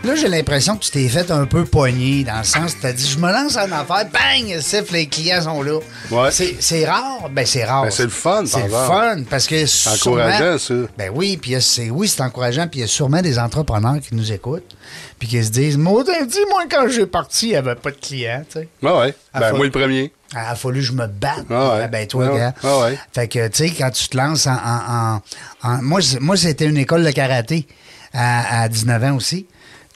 là, 0.05 0.15
j'ai 0.15 0.29
l'impression 0.29 0.77
que 0.77 0.85
tu 0.85 0.91
t'es 0.91 1.09
fait 1.09 1.31
un 1.31 1.47
peu 1.47 1.65
pogné, 1.65 2.25
dans 2.25 2.39
le 2.39 2.45
sens, 2.45 2.77
tu 2.81 2.87
as 2.87 2.93
dit, 2.93 3.09
je 3.09 3.19
me 3.19 3.31
lance 3.33 3.57
en 3.57 3.71
affaire, 3.73 4.07
bang, 4.13 4.61
siffle, 4.61 4.93
les 4.95 5.07
clients 5.07 5.43
sont 5.43 5.63
là. 5.63 5.79
Ouais. 6.11 6.31
C'est, 6.31 6.85
rare, 6.87 7.29
ben, 7.31 7.47
c'est 7.47 7.65
rare. 7.65 7.85
Ben, 7.85 7.91
c'est 7.91 8.03
le 8.05 8.09
fun, 8.11 8.45
C'est 8.47 8.63
le 8.65 8.69
fun, 8.69 9.23
parce 9.29 9.47
que 9.47 9.65
C'est 9.67 9.91
encourageant, 9.91 10.59
ça. 10.59 10.75
Ben 10.99 11.11
oui, 11.15 11.37
puis 11.37 11.57
c'est, 11.61 11.91
oui, 11.91 12.09
c'est 12.09 12.23
encourageant, 12.23 12.69
puis 12.69 12.81
il 12.81 12.83
y 12.83 12.85
a 12.85 12.89
sûrement 12.89 13.23
des 13.23 13.39
entrepreneurs 13.39 14.01
qui 14.01 14.15
nous 14.15 14.33
écoutent, 14.33 14.77
puis 15.19 15.29
qui 15.29 15.43
se 15.43 15.51
disent, 15.51 15.77
dis-moi, 15.79 16.65
quand 16.71 16.89
j'ai 16.89 17.07
parti, 17.07 17.47
il 17.47 17.51
n'y 17.51 17.57
avait 17.57 17.75
pas 17.75 17.91
de 17.91 17.97
clients, 17.97 18.45
tu 18.51 18.61
sais. 18.61 18.69
Ouais, 18.83 18.93
ouais. 18.99 19.15
Ah, 19.33 19.41
Ben, 19.41 19.51
faut- 19.51 19.57
moi, 19.57 19.65
le 19.67 19.71
premier. 19.73 20.13
Il 20.37 20.53
a 20.53 20.55
fallu 20.55 20.81
que 20.81 20.87
je 20.87 20.93
me 20.93 21.07
batte. 21.07 21.47
Ah 21.51 21.75
ouais. 21.77 21.89
Ben 21.89 22.07
toi, 22.07 22.27
Ah 22.29 22.33
ouais. 22.33 22.39
gars. 22.39 22.55
Ah 22.63 22.79
ouais. 22.81 22.99
Fait 23.15 23.29
que, 23.29 23.49
tu 23.49 23.69
sais, 23.69 23.75
quand 23.77 23.91
tu 23.91 24.09
te 24.09 24.17
lances 24.17 24.47
en... 24.47 24.53
en- 24.55 25.17
en- 25.65 25.69
en- 25.71 25.83
moi, 25.83 26.01
moi, 26.21 26.37
c'était 26.37 26.67
une 26.67 26.77
école 26.77 27.05
de 27.05 27.11
karaté 27.11 27.67
à, 28.13 28.63
à 28.63 28.69
19 28.69 29.05
ans 29.05 29.17
aussi. 29.17 29.47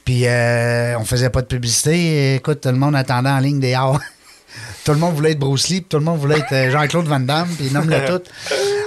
Puis 0.05 0.23
euh, 0.25 0.97
on 0.99 1.05
faisait 1.05 1.29
pas 1.29 1.41
de 1.41 1.47
publicité. 1.47 2.35
Écoute, 2.35 2.61
tout 2.61 2.69
le 2.69 2.75
monde 2.75 2.95
attendait 2.95 3.29
en 3.29 3.39
ligne 3.39 3.59
des 3.59 3.73
arts. 3.75 3.99
tout 4.83 4.91
le 4.93 4.97
monde 4.97 5.13
voulait 5.15 5.31
être 5.33 5.39
Bruce 5.39 5.69
Lee, 5.69 5.81
puis 5.81 5.89
tout 5.89 5.97
le 5.99 6.03
monde 6.03 6.19
voulait 6.19 6.39
être 6.39 6.51
euh, 6.53 6.71
Jean-Claude 6.71 7.05
Van 7.07 7.19
Damme, 7.19 7.47
puis 7.55 7.69
nomme-le 7.71 8.03
tout. 8.07 8.23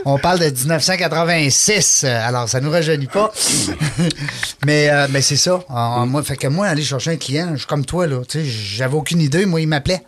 On 0.06 0.18
parle 0.18 0.40
de 0.40 0.50
1986, 0.50 2.02
euh, 2.04 2.28
alors 2.28 2.48
ça 2.48 2.60
nous 2.60 2.70
rajeunit 2.70 3.06
pas. 3.06 3.32
mais 4.66 4.88
euh, 4.90 5.06
mais 5.10 5.22
c'est 5.22 5.36
ça. 5.36 5.60
Moi, 6.06 6.22
fait 6.22 6.36
que 6.36 6.48
moi, 6.48 6.66
aller 6.66 6.82
chercher 6.82 7.12
un 7.12 7.16
client, 7.16 7.50
je 7.52 7.58
suis 7.58 7.66
comme 7.66 7.84
toi, 7.84 8.06
là. 8.06 8.20
Tu 8.28 8.40
sais, 8.40 8.44
j'avais 8.44 8.94
aucune 8.96 9.20
idée. 9.20 9.46
Moi, 9.46 9.60
il 9.60 9.68
m'appelait. 9.68 10.02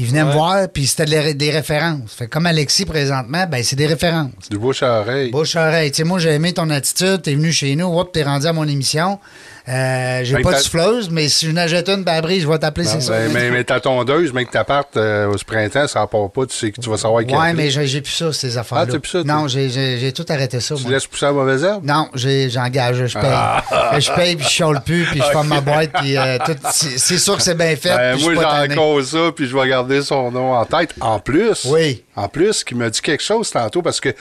Il 0.00 0.06
venait 0.06 0.22
me 0.24 0.30
voir, 0.30 0.68
puis 0.68 0.86
c'était 0.86 1.06
des, 1.06 1.34
des 1.34 1.50
références. 1.50 2.14
Fait 2.14 2.28
comme 2.28 2.46
Alexis, 2.46 2.84
présentement, 2.84 3.46
ben 3.50 3.64
c'est 3.64 3.74
des 3.74 3.88
références. 3.88 4.48
Du 4.48 4.56
bouche 4.56 4.84
à 4.84 5.00
oreille. 5.00 5.32
Bouche 5.32 5.56
à 5.56 5.66
oreille. 5.66 5.90
Tu 5.90 5.96
sais, 5.96 6.04
moi, 6.04 6.20
j'ai 6.20 6.30
aimé 6.30 6.52
ton 6.52 6.70
attitude. 6.70 7.22
T'es 7.22 7.34
venu 7.34 7.50
chez 7.50 7.74
nous. 7.74 7.98
Hop, 7.98 8.12
t'es 8.12 8.22
rendu 8.22 8.46
à 8.46 8.52
mon 8.52 8.66
émission. 8.68 9.18
Euh, 9.68 10.20
j'ai 10.24 10.34
Ben, 10.36 10.42
pas 10.42 10.52
de 10.54 10.58
souffleuse, 10.58 11.10
mais 11.10 11.28
si 11.28 11.46
je 11.46 11.50
n'achète 11.50 11.88
une, 11.90 12.02
ben 12.02 12.14
après, 12.14 12.40
je 12.40 12.48
vais 12.48 12.58
t'appeler, 12.58 12.86
Non, 12.86 12.92
c'est 12.94 13.00
ça. 13.02 13.12
ben, 13.12 13.30
mais, 13.32 13.50
mais 13.50 13.64
ta 13.64 13.80
tondeuse, 13.80 14.32
mais 14.32 14.46
que 14.46 14.50
t'appartes 14.52 14.96
euh, 14.96 15.30
au 15.30 15.36
printemps, 15.46 15.86
ça 15.86 16.06
part 16.06 16.30
pas, 16.30 16.46
tu 16.46 16.56
sais 16.56 16.70
que 16.72 16.80
tu 16.80 16.88
vas 16.88 16.96
savoir 16.96 17.22
a 17.28 17.38
Ouais, 17.38 17.52
mais 17.52 17.70
j'ai 17.70 18.00
plus 18.00 18.12
ça, 18.12 18.32
ces 18.32 18.56
affaires-là. 18.56 18.86
Ah, 18.88 18.92
t'as 18.92 18.98
plus 18.98 19.10
ça? 19.10 19.22
Non, 19.24 19.46
j'ai- 19.46 20.12
tout 20.12 20.24
arrêté 20.30 20.60
ça, 20.60 20.74
Tu 20.74 20.82
moi. 20.84 20.92
laisses 20.92 21.06
pousser 21.06 21.26
la 21.26 21.32
mauvaise 21.32 21.62
herbe? 21.64 21.84
Non, 21.84 22.08
j'engage, 22.14 23.06
je 23.06 23.18
paye. 23.18 24.00
Je 24.00 24.12
paye, 24.12 24.36
puis 24.36 24.44
je 24.46 24.50
chiale 24.50 24.80
plus, 24.84 25.04
puis 25.04 25.18
je 25.20 25.30
ferme 25.30 25.48
ma 25.48 25.60
boîte, 25.60 25.90
puis 25.92 26.16
euh. 26.16 26.38
C'est 26.70 27.18
sûr 27.18 27.36
que 27.36 27.42
c'est 27.42 27.54
bien 27.56 27.76
fait. 27.76 27.94
Ben, 27.96 28.18
moi, 28.18 28.34
j'en 28.34 28.74
cause 28.74 29.10
ça, 29.10 29.32
puis 29.34 29.46
je 29.46 29.56
vais 29.56 29.68
garder 29.68 30.02
son 30.02 30.30
nom 30.30 30.54
en 30.54 30.64
tête. 30.64 30.94
En 31.00 31.18
plus, 31.20 31.66
Oui. 31.66 32.02
en 32.16 32.28
plus, 32.28 32.64
qui 32.64 32.74
m'a 32.74 32.88
dit 32.90 33.00
quelque 33.02 33.22
chose 33.22 33.50
tantôt, 33.50 33.82
parce 33.82 34.00
que 34.00 34.14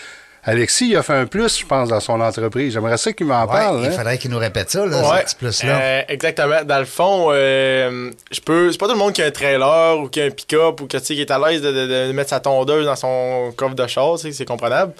Alexis, 0.50 0.88
il 0.90 0.96
a 0.96 1.04
fait 1.04 1.14
un 1.14 1.26
plus, 1.26 1.60
je 1.60 1.66
pense, 1.66 1.90
dans 1.90 2.00
son 2.00 2.20
entreprise. 2.22 2.74
J'aimerais 2.74 2.98
ça 2.98 3.12
qu'il 3.12 3.26
m'en 3.28 3.42
Ouais, 3.42 3.48
parle. 3.52 3.82
il 3.82 3.88
hein. 3.88 3.92
faudrait 3.92 4.18
qu'il 4.18 4.32
nous 4.32 4.38
répète 4.40 4.72
ça, 4.72 4.86
là, 4.86 4.98
Ouais, 5.02 5.24
ce 5.28 5.36
petit 5.36 5.58
plus-là. 5.66 5.80
euh, 5.80 6.02
exactement. 6.08 6.64
Dans 6.64 6.80
le 6.80 6.86
fond, 6.86 7.28
euh, 7.32 8.10
je 8.32 8.40
peux. 8.40 8.72
C'est 8.72 8.78
pas 8.80 8.86
tout 8.88 8.94
le 8.94 8.98
monde 8.98 9.12
qui 9.14 9.22
a 9.22 9.26
un 9.26 9.32
trailer 9.32 10.00
ou 10.00 10.08
qui 10.08 10.22
a 10.22 10.26
un 10.26 10.30
pick-up 10.30 10.80
ou 10.82 10.88
qui 10.88 10.96
est 10.96 11.32
à 11.32 11.38
l'aise 11.38 11.62
de, 11.62 11.72
de- 11.72 12.08
de 12.08 12.12
mettre 12.14 12.30
sa 12.30 12.40
tondeuse 12.40 12.86
dans 12.86 12.96
son 12.96 13.52
coffre 13.58 13.76
de 13.76 13.86
char, 13.88 14.18
c'est 14.18 14.46
comprenable. 14.46 14.94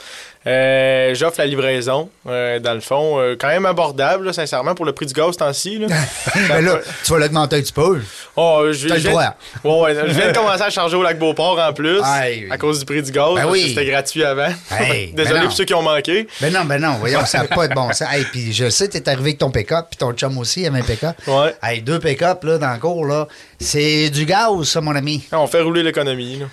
Euh, 0.48 1.14
J'offre 1.14 1.40
la 1.40 1.46
livraison, 1.46 2.10
euh, 2.28 2.60
dans 2.60 2.74
le 2.74 2.80
fond, 2.80 3.20
euh, 3.20 3.36
quand 3.38 3.50
même 3.50 3.66
abordable, 3.66 4.26
là, 4.28 4.34
sincèrement, 4.34 4.76
pour 4.76 4.86
le 4.86 4.94
prix 4.94 5.06
du 5.06 5.14
gaz 5.14 5.34
ce 5.34 5.40
temps-ci. 5.40 5.78
là. 5.78 5.88
ben 6.48 6.64
là, 6.64 6.80
tu 7.04 7.12
vas 7.12 7.20
l'augmenter 7.20 7.58
un 7.58 7.62
petit 7.62 7.74
peu. 7.74 8.00
Oh, 8.38 8.66
je, 8.72 8.88
T'as 8.88 8.96
le 8.96 9.02
droit. 9.02 9.36
Ouais, 9.66 9.82
ouais, 9.82 9.96
je 10.08 10.14
viens 10.14 10.30
de 10.32 10.38
commencer 10.38 10.62
à 10.64 10.70
charger 10.70 10.96
au 10.96 11.04
lac 11.04 11.20
Beauport 11.20 11.60
en 11.60 11.74
plus, 11.74 12.00
à 12.02 12.58
cause 12.58 12.80
du 12.80 12.86
prix 12.86 13.02
du 13.02 13.12
gaz. 13.12 13.36
Ben 13.36 13.46
oui. 13.50 13.70
C'était 13.70 13.86
gratuit 13.86 14.24
avant. 14.24 14.48
Ben 14.70 15.14
Désolé 15.14 15.42
pour 15.42 15.52
ceux 15.52 15.66
qui 15.66 15.74
ont 15.74 15.82
manqué. 15.82 16.28
Ben 16.40 16.54
non, 16.54 16.64
ben 16.64 16.80
non, 16.80 16.94
voyons, 17.00 17.26
ça 17.26 17.40
n'a 17.40 17.46
pas 17.46 17.68
de 17.68 17.74
bon 17.74 17.92
sens. 17.92 18.08
Hey, 18.10 18.24
puis 18.24 18.54
je 18.54 18.70
sais, 18.70 18.88
t'es 18.88 19.08
arrivé 19.10 19.30
avec 19.30 19.40
ton 19.40 19.50
pick-up, 19.50 19.88
puis 19.90 19.98
ton 19.98 20.14
chum 20.14 20.38
aussi 20.38 20.66
avait 20.66 20.80
un 20.80 20.84
pick-up. 20.84 21.16
Ouais. 21.28 21.54
Hey, 21.62 21.82
deux 21.82 22.00
pick-up, 22.00 22.44
là, 22.44 22.58
dans 22.58 22.72
le 22.72 22.80
cours, 22.80 23.06
là, 23.06 23.28
c'est 23.60 24.10
du 24.10 24.26
gaz, 24.26 24.64
ça, 24.64 24.80
mon 24.82 24.96
ami. 24.96 25.26
On 25.32 25.48
fait 25.48 25.62
rouler 25.62 25.84
l'économie. 25.84 26.40
là. 26.40 26.46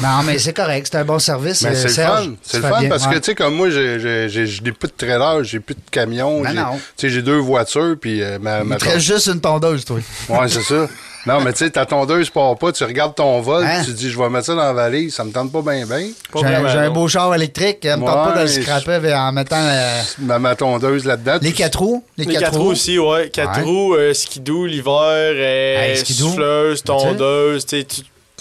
Non, 0.00 0.22
mais 0.24 0.38
c'est 0.38 0.52
correct, 0.52 0.88
c'est 0.90 0.98
un 0.98 1.04
bon 1.04 1.18
service. 1.18 1.62
Mais 1.62 1.70
euh, 1.70 1.74
c'est 1.74 1.88
le 1.88 1.92
Serge. 1.94 2.24
fun. 2.26 2.32
C'est 2.42 2.56
le 2.58 2.62
fun 2.68 2.80
bien, 2.80 2.88
parce 2.88 3.06
ouais. 3.06 3.14
que, 3.14 3.18
tu 3.18 3.24
sais, 3.26 3.34
comme 3.34 3.54
moi, 3.54 3.70
j'ai- 3.70 3.98
j'ai 4.00 4.28
j'ai- 4.28 4.46
je 4.46 4.62
n'ai 4.62 4.72
plus 4.72 4.88
de 4.88 4.94
trailer, 4.96 5.44
j'ai 5.44 5.60
plus 5.60 5.74
de 5.74 5.80
camion. 5.90 6.42
Ben 6.42 6.50
j'ai- 6.50 6.56
non. 6.56 6.72
Tu 6.96 7.08
sais, 7.08 7.10
j'ai 7.10 7.22
deux 7.22 7.38
voitures, 7.38 7.96
puis 8.00 8.22
euh, 8.22 8.38
ma, 8.40 8.64
ma 8.64 8.76
Il 8.76 8.78
te 8.80 8.84
reste 8.84 9.00
juste 9.00 9.26
une 9.26 9.40
tondeuse, 9.40 9.84
toi. 9.84 9.98
Ouais, 10.28 10.48
c'est 10.48 10.62
ça. 10.62 10.88
Non, 11.24 11.40
mais 11.40 11.52
tu 11.52 11.58
sais, 11.60 11.70
ta 11.70 11.86
tondeuse 11.86 12.30
part 12.30 12.56
pas, 12.58 12.72
tu 12.72 12.82
regardes 12.82 13.14
ton 13.14 13.40
vol, 13.40 13.64
Hein? 13.64 13.82
tu 13.84 13.92
dis, 13.92 14.10
je 14.10 14.18
vais 14.18 14.28
mettre 14.28 14.46
ça 14.46 14.54
dans 14.56 14.62
la 14.64 14.72
valise, 14.72 15.14
ça 15.14 15.22
me 15.22 15.30
tente 15.30 15.52
pas 15.52 15.62
bien, 15.62 15.86
bien. 15.86 16.08
J'ai 16.34 16.78
un, 16.78 16.90
beau 16.90 17.06
char 17.06 17.32
électrique, 17.32 17.78
elle 17.84 18.00
me 18.00 18.04
tente 18.06 18.32
pas 18.32 18.38
de 18.38 18.40
le 18.42 18.48
scraper 18.48 19.14
en 19.14 19.30
mettant 19.30 19.54
euh, 19.60 20.02
Ma, 20.18 20.40
ma 20.40 20.56
tondeuse 20.56 21.04
là-dedans. 21.04 21.38
les 21.40 21.52
quatre 21.52 21.78
roues. 21.78 22.02
Les, 22.18 22.24
Les 22.24 22.34
quatre 22.34 22.58
roues 22.58 22.70
aussi, 22.72 22.98
ouais. 22.98 23.30
Quatre 23.32 23.58
Ouais. 23.58 23.62
roues, 23.64 23.94
euh, 23.94 24.12
skidoo 24.12 24.66
l'hiver, 24.66 24.90
euh, 24.96 25.82
Hey, 25.92 25.96
skidoo. 25.98 26.26
souffleuse, 26.30 26.82
tondeuse, 26.82 27.66
tu 27.66 27.80
sais, 27.82 27.86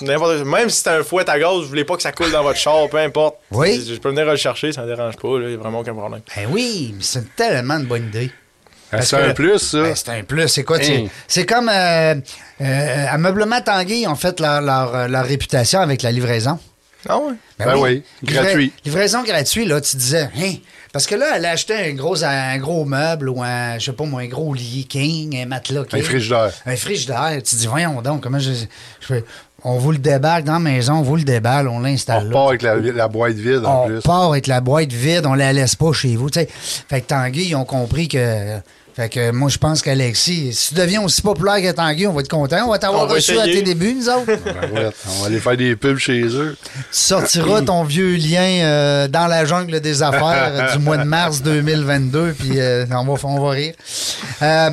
Même 0.01 0.69
si 0.69 0.81
c'est 0.81 0.89
un 0.89 1.03
fouet 1.03 1.29
à 1.29 1.39
gaz, 1.39 1.55
vous 1.57 1.65
voulez 1.67 1.85
pas 1.85 1.95
que 1.95 2.01
ça 2.01 2.11
coule 2.11 2.31
dans 2.31 2.43
votre 2.43 2.57
char, 2.59 2.87
peu 2.89 2.97
importe. 2.97 3.37
Oui. 3.51 3.83
Je 3.87 3.95
peux 3.95 4.09
venir 4.09 4.25
le 4.25 4.35
chercher, 4.35 4.71
ça 4.71 4.81
ne 4.83 4.87
dérange 4.87 5.15
pas, 5.17 5.39
là, 5.39 5.49
y 5.49 5.53
a 5.53 5.57
vraiment 5.57 5.79
aucun 5.79 5.93
problème. 5.93 6.21
Ben 6.35 6.47
oui, 6.49 6.93
mais 6.95 7.03
c'est 7.03 7.35
tellement 7.35 7.75
une 7.77 7.85
bonne 7.85 8.07
idée. 8.07 8.31
Ah, 8.93 9.01
C'est 9.01 9.15
un 9.15 9.33
plus, 9.33 9.57
ça. 9.59 9.81
Ben, 9.83 9.95
c'est 9.95 10.09
un 10.09 10.23
plus. 10.23 10.47
C'est 10.49 10.63
quoi? 10.65 10.77
tu 10.77 10.91
Hein. 10.91 11.05
C'est 11.27 11.45
comme 11.45 11.69
euh, 11.69 12.15
euh, 12.59 13.05
Ameublement 13.09 13.61
Tanguy 13.61 14.05
ont 14.05 14.15
fait 14.15 14.37
leur, 14.41 14.59
leur, 14.61 14.93
euh, 14.95 15.07
leur 15.07 15.25
réputation 15.25 15.79
avec 15.79 16.01
la 16.01 16.11
livraison. 16.11 16.59
Ah 17.07 17.17
ouais? 17.17 17.33
Ben 17.57 17.77
oui, 17.77 18.03
Livra- 18.21 18.43
gratuit. 18.43 18.73
livraison 18.85 19.23
gratuite, 19.23 19.67
là, 19.67 19.81
tu 19.81 19.97
disais, 19.97 20.29
hein? 20.37 20.53
Parce 20.93 21.07
que 21.07 21.15
là, 21.15 21.37
elle 21.37 21.45
a 21.45 21.51
acheté 21.51 21.73
un 21.73 21.93
gros, 21.93 22.21
un 22.23 22.57
gros 22.57 22.83
meuble 22.83 23.29
ou 23.29 23.41
un, 23.41 23.79
je 23.79 23.85
sais 23.85 23.93
pas 23.93 24.03
moi, 24.03 24.21
un 24.21 24.27
gros 24.27 24.53
lit 24.53 24.85
king, 24.89 25.35
un 25.41 25.45
matelas 25.45 25.85
king. 25.85 25.99
Un 25.99 26.03
frigidaire. 26.03 26.51
Un 26.65 26.75
frigidaire. 26.75 27.41
Tu 27.43 27.55
dis, 27.55 27.65
voyons 27.65 28.01
donc, 28.01 28.21
comment 28.21 28.39
je. 28.39 28.51
je 28.51 29.05
fais- 29.05 29.23
on 29.63 29.77
vous 29.77 29.91
le 29.91 29.97
déballe 29.99 30.43
dans 30.43 30.53
la 30.53 30.59
maison, 30.59 30.93
on 30.95 31.01
vous 31.01 31.15
le 31.17 31.23
déballe, 31.23 31.67
on 31.67 31.77
On 31.77 31.79
l'installe 31.79 32.23
là. 32.23 32.29
repart 32.29 32.49
avec 32.49 32.61
la, 32.63 32.75
la 32.75 33.07
boîte 33.07 33.35
vide, 33.35 33.61
en 33.65 33.83
On 33.83 33.87
plus. 33.87 33.99
part 34.01 34.31
avec 34.31 34.47
la 34.47 34.61
boîte 34.61 34.91
vide, 34.91 35.25
on 35.25 35.33
la 35.33 35.53
laisse 35.53 35.75
pas 35.75 35.93
chez 35.93 36.15
vous. 36.15 36.29
tu 36.29 36.39
sais. 36.39 36.47
Fait 36.89 37.01
que 37.01 37.07
Tanguy, 37.07 37.49
ils 37.49 37.55
ont 37.55 37.65
compris 37.65 38.07
que. 38.07 38.57
Fait 38.93 39.07
que 39.07 39.31
moi, 39.31 39.47
je 39.47 39.57
pense 39.57 39.81
qu'Alexis, 39.81 40.51
si 40.53 40.69
tu 40.69 40.81
deviens 40.81 41.01
aussi 41.01 41.21
populaire 41.21 41.61
que 41.61 41.71
Tanguy, 41.73 42.07
on 42.07 42.11
va 42.11 42.19
être 42.19 42.27
content. 42.29 42.57
On 42.67 42.71
va 42.71 42.77
t'avoir 42.77 43.05
On 43.05 43.07
reçu 43.07 43.39
à 43.39 43.45
tes 43.45 43.61
débuts, 43.61 43.93
nous 43.93 44.09
autres. 44.09 44.25
Ben 44.43 44.69
ouais, 44.73 44.89
on 45.07 45.21
va 45.21 45.27
aller 45.27 45.39
faire 45.39 45.55
des 45.55 45.77
pubs 45.77 45.97
chez 45.97 46.21
eux. 46.23 46.57
Tu 46.73 46.79
sortiras 46.91 47.61
ton 47.61 47.83
vieux 47.85 48.15
lien 48.17 48.41
euh, 48.65 49.07
dans 49.07 49.27
la 49.27 49.45
jungle 49.45 49.79
des 49.79 50.03
affaires 50.03 50.73
du 50.73 50.79
mois 50.83 50.97
de 50.97 51.03
mars 51.03 51.41
2022, 51.41 52.33
puis 52.37 52.59
euh, 52.59 52.85
on, 52.91 53.05
va, 53.05 53.27
on 53.29 53.39
va 53.41 53.49
rire. 53.51 53.73
Euh, 54.41 54.69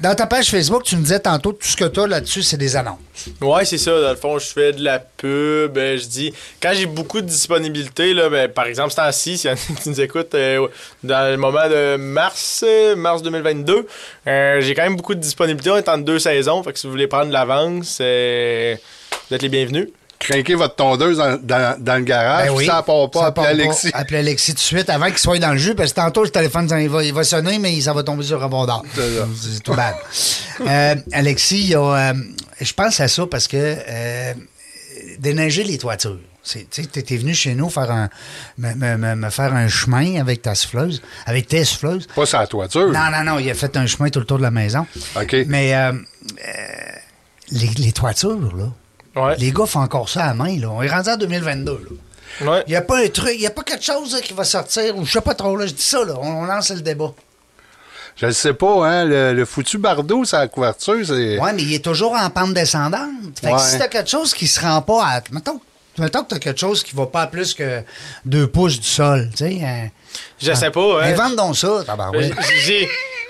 dans 0.00 0.14
ta 0.14 0.26
page 0.26 0.50
Facebook, 0.50 0.82
tu 0.84 0.96
me 0.96 1.02
disais 1.02 1.20
tantôt, 1.20 1.52
tout 1.52 1.66
ce 1.66 1.76
que 1.76 1.84
tu 1.84 2.00
as 2.00 2.06
là-dessus, 2.06 2.42
c'est 2.42 2.56
des 2.56 2.74
annonces. 2.76 2.98
Ouais, 3.40 3.64
c'est 3.64 3.78
ça. 3.78 4.00
Dans 4.00 4.10
le 4.10 4.16
fond, 4.16 4.38
je 4.38 4.46
fais 4.46 4.72
de 4.72 4.82
la 4.82 4.98
pub. 4.98 5.76
euh, 5.76 5.98
je 5.98 6.06
dis, 6.06 6.32
quand 6.60 6.72
j'ai 6.74 6.86
beaucoup 6.86 7.20
de 7.20 7.26
disponibilité, 7.26 8.14
là, 8.14 8.30
ben, 8.30 8.48
par 8.48 8.66
exemple, 8.66 8.90
ce 8.90 8.96
temps-ci, 8.96 9.36
s'il 9.36 9.50
y 9.50 9.52
en 9.52 9.56
a 9.56 9.80
qui 9.80 9.88
nous 9.88 10.00
écoutent 10.00 10.34
euh, 10.34 10.66
dans 11.02 11.30
le 11.30 11.36
moment 11.36 11.68
de 11.68 11.96
mars, 11.96 12.64
euh, 12.66 12.96
mars 12.96 13.22
2022, 13.22 13.86
euh, 14.26 14.60
j'ai 14.60 14.74
quand 14.74 14.84
même 14.84 14.96
beaucoup 14.96 15.14
de 15.14 15.20
disponibilité. 15.20 15.70
On 15.70 15.76
est 15.76 15.88
en 15.88 15.98
deux 15.98 16.18
saisons. 16.18 16.62
Fait 16.62 16.72
que 16.72 16.78
si 16.78 16.86
vous 16.86 16.92
voulez 16.92 17.06
prendre 17.06 17.26
de 17.26 17.32
l'avance, 17.32 17.98
vous 17.98 18.04
êtes 18.04 19.42
les 19.42 19.48
bienvenus. 19.48 19.88
Crinquez 20.22 20.54
votre 20.54 20.76
tondeuse 20.76 21.18
dans, 21.18 21.36
dans- 21.42 21.76
dans 21.82 21.96
le 21.96 22.04
garage, 22.04 22.46
Ben 22.48 22.54
oui. 22.54 22.64
ça 22.66 22.82
part 22.82 23.10
pas, 23.10 23.20
Ça 23.20 23.26
appelez 23.26 23.46
Alexis. 23.48 23.90
pas. 23.90 23.98
Appelez 23.98 24.18
Alexis 24.20 24.52
tout 24.52 24.56
de 24.56 24.60
suite 24.60 24.88
avant 24.90 25.06
qu'il 25.06 25.18
soit 25.18 25.38
dans 25.38 25.50
le 25.52 25.58
jeu, 25.58 25.74
parce 25.74 25.90
que 25.90 25.96
tantôt, 25.96 26.22
le 26.22 26.30
téléphone, 26.30 26.68
il 26.80 26.88
va, 26.88 27.02
il 27.02 27.12
va 27.12 27.24
sonner, 27.24 27.58
mais 27.58 27.80
ça 27.80 27.92
va 27.92 28.02
tomber 28.04 28.22
sur 28.24 28.40
le. 28.42 28.82
C'est 28.94 29.62
tout 29.62 29.74
bad. 29.74 29.94
Euh, 30.66 30.94
Alexis, 31.12 31.74
euh, 31.94 32.12
je 32.60 32.72
pense 32.72 33.00
à 33.00 33.08
ça 33.08 33.26
parce 33.26 33.48
que 33.48 33.56
euh, 33.56 34.34
déneiger 35.18 35.64
les 35.64 35.78
toitures. 35.78 36.18
Tu 36.44 36.66
sais, 36.70 36.82
t'es 36.86 37.16
venu 37.16 37.34
chez 37.34 37.54
nous 37.54 37.68
faire 37.70 37.90
un, 37.90 38.08
me, 38.58 38.74
me- 38.74 38.96
me- 38.96 39.14
me 39.14 39.30
faire 39.30 39.54
un 39.54 39.68
chemin 39.68 40.20
avec 40.20 40.42
ta 40.42 40.56
souffleuse, 40.56 41.00
avec 41.26 41.46
tes 41.46 41.64
souffleuses. 41.64 42.08
Pas 42.14 42.26
la 42.40 42.46
toiture. 42.48 42.90
Non, 42.90 43.10
non, 43.12 43.22
non, 43.24 43.38
il 43.38 43.48
a 43.48 43.54
fait 43.54 43.76
un 43.76 43.86
chemin 43.86 44.08
tout 44.08 44.18
le 44.18 44.24
tour 44.26 44.38
de 44.38 44.42
la 44.42 44.50
maison. 44.50 44.84
OK. 45.14 45.36
Mais 45.46 45.72
euh, 45.74 45.92
euh, 45.92 45.96
les, 47.52 47.68
les 47.78 47.92
toitures, 47.92 48.56
là, 48.56 48.72
Ouais. 49.14 49.36
les 49.38 49.52
gars 49.52 49.66
font 49.66 49.80
encore 49.80 50.08
ça 50.08 50.24
à 50.24 50.34
main. 50.34 50.58
Là. 50.58 50.68
On 50.70 50.82
est 50.82 50.88
rendu 50.90 51.10
en 51.10 51.16
2022. 51.16 51.70
Là. 52.40 52.50
Ouais. 52.50 52.62
Il 52.66 52.70
n'y 52.70 52.76
a 52.76 52.82
pas 52.82 52.98
un 53.04 53.08
truc, 53.08 53.32
il 53.34 53.40
n'y 53.40 53.46
a 53.46 53.50
pas 53.50 53.62
quelque 53.62 53.84
chose 53.84 54.14
là, 54.14 54.20
qui 54.22 54.32
va 54.32 54.44
sortir, 54.44 54.96
ou 54.96 55.04
je 55.04 55.12
sais 55.12 55.20
pas 55.20 55.34
trop, 55.34 55.54
là, 55.56 55.66
je 55.66 55.72
dis 55.72 55.82
ça, 55.82 56.02
là, 56.04 56.14
on, 56.18 56.26
on 56.28 56.44
lance 56.44 56.70
le 56.70 56.80
débat. 56.80 57.12
Je 58.16 58.26
ne 58.26 58.30
sais 58.30 58.54
pas, 58.54 58.86
hein, 58.86 59.04
le, 59.04 59.32
le 59.34 59.44
foutu 59.44 59.78
bardeau, 59.78 60.22
la 60.32 60.48
couverture, 60.48 60.96
c'est... 61.06 61.38
Ouais, 61.38 61.52
mais 61.52 61.62
il 61.62 61.74
est 61.74 61.84
toujours 61.84 62.12
en 62.14 62.28
pente 62.30 62.54
descendante. 62.54 63.08
Fait 63.40 63.48
que 63.48 63.52
Ouais. 63.52 63.58
si 63.58 63.78
t'as 63.78 63.88
quelque 63.88 64.08
chose 64.10 64.32
qui 64.34 64.46
se 64.46 64.60
rend 64.60 64.80
pas 64.82 65.02
à. 65.04 65.20
Mettons, 65.30 65.60
mettons 65.98 66.22
que 66.22 66.28
t'as 66.28 66.38
quelque 66.38 66.60
chose 66.60 66.82
qui 66.82 66.94
va 66.94 67.06
pas 67.06 67.22
à 67.22 67.26
plus 67.26 67.52
que 67.54 67.82
deux 68.24 68.46
pouces 68.46 68.78
du 68.80 68.86
sol, 68.86 69.28
tu 69.32 69.44
sais. 69.44 69.60
hein. 69.64 69.88
Je 70.40 70.52
sais 70.52 70.70
pas, 70.70 71.02
hein. 71.02 71.12
Invente 71.12 71.36
donc 71.36 71.56
ça, 71.56 71.82
tabarouette. 71.86 72.32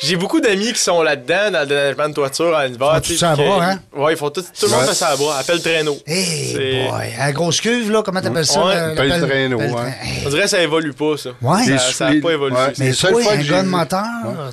J'ai 0.02 0.16
beaucoup 0.16 0.40
d'amis 0.40 0.72
qui 0.72 0.78
sont 0.80 1.02
là-dedans, 1.02 1.50
dans 1.52 1.60
le 1.60 1.66
déneigement 1.66 2.08
de 2.08 2.14
toiture 2.14 2.56
en 2.56 2.62
hiver. 2.64 2.74
Ils 2.80 2.94
font 2.94 3.00
tu 3.00 3.16
tout 3.16 3.24
à 3.24 3.36
bras, 3.36 3.58
que- 3.58 3.62
hein? 3.64 3.80
Ouais, 3.96 4.12
ils 4.14 4.16
font 4.16 4.30
tout, 4.30 4.42
tout 4.42 4.66
le 4.66 4.68
monde 4.72 4.86
fait 4.86 4.94
ça 4.94 5.08
à 5.08 5.16
bras. 5.16 5.38
Appelle 5.38 5.60
traîneau. 5.62 5.96
Hey 6.06 6.88
boy, 6.88 7.06
la 7.18 7.32
grosse 7.32 7.60
cuve, 7.60 7.90
là, 7.90 8.02
comment 8.02 8.20
t'appelles 8.20 8.46
ça? 8.46 8.64
Ouais, 8.64 8.88
le- 8.88 8.94
pelle 8.94 9.20
le 9.20 9.26
traîneau. 9.28 9.60
Hey. 9.60 9.72
On 10.26 10.28
dirait 10.30 10.42
que 10.42 10.48
ça 10.48 10.60
évolue 10.62 10.92
pas, 10.92 11.16
ça. 11.16 11.30
Ouais. 11.40 11.64
Ça- 11.64 11.78
ça 11.78 12.06
a 12.06 12.10
soufflets- 12.10 12.20
pas 12.20 12.32
évolué. 12.32 12.56
ouais. 12.56 12.72
Mais 12.78 12.92
toi, 12.92 13.10
fois 13.10 13.20
un 13.20 13.24
que 13.24 13.42
gars 13.48 13.56
j'ai 13.58 13.62
de 13.62 13.68
moteur, 13.68 14.02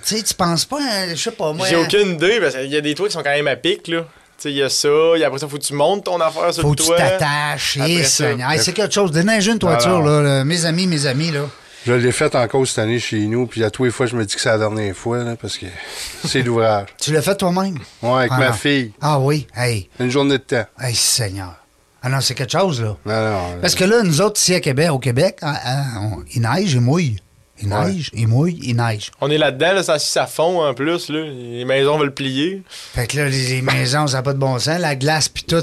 tu 0.06 0.16
sais, 0.18 0.24
tu 0.24 0.34
penses 0.34 0.66
pas, 0.66 0.78
hein, 0.82 1.08
je 1.12 1.16
sais 1.16 1.32
pas, 1.32 1.52
moi. 1.54 1.68
J'ai 1.68 1.76
hein, 1.76 1.82
aucune 1.84 2.14
idée, 2.16 2.40
parce 2.40 2.56
qu'il 2.56 2.68
y 2.70 2.78
a 2.78 2.82
des 2.82 2.94
toits 2.96 3.08
qui 3.08 3.14
sont 3.14 3.24
quand 3.24 3.30
même 3.32 3.48
à 3.48 3.56
pic, 3.56 3.88
là. 3.88 4.02
Tu 4.02 4.44
sais, 4.44 4.52
il 4.52 4.58
y 4.58 4.64
a 4.64 4.70
ça, 4.70 4.88
et 5.18 5.24
après 5.26 5.40
ça, 5.40 5.48
faut 5.50 5.58
que 5.58 5.64
tu 5.64 5.74
montes 5.74 6.06
ton 6.06 6.20
affaire 6.22 6.54
sur 6.54 6.62
Faut 6.62 6.70
le 6.70 6.76
que 6.76 6.82
tu 6.82 6.88
toit. 6.88 6.98
t'attaches. 6.98 7.78
Eh, 7.86 8.04
ça. 8.04 8.28
Seigneur. 8.30 8.52
Hey, 8.52 8.60
c'est 8.60 8.72
quelque 8.72 8.94
chose. 8.94 9.12
Déneiger 9.12 9.52
une 9.52 9.60
toiture, 9.60 9.98
Alors. 9.98 10.04
là, 10.06 10.22
là, 10.22 10.44
Mes 10.46 10.64
amis, 10.66 10.88
mes 10.88 11.06
amis, 11.08 11.32
là. 11.32 11.42
Je 11.86 11.94
l'ai 11.94 12.12
fait 12.12 12.36
encore 12.36 12.68
cette 12.68 12.80
année 12.80 13.00
chez 13.00 13.20
nous, 13.28 13.48
puis 13.48 13.64
à 13.64 13.72
tous 13.72 13.86
les 13.86 13.92
fois, 13.92 14.06
je 14.06 14.16
me 14.16 14.26
dis 14.26 14.36
que 14.36 14.42
c'est 14.42 14.50
la 14.50 14.58
dernière 14.58 14.96
fois, 14.96 15.24
là, 15.24 15.36
parce 15.36 15.58
que 15.58 15.66
c'est 16.26 16.42
l'ouvrage. 16.42 16.88
Tu 17.00 17.14
l'as 17.14 17.22
fait 17.22 17.36
toi-même? 17.36 17.78
Ouais, 18.02 18.12
avec 18.20 18.32
Ah, 18.34 18.38
ma 18.40 18.48
non. 18.48 18.54
fille. 18.54 18.92
Ah 19.02 19.20
oui. 19.20 19.48
Hey. 19.56 19.90
Une 20.00 20.10
journée 20.10 20.38
de 20.38 20.44
temps. 20.44 20.66
Hey, 20.80 20.94
Seigneur. 20.96 21.56
Ah 22.02 22.10
non, 22.10 22.22
c'est 22.22 22.34
quelque 22.36 22.52
chose, 22.52 22.82
là. 22.82 22.96
Non, 23.06 23.30
non. 23.32 23.58
Parce 23.62 23.76
que 23.76 23.84
là, 23.84 24.04
nous 24.04 24.22
autres, 24.22 24.40
ici 24.40 24.54
à 24.56 24.60
Québec, 24.62 24.90
au 24.92 25.00
Québec, 25.00 25.38
hein, 25.42 25.56
hein, 25.66 25.84
on- 26.02 26.24
il 26.34 26.42
neige, 26.42 26.74
il 26.74 26.82
mouille. 26.82 27.18
Il 27.62 27.74
Ouais. 27.74 27.86
neige, 27.94 28.10
il 28.14 28.28
mouille, 28.28 28.58
il 28.64 28.76
neige. 28.76 29.12
On 29.22 29.30
est 29.30 29.38
là-dedans, 29.38 29.74
là, 29.74 29.84
ça, 29.84 30.00
ça 30.00 30.28
fond 30.28 30.64
en 30.66 30.74
plus, 30.74 31.10
là. 31.10 31.24
Les 31.26 31.66
maisons 31.66 31.98
veulent 31.98 32.14
plier. 32.14 32.64
Fait 32.70 33.06
que 33.08 33.18
là, 33.18 33.28
les, 33.30 33.48
les 33.48 33.62
maisons, 33.62 34.08
ça 34.08 34.18
n'a 34.18 34.24
pas 34.24 34.34
de 34.34 34.40
bon 34.40 34.58
sens. 34.60 34.80
La 34.80 34.96
glace, 34.96 35.28
puis 35.30 35.44
tout, 35.44 35.62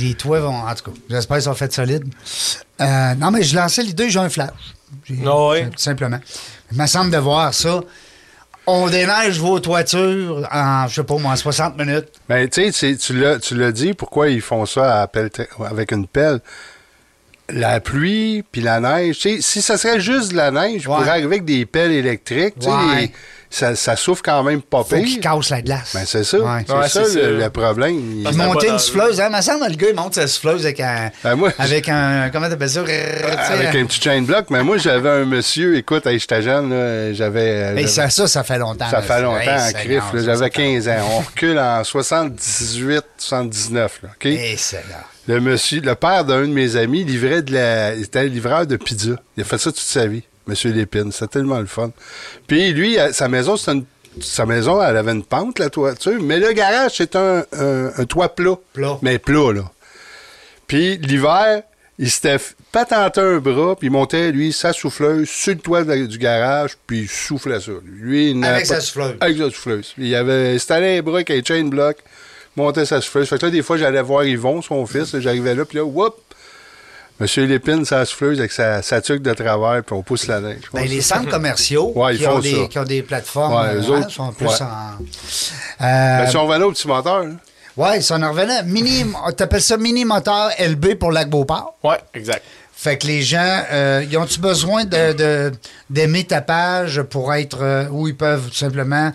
les 0.00 0.14
toits 0.14 0.40
vont. 0.40 0.54
En 0.54 0.74
tout 0.74 0.90
cas, 0.90 0.96
j'espère 1.08 1.36
qu'ils 1.38 1.44
sont 1.44 1.54
faits 1.54 1.72
solides. 1.72 2.04
Euh, 2.80 3.14
non, 3.14 3.30
mais 3.30 3.42
je 3.42 3.56
lançais 3.56 3.82
l'idée, 3.82 4.10
j'ai 4.10 4.18
un 4.18 4.28
flash. 4.28 4.50
J'ai- 5.04 5.16
Ah 5.26 5.52
sim- 5.56 5.70
Simplement. 5.76 6.20
Il 6.72 6.78
me 6.78 6.86
semble 6.86 7.10
de 7.10 7.18
voir 7.18 7.54
ça. 7.54 7.80
On 8.66 8.88
déneige 8.88 9.38
vos 9.38 9.60
toitures 9.60 10.48
en, 10.50 10.88
je 10.88 10.94
sais 10.94 11.04
pas 11.04 11.16
moi, 11.18 11.32
en 11.32 11.36
60 11.36 11.76
minutes. 11.78 12.08
Ben, 12.28 12.48
tu 12.48 12.72
sais, 12.72 12.96
tu 12.96 13.12
l'as- 13.18 13.38
tu 13.38 13.54
l'as 13.54 13.72
dit, 13.72 13.92
pourquoi 13.92 14.28
ils 14.30 14.40
font 14.40 14.64
ça 14.64 15.02
à 15.02 15.06
pelle- 15.06 15.30
avec 15.66 15.92
une 15.92 16.06
pelle? 16.06 16.40
La 17.50 17.78
pluie 17.80 18.42
puis 18.50 18.62
la 18.62 18.80
neige, 18.80 19.18
tu 19.18 19.30
sais, 19.36 19.42
si 19.42 19.60
ça 19.60 19.76
serait 19.76 20.00
juste 20.00 20.32
de 20.32 20.36
la 20.36 20.50
neige, 20.50 20.82
je 20.82 20.86
pourrais 20.86 21.08
arriver 21.10 21.26
avec 21.26 21.44
des 21.44 21.66
pelles 21.66 21.92
électriques, 21.92 22.54
Ouais. 22.62 23.10
Ça, 23.54 23.74
ça 23.76 23.96
souffle 23.96 24.22
quand 24.24 24.42
même 24.42 24.60
pas 24.62 24.84
Faut 24.84 24.96
qu'il 24.96 25.04
pire. 25.04 25.20
casse 25.32 25.50
la 25.50 25.62
glace. 25.62 25.90
Ben, 25.94 26.02
c'est 26.06 26.24
ça. 26.24 26.38
Ouais. 26.38 26.64
C'est 26.66 26.72
Ouais, 26.74 26.88
ça, 26.88 27.00
le, 27.02 27.06
ça. 27.08 27.20
le 27.20 27.50
problème. 27.50 27.94
Il- 28.20 28.26
Ah, 28.26 28.30
Puis 28.30 28.38
c'est 28.38 28.46
monter 28.46 28.66
pas 28.66 28.72
une 28.72 28.78
souffleuse, 28.78 29.20
hein? 29.20 29.30
Me 29.30 29.40
semble 29.40 29.66
le 29.68 29.76
gars, 29.76 29.86
il 29.90 29.94
monte 29.96 30.14
sa 30.14 30.26
souffleuse 30.26 30.64
avec 30.64 30.80
un. 30.80 31.10
Ben, 31.22 31.34
moi, 31.36 31.50
avec 31.58 31.88
un. 31.88 32.30
Comment 32.32 32.48
t'appelles 32.48 32.68
ça? 32.70 32.82
Tu 32.82 32.88
sais, 32.90 33.24
avec 33.52 33.74
un 33.74 33.86
petit 33.86 34.00
chain 34.00 34.22
block. 34.22 34.46
Mais 34.50 34.62
moi, 34.62 34.76
j'avais 34.78 35.08
un 35.10 35.24
monsieur, 35.24 35.76
écoute, 35.76 36.06
hey, 36.06 36.18
j'étais 36.18 36.42
jeune, 36.42 36.70
là, 36.70 37.12
j'avais. 37.12 37.40
euh, 37.40 37.68
j'avais- 37.76 37.86
ça, 37.86 38.10
ça, 38.10 38.26
ça 38.26 38.42
fait 38.44 38.58
longtemps. 38.58 38.90
Ça 38.90 38.96
là. 38.96 39.02
fait 39.02 39.22
longtemps, 39.22 39.68
en 39.68 39.72
crif. 39.72 40.02
J'avais 40.24 40.36
ça- 40.38 40.50
15 40.50 40.88
ans. 40.88 40.96
On 41.12 41.18
recule 41.20 41.58
en 41.58 41.82
78, 41.84 43.02
79. 43.18 44.00
Là, 44.02 44.08
OK? 44.14 44.26
Hey, 44.26 44.56
Seigneur. 44.58 45.04
Le 45.26 45.40
monsieur, 45.40 45.80
le 45.80 45.94
père 45.94 46.24
d'un 46.24 46.42
de 46.42 46.46
mes 46.52 46.76
amis 46.76 47.02
livrait 47.04 47.42
de 47.42 47.52
la. 47.54 47.94
Il 47.94 48.02
était 48.02 48.24
livreur 48.26 48.66
de 48.66 48.76
pizza. 48.76 49.12
Il 49.36 49.42
a 49.42 49.44
fait 49.46 49.56
ça 49.58 49.70
toute 49.72 49.80
sa 49.80 50.06
vie, 50.06 50.22
monsieur 50.46 50.72
Lépine. 50.72 51.12
C'était 51.12 51.26
tellement 51.38 51.58
le 51.60 51.66
fun. 51.66 51.90
Puis 52.46 52.72
lui, 52.72 52.96
sa 53.12 53.28
maison, 53.28 53.56
une. 53.56 53.84
Sa 54.20 54.46
maison, 54.46 54.80
elle 54.80 54.96
avait 54.96 55.10
une 55.10 55.24
pente, 55.24 55.58
la 55.58 55.70
toiture, 55.70 56.22
mais 56.22 56.38
le 56.38 56.52
garage, 56.52 56.92
c'est 56.98 57.16
un, 57.16 57.44
un- 57.52 57.90
un 57.98 58.04
toit 58.04 58.28
plat. 58.32 58.54
Plat. 58.72 58.96
Mais 59.02 59.18
plat, 59.18 59.52
là. 59.52 59.62
Puis 60.68 60.98
l'hiver, 60.98 61.62
il 61.98 62.08
s'était 62.10 62.36
patenté 62.70 63.20
un 63.20 63.38
bras, 63.38 63.74
puis 63.76 63.88
il 63.88 63.90
montait, 63.90 64.30
lui, 64.30 64.52
sa 64.52 64.72
souffleuse 64.72 65.28
sur 65.28 65.52
le 65.54 65.58
toit 65.58 65.82
de- 65.84 66.06
du 66.06 66.18
garage, 66.18 66.76
puis 66.86 67.00
il 67.00 67.08
soufflait 67.08 67.60
ça. 67.60 67.72
Lui, 67.84 68.30
il 68.30 68.44
Avec 68.44 68.68
pas- 68.68 68.74
sa 68.76 68.80
souffleuse. 68.80 69.16
Avec 69.20 69.36
sa 69.36 69.44
souffleuse. 69.50 69.92
Il 69.98 70.14
avait 70.14 70.54
installé 70.54 70.98
un 70.98 71.02
bras 71.02 71.16
avec 71.16 71.30
un 71.32 71.40
chain 71.44 71.64
block, 71.64 71.96
montait 72.56 72.86
sa 72.86 73.00
souffleuse. 73.00 73.28
Fait 73.28 73.38
que 73.38 73.46
là, 73.46 73.50
des 73.50 73.62
fois, 73.62 73.76
j'allais 73.78 74.02
voir 74.02 74.24
Yvon, 74.24 74.62
son 74.62 74.86
fils, 74.86 75.18
j'arrivais 75.18 75.56
là, 75.56 75.64
puis 75.64 75.78
là, 75.78 75.84
whoop! 75.84 76.14
Monsieur 77.20 77.44
Lépine, 77.46 77.84
sa 77.84 78.04
souffleuse 78.04 78.40
avec 78.40 78.50
sa, 78.50 78.82
sa 78.82 79.00
tuque 79.00 79.22
de 79.22 79.32
travers, 79.34 79.82
puis 79.84 79.94
on 79.96 80.02
pousse 80.02 80.26
la 80.26 80.40
neige. 80.40 80.62
Ben, 80.72 80.84
les 80.86 81.00
centres 81.00 81.30
commerciaux 81.30 81.92
Ouais, 81.94 82.16
ils 82.16 82.18
qui, 82.18 82.26
ont 82.26 82.40
des, 82.40 82.54
ça. 82.62 82.66
qui 82.68 82.78
ont 82.80 82.84
des 82.84 83.02
plateformes 83.02 83.54
Ouais, 83.54 83.74
eux 83.76 83.88
autres, 83.90 84.10
sont 84.10 84.32
plus 84.32 84.46
ouais. 84.46 84.62
en. 84.62 85.84
Euh, 85.84 86.24
Ben, 86.24 86.26
si 86.28 86.36
on 86.36 86.46
revenait 86.46 86.64
au 86.64 86.72
petit 86.72 86.88
moteur, 86.88 87.24
là, 87.24 87.30
Ouais, 87.76 88.00
ça 88.00 88.16
en 88.16 88.30
revenait. 88.32 88.62
Mini, 88.64 89.04
t'appelles 89.36 89.62
ça 89.62 89.76
mini 89.76 90.04
moteur 90.04 90.50
LB 90.60 90.94
pour 90.94 91.12
Lac 91.12 91.28
Beauport. 91.28 91.76
Ouais, 91.84 91.98
exact. 92.14 92.42
Fait 92.76 92.98
que 92.98 93.06
les 93.06 93.22
gens, 93.22 93.62
euh, 93.72 94.04
ils 94.08 94.16
ont-tu 94.18 94.40
besoin 94.40 94.84
de, 94.84 95.12
de- 95.12 95.52
d'aimer 95.90 96.24
ta 96.24 96.40
page 96.40 97.00
pour 97.02 97.32
être 97.32 97.58
euh, 97.62 97.86
où 97.90 98.08
ils 98.08 98.16
peuvent 98.16 98.48
tout 98.48 98.54
simplement. 98.56 99.10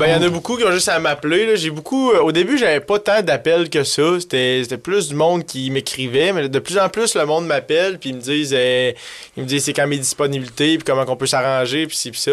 Ben, 0.00 0.06
il 0.06 0.12
y 0.12 0.24
en 0.24 0.26
a 0.26 0.28
beaucoup 0.30 0.56
qui 0.56 0.64
ont 0.64 0.72
juste 0.72 0.88
à 0.88 0.98
m'appeler. 0.98 1.46
là. 1.46 1.54
J'ai 1.56 1.70
beaucoup. 1.70 2.10
euh, 2.12 2.20
au 2.20 2.32
début, 2.32 2.58
j'avais 2.58 2.80
pas 2.80 2.98
tant 2.98 3.22
d'appels 3.22 3.68
que 3.70 3.84
ça. 3.84 4.18
C'était 4.20 4.60
c'était 4.62 4.78
plus 4.78 5.08
du 5.08 5.14
monde 5.14 5.44
qui 5.46 5.70
m'écrivait. 5.70 6.32
Mais 6.32 6.48
de 6.48 6.58
plus 6.58 6.78
en 6.78 6.88
plus, 6.88 7.14
le 7.14 7.24
monde 7.26 7.46
m'appelle. 7.46 7.98
Puis 7.98 8.10
ils 8.10 8.16
me 8.16 8.20
disent 8.20 8.54
euh, 8.56 8.92
ils 9.36 9.42
me 9.42 9.48
disent 9.48 9.64
c'est 9.64 9.72
quand 9.72 9.86
mes 9.86 9.98
disponibilités. 9.98 10.76
Puis 10.78 10.84
comment 10.84 11.04
on 11.06 11.16
peut 11.16 11.26
s'arranger. 11.26 11.86
Puis 11.86 11.96
ci, 11.96 12.10
puis 12.10 12.20
ça. 12.20 12.32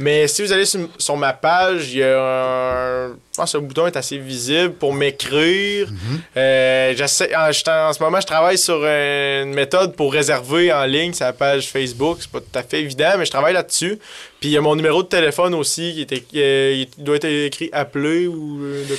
Mais 0.00 0.28
si 0.28 0.42
vous 0.42 0.52
allez 0.52 0.64
sur, 0.64 0.80
sur 0.96 1.16
ma 1.16 1.32
page, 1.32 1.92
il 1.92 1.98
y 1.98 2.02
a 2.04 2.18
un. 2.20 3.08
Je 3.08 3.40
pense 3.42 3.52
que 3.52 3.58
le 3.58 3.62
bouton 3.64 3.86
est 3.86 3.96
assez 3.96 4.18
visible 4.18 4.72
pour 4.74 4.92
m'écrire. 4.92 5.88
Euh, 6.36 6.92
j'essaie- 6.96 7.30
en, 7.36 7.50
en 7.50 7.92
ce 7.92 8.02
moment, 8.02 8.20
je 8.20 8.26
travaille 8.26 8.58
sur 8.58 8.84
une 8.84 9.54
méthode 9.54 9.94
pour 9.94 10.12
réserver 10.12 10.72
en 10.72 10.84
ligne 10.84 11.12
sa 11.12 11.32
page 11.32 11.68
Facebook. 11.68 12.18
C'est 12.20 12.30
pas 12.32 12.40
tout 12.40 12.58
à 12.58 12.62
fait 12.64 12.80
évident, 12.80 13.12
mais 13.16 13.24
je 13.26 13.30
travaille 13.30 13.54
là-dessus. 13.54 13.98
Puis 14.40 14.50
il 14.50 14.52
y 14.52 14.56
a 14.56 14.60
mon 14.60 14.76
numéro 14.76 15.02
de 15.02 15.08
téléphone 15.08 15.54
aussi 15.54 15.94
qui 15.94 16.02
était, 16.02 16.22
euh, 16.36 16.84
il 16.96 17.04
doit 17.04 17.16
être 17.16 17.24
écrit 17.24 17.70
appeler 17.72 18.26
ou. 18.28 18.60
euh, 18.62 18.84
de- 18.86 18.98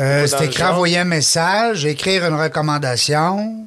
Euh, 0.00 0.26
c'est 0.26 0.46
écrit 0.46 0.62
envoyer 0.64 0.98
un 0.98 1.04
message, 1.04 1.84
écrire 1.86 2.24
une 2.26 2.34
recommandation. 2.40 3.66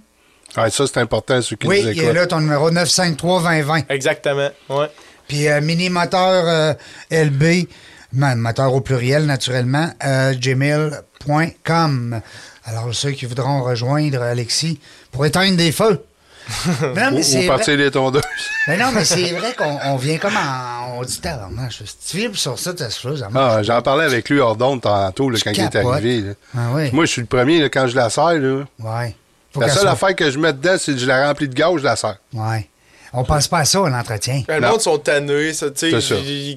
ouais, 0.57 0.69
ça, 0.69 0.86
c'est 0.88 0.97
important, 0.99 1.41
ceux 1.41 1.55
qui 1.55 1.67
Oui, 1.67 1.81
nous 1.83 1.91
il 1.91 1.99
est 2.03 2.13
là 2.13 2.27
ton 2.27 2.39
numéro 2.41 2.69
953-2020. 2.71 3.86
Exactement. 3.89 4.49
Ouais. 4.69 4.88
Puis 5.27 5.47
euh, 5.47 5.62
mini 5.62 5.89
moteur 5.89 6.43
euh, 6.45 6.73
LB, 7.12 7.67
moteur 8.12 8.73
au 8.73 8.81
pluriel 8.81 9.25
naturellement, 9.25 9.89
euh, 10.05 10.33
gmail.com. 10.33 12.21
Alors 12.65 12.93
ceux 12.93 13.12
qui 13.12 13.25
voudront 13.25 13.63
rejoindre 13.63 14.21
Alexis 14.21 14.79
pour 15.12 15.25
éteindre 15.25 15.57
des 15.57 15.71
feux. 15.71 16.03
Mais 16.95 17.03
non, 17.06 17.12
mais 17.12 17.19
Ou, 17.19 17.23
c'est 17.23 17.38
ou 17.38 17.39
vrai- 17.39 17.47
partir 17.47 17.91
tondeuses. 17.91 18.21
mais 18.67 18.77
non, 18.77 18.91
mais 18.93 19.06
c'est 19.06 19.32
vrai 19.32 19.53
qu'on 19.58 19.79
on 19.86 19.95
vient 19.95 20.17
comme 20.17 20.36
en. 20.36 20.97
On 20.97 21.03
dit 21.03 21.19
tabarnak, 21.19 21.71
si 21.71 21.84
tu 22.12 22.17
vibres 22.17 22.38
sur 22.38 22.60
ça, 22.60 22.71
ça 22.77 23.29
marche. 23.29 23.56
Ah, 23.58 23.63
J'en 23.63 23.82
parlais 23.82 24.06
avec 24.06 24.29
lui 24.29 24.39
hors 24.39 24.56
d'onde 24.56 24.82
tantôt, 24.82 25.29
là, 25.29 25.39
quand 25.43 25.51
il 25.51 25.60
est 25.62 25.75
arrivé. 25.75 26.21
là. 26.21 26.34
Ah 26.56 26.60
oui. 26.73 26.89
Moi, 26.93 27.06
je 27.06 27.12
suis 27.12 27.21
le 27.21 27.27
premier, 27.27 27.60
là, 27.62 27.69
quand 27.69 27.88
je 27.88 27.95
la 27.95 28.10
sers, 28.10 28.34
là, 28.34 28.63
Ouais. 28.79 29.15
Faut 29.53 29.62
la 29.62 29.69
seule 29.69 29.82
soit- 29.84 29.91
affaire 29.91 30.15
que 30.15 30.29
je 30.32 30.38
mets 30.39 30.53
dedans, 30.53 30.75
c'est 30.79 30.93
que 30.93 30.97
je 30.99 31.06
la 31.06 31.27
remplis 31.27 31.47
de 31.47 31.53
gaz, 31.53 31.73
je 31.77 31.84
la 31.84 31.95
sers. 31.95 32.17
Ouais. 32.34 32.67
On 33.15 33.23
pense 33.23 33.47
pas 33.47 33.60
à 33.60 33.65
ça, 33.65 33.80
un 33.80 33.93
entretien. 33.99 34.41
Ben, 34.47 34.56
Le 34.56 34.62
Non. 34.62 34.69
monde 34.71 34.82
sont 34.82 34.97
tannés, 34.97 35.54
ça, 35.54 35.67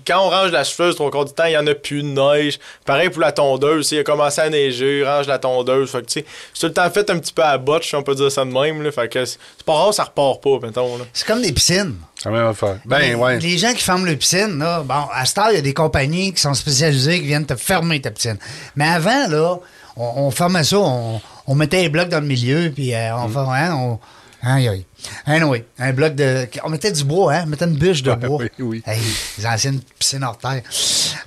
Quand 0.07 0.21
on 0.27 0.31
range 0.31 0.51
la 0.53 0.65
souffleuse, 0.65 0.95
trois 0.95 1.11
quarts 1.11 1.27
du 1.27 1.33
temps, 1.33 1.45
il 1.45 1.53
y 1.53 1.57
en 1.59 1.67
a 1.67 1.75
plus 1.75 2.03
de 2.03 2.09
neige. 2.09 2.59
Pareil 2.85 3.11
pour 3.11 3.21
la 3.21 3.31
tondeuse, 3.33 3.93
il 3.93 3.99
a 3.99 4.03
commencé 4.05 4.41
à 4.41 4.49
neiger, 4.49 5.05
range 5.05 5.27
la 5.27 5.39
tondeuse. 5.39 5.91
Fait 5.91 6.01
que, 6.01 6.07
tu 6.07 6.21
sais, 6.21 6.27
c'est 6.55 6.61
tout 6.61 6.67
le 6.69 6.73
temps 6.73 6.91
fait 6.91 7.11
un 7.11 7.19
petit 7.19 7.33
peu 7.33 7.43
à 7.43 7.59
botche, 7.59 7.89
si 7.89 7.95
on 7.95 8.03
peut 8.03 8.15
dire 8.15 8.33
ça 8.33 8.45
de 8.45 8.51
même, 8.51 8.83
là. 8.83 8.91
Fait 8.91 9.09
que 9.09 9.25
c'est 9.25 9.39
pas 9.67 9.75
rare, 9.75 9.93
ça 9.93 10.05
repart 10.05 10.43
pas, 10.43 10.59
mettons, 10.67 10.97
là. 10.99 11.05
C'est 11.13 11.27
comme 11.27 11.43
des 11.43 11.53
piscines. 11.53 11.97
C'est 12.17 12.31
la 12.31 12.37
même 12.39 12.47
affaire. 12.47 12.79
Ben, 12.87 12.99
les, 13.01 13.15
ouais. 13.15 13.39
les 13.39 13.59
gens 13.59 13.73
qui 13.75 13.83
ferment 13.83 14.07
les 14.07 14.17
piscines, 14.17 14.59
là, 14.59 14.81
bon, 14.83 14.95
à 15.13 15.23
heure, 15.23 15.51
il 15.51 15.57
y 15.57 15.59
a 15.59 15.61
des 15.61 15.75
compagnies 15.75 16.33
qui 16.33 16.41
sont 16.41 16.55
spécialisées 16.55 17.21
qui 17.21 17.27
viennent 17.27 17.45
te 17.47 17.57
fermer 17.57 18.01
ta 18.01 18.11
piscine. 18.11 18.39
Mais 18.77 18.89
avant, 18.89 19.29
là, 19.29 19.57
on, 19.97 20.13
on 20.27 20.31
fermait 20.31 20.65
ça, 20.65 20.79
on, 20.79 21.21
on 21.47 21.55
mettait 21.55 21.83
les 21.83 21.89
blocs 21.91 22.09
dans 22.09 22.21
le 22.21 22.27
milieu, 22.27 22.71
puis 22.75 22.95
euh, 22.95 23.11
Mm. 23.13 23.25
on 23.25 23.29
fait, 23.29 23.39
hein, 23.51 23.75
on. 23.75 23.99
Aïe, 24.49 24.69
aïe. 24.69 24.85
Anyway, 25.27 25.65
un 25.79 25.93
bloc 25.93 26.15
de. 26.15 26.47
On 26.63 26.69
mettait 26.71 26.93
du 26.93 27.03
bois, 27.03 27.35
hein? 27.35 27.43
On 27.45 27.49
mettait 27.49 27.65
une 27.65 27.75
bûche 27.77 28.03
de 28.03 28.11
Ouais, 28.11 28.17
bois. 28.17 28.39
oui, 28.43 28.51
oui. 28.61 28.83
Hey, 28.87 29.01
les 29.39 29.47
anciennes 29.47 29.81
piscines 29.99 30.23
hors 30.23 30.39
terre. 30.39 30.63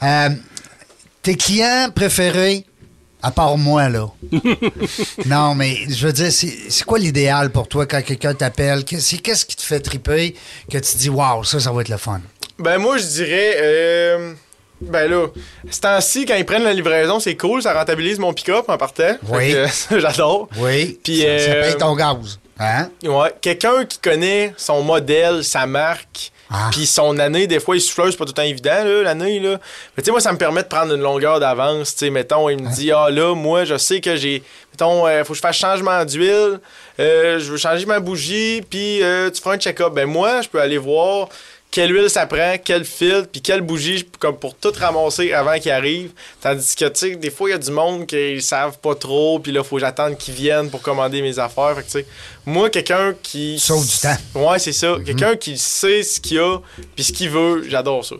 Euh, 0.04 0.30
tes 1.22 1.36
clients 1.36 1.90
préférés, 1.94 2.66
à 3.22 3.32
part 3.32 3.58
moi, 3.58 3.90
là? 3.90 4.08
non, 5.26 5.54
mais 5.56 5.76
je 5.90 6.08
veux 6.08 6.14
dire, 6.14 6.32
c'est 6.32 6.84
quoi 6.86 6.98
l'idéal 7.00 7.50
pour 7.52 7.68
toi 7.68 7.86
quand 7.86 8.02
quelqu'un 8.02 8.34
t'appelle? 8.34 8.86
Qu'est- 8.86 9.22
Qu'est-ce 9.22 9.46
qui 9.46 9.56
te 9.58 9.62
fait 9.64 9.80
triper 9.82 10.36
que 10.72 10.78
tu 10.78 10.98
dis, 10.98 11.10
waouh, 11.10 11.44
ça, 11.44 11.60
ça 11.60 11.72
va 11.72 11.82
être 11.82 11.90
le 11.90 11.98
fun? 11.98 12.22
Ben, 12.58 12.78
moi, 12.78 12.98
je 12.98 13.06
dirais. 13.06 13.54
euh, 13.58 14.34
Ben 14.82 15.10
là, 15.12 15.28
ce 15.70 15.80
temps-ci, 15.82 16.26
quand 16.26 16.36
ils 16.36 16.46
prennent 16.46 16.64
la 16.64 16.74
livraison, 16.74 17.20
c'est 17.20 17.36
cool, 17.36 17.62
ça 17.62 17.74
rentabilise 17.74 18.18
mon 18.20 18.34
pick-up 18.34 18.66
en 18.70 18.78
partant. 18.78 19.16
Oui. 19.28 19.54
ça, 19.70 20.00
j'adore. 20.00 20.48
Oui. 20.58 20.98
Puis, 21.04 21.20
ça, 21.20 21.26
ça 21.40 21.52
euh, 21.52 21.62
paye 21.64 21.78
ton 21.78 21.96
gaz. 21.96 22.40
Hein? 22.60 22.90
Ouais, 23.04 23.34
quelqu'un 23.42 23.86
qui 23.86 24.00
connaît 24.00 24.54
son 24.58 24.82
modèle, 24.84 25.44
sa 25.44 25.66
marque, 25.66 26.32
Ah. 26.52 26.70
puis 26.72 26.86
son 26.86 27.18
année, 27.20 27.48
des 27.48 27.60
fois, 27.60 27.78
il 27.78 27.82
souffle, 27.82 28.12
c'est 28.12 28.18
pas 28.18 28.26
tout 28.26 28.32
le 28.32 28.34
temps 28.34 28.42
évident, 28.42 28.84
l'année, 29.04 29.40
là. 29.40 29.60
Mais 29.96 30.04
tu 30.04 30.06
sais, 30.06 30.12
moi, 30.12 30.20
ça 30.20 30.34
me 30.34 30.38
permet 30.38 30.64
de 30.64 30.68
prendre 30.68 30.94
une 30.94 31.02
longueur 31.02 31.40
d'avance, 31.40 31.94
tu 31.96 32.06
sais, 32.06 32.10
mettons, 32.10 32.50
il 32.50 32.62
me 32.62 32.70
dit, 32.74 32.92
ah 32.92 33.10
là, 33.10 33.34
moi, 33.36 33.66
je 33.66 33.78
sais 33.78 34.02
que 34.02 34.16
j'ai, 34.16 34.44
mettons, 34.74 35.08
euh, 35.08 35.24
faut 35.24 35.34
que 35.34 35.38
je 35.38 35.42
fasse 35.42 35.58
changement 35.58 36.04
d'huile, 36.06 36.60
euh, 37.00 37.40
je 37.40 37.52
veux 37.52 37.58
changer 37.58 37.86
ma 37.86 38.00
bougie, 38.00 38.62
puis 38.68 39.02
euh, 39.04 39.30
tu 39.30 39.40
feras 39.42 39.56
un 39.56 39.58
check-up. 39.60 39.94
Ben 39.94 40.06
moi, 40.08 40.42
je 40.42 40.50
peux 40.50 40.60
aller 40.60 40.78
voir 40.80 41.30
quelle 41.72 41.94
huile 41.94 42.10
ça 42.10 42.26
prend, 42.26 42.56
quel 42.64 42.84
filtre, 42.84 43.28
puis 43.32 43.42
quelle 43.42 43.62
bougie, 43.62 44.08
comme 44.20 44.38
pour 44.38 44.56
tout 44.56 44.72
ramasser 44.78 45.34
avant 45.34 45.60
qu'il 45.60 45.72
arrive. 45.72 46.12
Tandis 46.42 46.76
que, 46.76 46.86
tu 46.86 47.00
sais, 47.00 47.16
des 47.16 47.30
fois, 47.30 47.50
il 47.50 47.52
y 47.52 47.56
a 47.56 47.60
du 47.60 47.72
monde 47.72 48.08
qui 48.08 48.34
ils 48.34 48.42
savent 48.42 48.80
pas 48.80 48.96
trop, 48.96 49.40
puis 49.40 49.52
là, 49.52 49.64
faut 49.64 49.76
que 49.76 49.82
j'attende 49.82 50.18
qu'ils 50.18 50.34
viennent 50.34 50.70
pour 50.70 50.82
commander 50.82 51.22
mes 51.22 51.38
affaires. 51.38 51.76
Fait 51.76 51.82
que, 51.82 51.88
tu 51.88 51.92
sais, 52.00 52.06
moi, 52.46 52.70
quelqu'un 52.70 53.14
qui... 53.22 53.60
Sauve 53.60 53.88
du 53.88 53.98
temps. 53.98 54.18
Ouais, 54.36 54.58
c'est 54.58 54.74
ça. 54.74 54.96
Quelqu'un 55.06 55.36
qui 55.36 55.58
sait 55.58 56.02
ce 56.02 56.20
qu'il 56.20 56.40
a, 56.40 56.58
puis 56.96 57.04
ce 57.04 57.14
qu'il 57.14 57.30
veut, 57.30 57.66
j'adore 57.70 58.04
ça. 58.04 58.16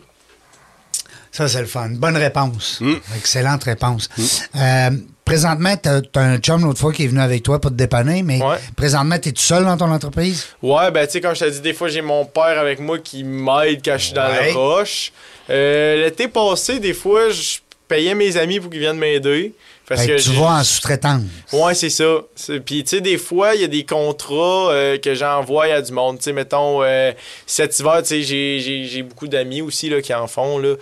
Ça, 1.32 1.48
c'est 1.48 1.60
le 1.60 1.66
fun. 1.66 1.90
Bonne 1.90 2.16
réponse. 2.16 2.78
Mm. 2.80 2.94
Excellente 3.16 3.64
réponse. 3.64 4.08
Euh, 4.56 4.90
présentement, 5.30 5.76
tu 5.76 5.88
as, 5.88 6.20
un 6.20 6.38
chum 6.38 6.64
l'autre 6.64 6.80
fois 6.80 6.92
qui 6.92 7.04
est 7.04 7.06
venu 7.06 7.20
avec 7.20 7.44
toi 7.44 7.60
pour 7.60 7.70
te 7.70 7.76
dépanner, 7.76 8.24
mais 8.24 8.42
Ouais. 8.42 8.56
présentement, 8.76 9.16
tu 9.16 9.28
es 9.28 9.32
tout 9.32 9.40
seul 9.40 9.64
dans 9.64 9.76
ton 9.76 9.90
entreprise? 9.92 10.46
Ouais, 10.60 10.90
ben, 10.90 11.06
tu 11.06 11.12
sais, 11.12 11.20
comme 11.20 11.34
je 11.36 11.44
t'ai 11.44 11.50
dit, 11.52 11.60
des 11.60 11.72
fois, 11.72 11.88
j'ai 11.88 12.02
mon 12.02 12.24
père 12.24 12.58
avec 12.58 12.80
moi 12.80 12.98
qui 12.98 13.22
m'aide 13.22 13.80
quand 13.84 13.96
je 13.96 14.04
suis 14.06 14.12
dans 14.14 14.28
Ouais. 14.28 14.50
le 14.52 14.56
roche. 14.58 15.12
Euh, 15.48 16.02
L'été 16.02 16.26
passé, 16.26 16.80
des 16.80 16.94
fois, 16.94 17.30
je 17.30 17.58
payais 17.86 18.14
mes 18.16 18.36
amis 18.36 18.58
pour 18.58 18.70
qu'ils 18.70 18.80
viennent 18.80 18.98
m'aider. 18.98 19.52
Parce 19.90 20.02
Fait 20.02 20.06
que 20.12 20.16
que 20.18 20.22
tu 20.22 20.30
vas 20.30 20.60
en 20.60 20.62
sous-traitance. 20.62 21.22
Ouais, 21.52 21.74
c'est 21.74 21.90
ça. 21.90 22.20
Puis, 22.64 22.84
tu 22.84 22.90
sais, 22.90 23.00
des 23.00 23.18
fois, 23.18 23.56
il 23.56 23.60
y 23.60 23.64
a 23.64 23.66
des 23.66 23.84
contrats 23.84 24.70
euh, 24.70 24.98
que 24.98 25.14
j'envoie 25.16 25.64
à 25.64 25.82
du 25.82 25.90
monde. 25.90 26.18
Tu 26.18 26.24
sais, 26.26 26.32
mettons, 26.32 26.80
euh, 26.84 27.10
cet 27.44 27.76
hiver, 27.80 28.00
tu 28.04 28.22
sais, 28.22 28.22
j'ai- 28.22 29.02
beaucoup 29.02 29.26
d'amis 29.26 29.62
aussi 29.62 29.88
là, 29.90 30.00
qui 30.00 30.14
en 30.14 30.28
font. 30.28 30.58
Là. 30.58 30.74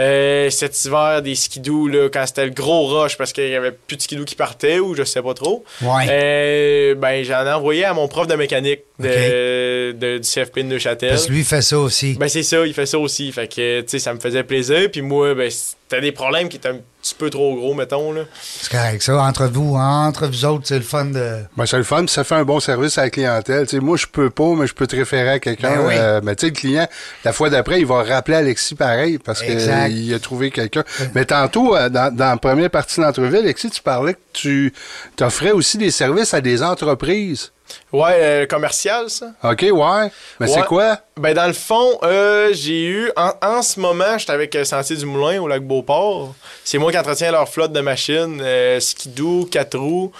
Euh, 0.00 0.50
cet 0.50 0.84
hiver, 0.84 1.22
des 1.22 1.36
skidoo, 1.36 1.86
là, 1.86 2.08
quand 2.12 2.26
c'était 2.26 2.44
le 2.44 2.50
gros 2.50 2.86
rush 2.88 3.16
parce 3.16 3.32
qu'il 3.32 3.48
y 3.48 3.54
avait 3.54 3.70
plus 3.70 3.96
de 3.96 4.02
skidoo 4.02 4.24
qui 4.24 4.34
partaient 4.34 4.80
ou 4.80 4.96
je 4.96 5.04
sais 5.04 5.22
pas 5.22 5.32
trop. 5.32 5.64
Ouais. 5.80 6.06
Euh, 6.10 6.94
ben, 6.96 7.22
j'en 7.24 7.46
ai 7.46 7.52
envoyé 7.52 7.84
à 7.84 7.94
mon 7.94 8.08
prof 8.08 8.26
de 8.26 8.34
mécanique 8.34 8.80
de, 8.98 9.92
de- 9.92 10.18
du 10.18 10.28
CFP 10.28 10.58
de 10.64 10.68
Neuchâtel. 10.68 11.10
Parce 11.10 11.26
que 11.26 11.30
lui, 11.32 11.38
il 11.38 11.44
fait 11.44 11.62
ça 11.62 11.78
aussi. 11.78 12.14
Ben, 12.14 12.28
c'est 12.28 12.42
ça, 12.42 12.66
il 12.66 12.74
fait 12.74 12.84
ça 12.86 12.98
aussi. 12.98 13.30
Fait 13.30 13.46
que, 13.46 13.80
tu 13.82 13.88
sais, 13.90 13.98
ça 14.00 14.12
me 14.12 14.18
faisait 14.18 14.42
plaisir. 14.42 14.90
Puis 14.90 15.02
moi, 15.02 15.34
ben, 15.34 15.50
c'était 15.50 16.00
des 16.02 16.12
problèmes 16.12 16.48
qui 16.48 16.56
étaient 16.56 16.68
un 16.70 16.80
petit 17.06 17.14
peu 17.14 17.30
trop 17.30 17.54
gros, 17.54 17.74
mettons, 17.74 18.12
là. 18.12 18.22
C'est 18.42 18.70
correct, 18.70 19.02
ça. 19.02 19.16
Entre 19.20 19.46
vous, 19.46 19.74
entre 19.76 20.26
vous 20.26 20.44
autres, 20.44 20.64
c'est 20.66 20.76
le 20.78 20.84
fun 20.84 21.06
de. 21.06 21.38
Ben, 21.56 21.66
c'est 21.66 21.76
le 21.76 21.84
fun, 21.84 22.00
puis 22.00 22.08
ça 22.08 22.24
fait 22.24 22.34
un 22.34 22.44
bon 22.44 22.60
service 22.60 22.98
à 22.98 23.02
la 23.02 23.10
clientèle. 23.10 23.66
Tu 23.66 23.76
sais, 23.76 23.80
moi, 23.82 23.96
je 23.96 24.06
peux 24.06 24.30
pas, 24.30 24.54
mais 24.56 24.66
je 24.66 24.74
peux 24.74 24.86
te 24.86 24.96
référer 24.96 25.30
à 25.30 25.38
quelqu'un. 25.38 25.76
Ben 25.76 25.86
oui. 25.86 25.94
Euh, 25.96 26.20
mais 26.22 26.34
tu 26.34 26.46
sais, 26.46 26.52
le 26.52 26.56
client, 26.56 26.88
la 27.24 27.32
fois 27.32 27.50
d'après, 27.50 27.80
il 27.80 27.86
va 27.86 28.02
rappeler 28.02 28.36
Alexis 28.36 28.74
pareil, 28.74 29.18
parce 29.18 29.40
que 29.40 29.52
Exact. 29.52 29.86
Exact. 29.86 29.90
il 29.90 30.14
a 30.14 30.18
trouvé 30.18 30.50
quelqu'un. 30.50 30.84
Mais 31.14 31.24
tantôt, 31.24 31.76
euh, 31.76 31.88
dans, 31.88 32.14
dans 32.14 32.30
la 32.30 32.36
première 32.36 32.70
partie 32.70 33.00
de 33.00 33.04
l'entrevue, 33.06 33.38
Alexis, 33.38 33.70
tu 33.70 33.82
parlais 33.82 34.14
que 34.14 34.18
tu 34.32 34.72
offrais 35.20 35.52
aussi 35.52 35.78
des 35.78 35.90
services 35.90 36.34
à 36.34 36.40
des 36.40 36.62
entreprises. 36.62 37.52
Ouais, 37.92 38.12
euh, 38.20 38.46
commercial, 38.46 39.08
ça. 39.10 39.26
OK, 39.42 39.62
ouais. 39.70 40.10
Mais 40.40 40.46
c'est 40.46 40.60
Ouais. 40.60 40.66
quoi? 40.66 40.98
Ben, 41.16 41.34
dans 41.34 41.46
le 41.46 41.52
fond, 41.52 41.98
euh, 42.02 42.50
j'ai 42.52 42.84
eu. 42.86 43.10
En, 43.16 43.32
en 43.42 43.62
ce 43.62 43.80
moment, 43.80 44.18
j'étais 44.18 44.32
avec 44.32 44.54
euh, 44.54 44.64
Sentier 44.64 44.96
du 44.96 45.06
Moulin 45.06 45.40
au 45.40 45.48
lac 45.48 45.62
Beauport. 45.62 46.34
C'est 46.64 46.78
moi 46.78 46.90
qui 46.92 46.98
entretiens 46.98 47.32
leur 47.32 47.48
flotte 47.48 47.72
de 47.72 47.80
machines. 47.80 48.40
Euh, 48.42 48.78
skidoo, 48.80 49.46
4 49.50 49.78
roues, 49.78 50.12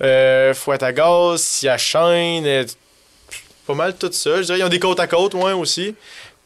euh, 0.00 0.52
fouette 0.54 0.82
à 0.82 0.92
gaz, 0.92 1.40
scie 1.40 1.68
à 1.68 1.78
chaîne. 1.78 2.66
pas 3.66 3.74
mal 3.74 3.94
tout 3.96 4.10
ça. 4.12 4.36
Je 4.38 4.42
dirais, 4.46 4.58
ils 4.58 4.64
ont 4.64 4.68
des 4.68 4.80
côtes 4.80 5.00
à 5.00 5.06
côte, 5.06 5.34
moi 5.34 5.54
aussi. 5.54 5.94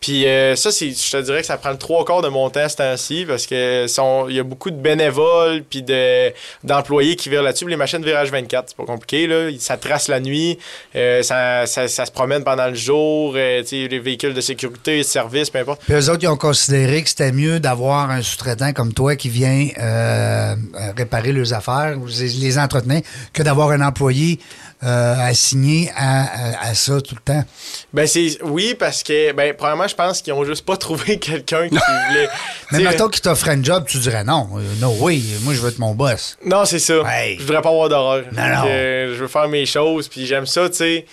Puis 0.01 0.27
euh, 0.27 0.55
ça, 0.57 0.71
c'est, 0.71 0.91
je 0.91 1.11
te 1.11 1.23
dirais 1.23 1.41
que 1.41 1.47
ça 1.47 1.57
prend 1.57 1.71
le 1.71 1.79
trois 1.79 2.05
quarts 2.05 2.21
de 2.23 2.29
mon 2.29 2.49
temps 2.51 2.69
ce 2.69 2.77
temps-ci 2.77 3.25
parce 3.27 3.47
que 3.47 3.87
il 4.29 4.37
y 4.37 4.39
a 4.39 4.43
beaucoup 4.45 4.71
de 4.71 4.77
bénévoles 4.77 5.65
puis 5.69 5.83
de, 5.83 6.33
d'employés 6.63 7.17
qui 7.17 7.29
virent 7.29 7.43
là-dessus. 7.43 7.67
Les 7.67 7.77
machines 7.77 8.05
virage 8.05 8.31
24, 8.31 8.67
c'est 8.69 8.77
pas 8.77 8.85
compliqué. 8.85 9.27
Là. 9.27 9.51
Ça 9.59 9.77
trace 9.79 10.09
la 10.09 10.21
nuit, 10.21 10.59
euh, 10.95 11.23
ça, 11.23 11.67
ça- 11.67 11.89
ça 11.89 12.05
se 12.07 12.11
promène 12.13 12.45
pendant 12.45 12.69
le 12.69 12.75
jour, 12.75 13.33
euh, 13.37 13.63
les 13.73 13.99
véhicules 13.99 14.35
de 14.35 14.41
sécurité, 14.41 14.99
de 14.99 15.03
service, 15.03 15.51
peu 15.51 15.59
importe. 15.61 15.81
Puis 15.85 15.95
eux 15.95 16.11
autres, 16.11 16.23
ils 16.23 16.29
ont 16.29 16.37
considéré 16.37 17.03
que 17.03 17.09
c'était 17.09 17.33
mieux 17.33 17.59
d'avoir 17.59 18.11
un 18.11 18.23
sous-traitant 18.23 18.73
comme 18.73 18.93
toi 18.93 19.17
qui 19.17 19.29
vient 19.31 19.69
euh, 19.79 19.83
euh, 19.83 20.57
réparer 20.97 21.33
leurs 21.33 21.53
affaires 21.55 21.97
les, 22.21 22.59
entretenir 22.59 23.01
que 23.33 23.43
d'avoir 23.43 23.71
un 23.71 23.81
employé 23.81 24.39
assigné 24.83 25.91
à, 25.97 26.23
à- 26.25 26.69
à 26.71 26.75
ça 26.75 27.01
tout 27.01 27.15
le 27.15 27.21
temps. 27.21 27.45
Ben 27.93 28.07
c'est 28.07 28.39
oui 28.43 28.75
parce 28.79 29.03
que 29.03 29.33
ben 29.33 29.55
premièrement 29.57 29.89
je 29.89 29.95
pense 29.95 30.21
qu'ils 30.23 30.33
ont 30.33 30.45
juste 30.45 30.65
pas 30.65 30.77
trouvé 30.87 31.19
quelqu'un 31.19 31.69
qui 31.69 31.75
voulait. 31.77 32.29
Mais 32.73 32.81
mettons 32.81 33.09
qu'il 33.09 33.23
t'offrait 33.23 33.53
un 33.53 33.63
job, 33.63 33.85
tu 33.89 33.99
dirais 33.99 34.25
non. 34.25 34.49
euh, 34.57 34.63
non, 34.81 34.95
oui, 35.01 35.25
moi, 35.43 35.55
je 35.55 35.61
veux 35.61 35.69
être 35.71 35.79
mon 35.79 35.95
boss. 35.95 36.37
Non, 36.45 36.65
c'est 36.65 36.79
ça. 36.81 36.95
Hey. 37.07 37.37
Je 37.39 37.43
voudrais 37.45 37.63
pas 37.63 37.69
avoir 37.71 37.89
d'horreur. 37.89 38.25
Non, 38.33 38.43
non. 38.49 38.65
Je 38.67 39.15
veux 39.15 39.29
faire 39.29 39.49
mes 39.49 39.67
choses, 39.67 40.09
puis 40.09 40.27
j'aime 40.27 40.47
ça, 40.47 40.69
tu 40.69 40.77
sais, 40.77 41.07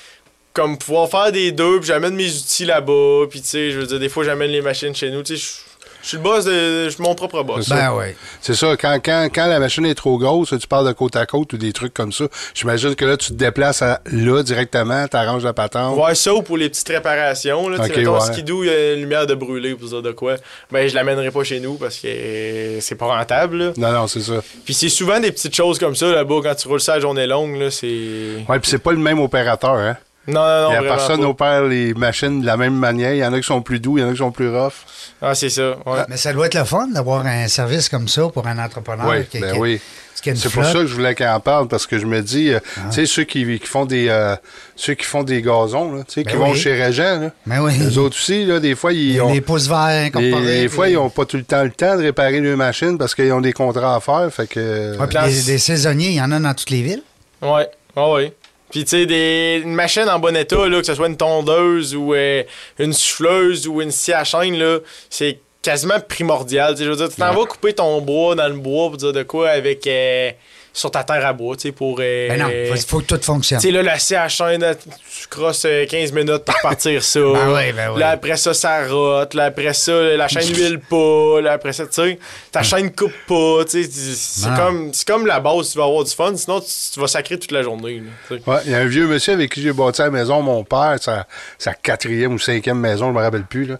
comme 0.53 0.77
pouvoir 0.77 1.09
faire 1.09 1.31
des 1.31 1.51
deux, 1.51 1.79
puis 1.79 1.87
j'amène 1.87 2.15
mes 2.15 2.29
outils 2.29 2.65
là-bas, 2.65 3.25
puis 3.29 3.41
tu 3.41 3.47
sais, 3.47 3.71
je 3.71 3.79
veux 3.79 3.85
dire, 3.87 3.99
des 3.99 4.09
fois, 4.09 4.23
j'amène 4.23 4.51
les 4.51 4.61
machines 4.61 4.95
chez 4.95 5.09
nous, 5.11 5.21
tu 5.23 5.37
sais, 5.37 5.43
je 6.03 6.07
suis 6.09 6.17
le 6.17 6.23
boss 6.23 6.45
de... 6.45 6.85
Je 6.85 6.89
suis 6.89 7.01
mon 7.01 7.15
propre 7.15 7.41
boss. 7.43 7.65
C'est 7.67 7.73
Ben 7.73 7.93
oui. 7.97 8.07
C'est 8.41 8.53
ça, 8.53 8.75
quand, 8.79 8.99
quand, 9.03 9.29
quand 9.33 9.47
la 9.47 9.57
machine 9.59 9.85
est 9.85 9.95
trop 9.95 10.17
grosse, 10.19 10.53
tu 10.59 10.67
parles 10.67 10.85
de 10.87 10.91
côte 10.93 11.15
à 11.15 11.25
côte 11.25 11.53
ou 11.53 11.57
des 11.57 11.73
trucs 11.73 11.93
comme 11.93 12.11
ça. 12.11 12.25
J'imagine 12.53 12.93
que 12.93 13.05
là, 13.05 13.17
tu 13.17 13.29
te 13.29 13.33
déplaces 13.33 13.81
à- 13.81 14.01
là 14.11 14.43
directement, 14.43 15.07
t'arranges 15.07 15.43
la 15.43 15.53
patente. 15.53 15.97
Ouais, 15.97 16.13
ça 16.13 16.33
ou 16.33 16.41
pour 16.43 16.57
les 16.57 16.69
petites 16.69 16.89
réparations, 16.89 17.69
là, 17.69 17.77
tu 17.79 17.85
sais, 17.85 17.91
Ok, 17.91 17.97
mettons, 17.97 18.13
ouais. 18.19 18.33
skidoo, 18.33 18.63
il 18.63 18.67
y 18.67 18.69
a 18.69 18.93
une 18.93 18.99
lumière 18.99 19.25
de 19.25 19.33
brûler, 19.33 19.73
pour 19.75 19.87
dire 19.89 20.01
de 20.01 20.11
quoi, 20.11 20.35
ben 20.71 20.87
je 20.87 20.93
l'amènerai 20.93 21.31
pas 21.31 21.43
chez 21.43 21.59
nous, 21.59 21.75
parce 21.75 21.97
que 21.97 22.07
euh, 22.07 22.79
c'est 22.81 22.95
pas 22.95 23.05
rentable, 23.07 23.57
là. 23.57 23.71
Non, 23.77 23.91
non, 23.91 24.07
c'est 24.07 24.21
ça. 24.21 24.43
Puis 24.65 24.73
c'est 24.73 24.89
souvent 24.89 25.19
des 25.19 25.31
petites 25.31 25.55
choses 25.55 25.79
comme 25.79 25.95
ça, 25.95 26.07
là-bas, 26.11 26.35
quand 26.43 26.55
tu 26.55 26.67
roules 26.67 26.81
ça 26.81 26.93
à 26.95 26.99
journée 26.99 27.27
longue, 27.27 27.55
là, 27.57 27.71
c'est... 27.71 28.43
Ouais, 28.49 28.59
puis 28.59 28.69
c'est 28.69 28.77
pas 28.83 28.91
le 28.91 28.97
même 28.97 29.19
opérateur, 29.19 29.75
hein. 29.75 29.97
Non, 30.27 30.33
non, 30.41 30.73
non, 30.75 30.81
personne 30.83 31.19
pas. 31.21 31.27
opère 31.27 31.63
les 31.63 31.93
machines 31.93 32.41
de 32.41 32.45
la 32.45 32.55
même 32.55 32.75
manière. 32.75 33.13
Il 33.13 33.17
y 33.19 33.25
en 33.25 33.33
a 33.33 33.37
qui 33.39 33.45
sont 33.47 33.61
plus 33.61 33.79
doux, 33.79 33.97
il 33.97 34.01
y 34.01 34.03
en 34.05 34.09
a 34.09 34.11
qui 34.11 34.17
sont 34.19 34.31
plus 34.31 34.49
rough. 34.49 34.71
Ah, 35.21 35.35
c'est 35.35 35.49
ça, 35.49 35.71
ouais. 35.85 35.99
Mais 36.07 36.17
ça 36.17 36.31
doit 36.31 36.45
être 36.45 36.55
le 36.55 36.63
fun 36.63 36.87
d'avoir 36.87 37.25
un 37.25 37.47
service 37.49 37.89
comme 37.89 38.07
ça 38.07 38.29
pour 38.29 38.47
un 38.47 38.57
entrepreneur. 38.57 39.05
oui, 39.09 39.25
qui- 39.29 39.39
ben 39.39 39.53
qui- 39.53 39.59
oui. 39.59 39.81
C'est 40.15 40.49
pour 40.53 40.63
ça 40.63 40.71
que 40.71 40.85
je 40.87 40.93
voulais 40.95 41.15
qu'elle 41.15 41.27
en 41.27 41.41
parle, 41.41 41.67
parce 41.67 41.85
que 41.85 41.99
je 41.99 42.05
me 42.05 42.21
dis, 42.21 42.53
euh, 42.53 42.59
Ah. 42.77 42.81
tu 42.89 42.95
sais, 42.95 43.05
ceux 43.05 43.25
qui, 43.25 43.43
qui 43.59 43.67
font 43.67 43.83
des 43.85 44.07
euh, 44.07 44.37
ceux 44.77 44.93
qui 44.93 45.03
font 45.03 45.23
des 45.23 45.41
gazons, 45.41 45.91
là, 45.91 46.03
tu 46.07 46.13
sais, 46.13 46.23
Ben 46.23 46.31
qui 46.31 46.37
vont 46.37 46.51
oui. 46.51 46.57
chez 46.57 46.81
Régent, 46.81 47.19
là. 47.19 47.31
Ben 47.45 47.59
oui. 47.61 47.73
Les 47.77 47.97
autres 47.97 48.15
aussi, 48.15 48.45
là, 48.45 48.61
des 48.61 48.73
fois, 48.75 48.93
ils 48.93 49.19
ont. 49.19 49.33
Les 49.33 49.41
pouces 49.41 49.67
verts 49.67 50.05
incorporés. 50.05 50.45
Des, 50.45 50.61
des 50.61 50.69
fois, 50.69 50.87
ils 50.87 50.93
n'ont 50.95 51.09
pas 51.09 51.25
tout 51.25 51.35
le 51.35 51.43
temps 51.43 51.63
le 51.63 51.71
temps 51.71 51.97
de 51.97 52.03
réparer 52.03 52.39
leurs 52.39 52.55
machines 52.55 52.97
parce 52.97 53.13
qu'ils 53.13 53.33
ont 53.33 53.41
des 53.41 53.51
contrats 53.51 53.95
à 53.97 53.99
faire. 53.99 54.29
Fait 54.31 54.47
que. 54.47 54.97
Ouais, 54.97 55.07
puis 55.07 55.15
Dans- 55.17 55.25
des, 55.27 55.41
des 55.43 55.57
saisonniers, 55.57 56.07
il 56.11 56.15
y 56.15 56.21
en 56.21 56.31
a 56.31 56.39
dans 56.39 56.53
toutes 56.53 56.69
les 56.69 56.83
villes. 56.83 57.03
Ouais, 57.41 57.67
ouais, 57.97 58.11
ouais. 58.13 58.33
Puis, 58.73 58.83
tu 58.85 58.89
sais, 58.89 59.05
des... 59.05 59.61
une 59.63 59.73
machine 59.75 60.09
en 60.09 60.17
bon 60.19 60.35
état, 60.35 60.67
là, 60.67 60.79
que 60.79 60.85
ce 60.85 60.95
soit 60.95 61.07
une 61.07 61.15
tondeuse 61.15 61.95
ou 61.95 62.13
euh, 62.15 62.41
une 62.79 62.91
souffleuse 62.91 63.67
ou 63.67 63.81
une 63.81 63.91
scie 63.91 64.13
à 64.13 64.23
chaîne, 64.23 64.57
là, 64.57 64.79
c'est 65.09 65.39
quasiment 65.61 65.99
primordial. 66.01 66.73
Tu 66.73 66.79
sais, 66.79 66.85
je 66.85 66.89
veux 66.89 66.95
dire, 66.97 67.07
tu 67.09 67.15
t'en 67.15 67.29
Ouais. 67.29 67.35
vas 67.39 67.45
couper 67.45 67.73
ton 67.73 68.01
bois 68.01 68.33
dans 68.35 68.47
le 68.47 68.55
bois 68.55 68.89
pour 68.89 68.97
dire 68.97 69.13
de 69.13 69.21
quoi 69.23 69.49
avec. 69.51 69.85
euh, 69.87 70.31
sur 70.75 70.89
ta 70.89 71.03
terre 71.03 71.23
à 71.25 71.33
bois, 71.33 71.55
tu 71.55 71.61
sais, 71.63 71.71
pour. 71.71 71.99
euh, 72.01 72.27
Ben 72.29 72.39
non, 72.41 72.49
il 72.49 72.75
faut, 72.81 72.99
que 72.99 73.05
tout 73.05 73.19
fonctionne. 73.21 73.59
Tu 73.59 73.67
sais, 73.67 73.71
là, 73.71 73.83
la 73.83 73.99
scie 73.99 74.15
à 74.15 74.27
chaîne, 74.27 74.61
là, 74.61 74.73
tu 74.73 75.27
crosses 75.29 75.65
euh, 75.65 75.85
15 75.85 76.11
minutes 76.13 76.43
pour 76.45 76.55
partir 76.63 77.03
ça. 77.03 77.19
Ben 77.33 77.53
oui, 77.53 77.71
ben 77.73 77.91
oui. 77.93 77.99
Là, 77.99 78.09
après 78.09 78.37
ça, 78.37 78.55
ça 78.55 78.87
rote. 78.87 79.35
Là, 79.35 79.45
après 79.45 79.73
ça, 79.73 79.91
la 79.93 80.27
chaîne 80.27 80.47
huile 80.55 80.79
pas. 80.79 81.41
Là, 81.41 81.51
après 81.53 81.73
ça, 81.73 81.85
tu 81.85 81.93
sais, 81.93 82.19
ta 82.51 82.63
chaîne 82.63 82.91
coupe 82.91 83.13
pas. 83.27 83.63
Tu 83.69 83.83
sais, 83.83 83.89
c'est 83.91 84.55
comme, 84.55 84.91
c'est 84.93 85.07
comme 85.07 85.27
la 85.27 85.39
base, 85.39 85.71
tu 85.73 85.77
vas 85.77 85.83
avoir 85.85 86.03
du 86.03 86.11
fun. 86.11 86.35
Sinon, 86.35 86.59
tu, 86.59 86.67
tu 86.93 86.99
vas 86.99 87.07
sacrer 87.07 87.37
toute 87.37 87.51
la 87.51 87.61
journée. 87.61 88.01
là. 88.29 88.37
Ouais, 88.47 88.59
il 88.65 88.71
y 88.71 88.75
a 88.75 88.79
un 88.79 88.85
vieux 88.87 89.05
monsieur 89.07 89.33
avec 89.33 89.53
qui 89.53 89.61
j'ai 89.61 89.73
bâti 89.73 90.01
la 90.01 90.09
maison, 90.09 90.41
mon 90.41 90.63
père, 90.63 90.95
sa, 90.99 91.27
sa 91.59 91.73
quatrième 91.75 92.33
ou 92.33 92.39
cinquième 92.39 92.79
maison, 92.79 93.09
je 93.09 93.17
me 93.17 93.21
rappelle 93.21 93.45
plus, 93.45 93.65
là. 93.65 93.77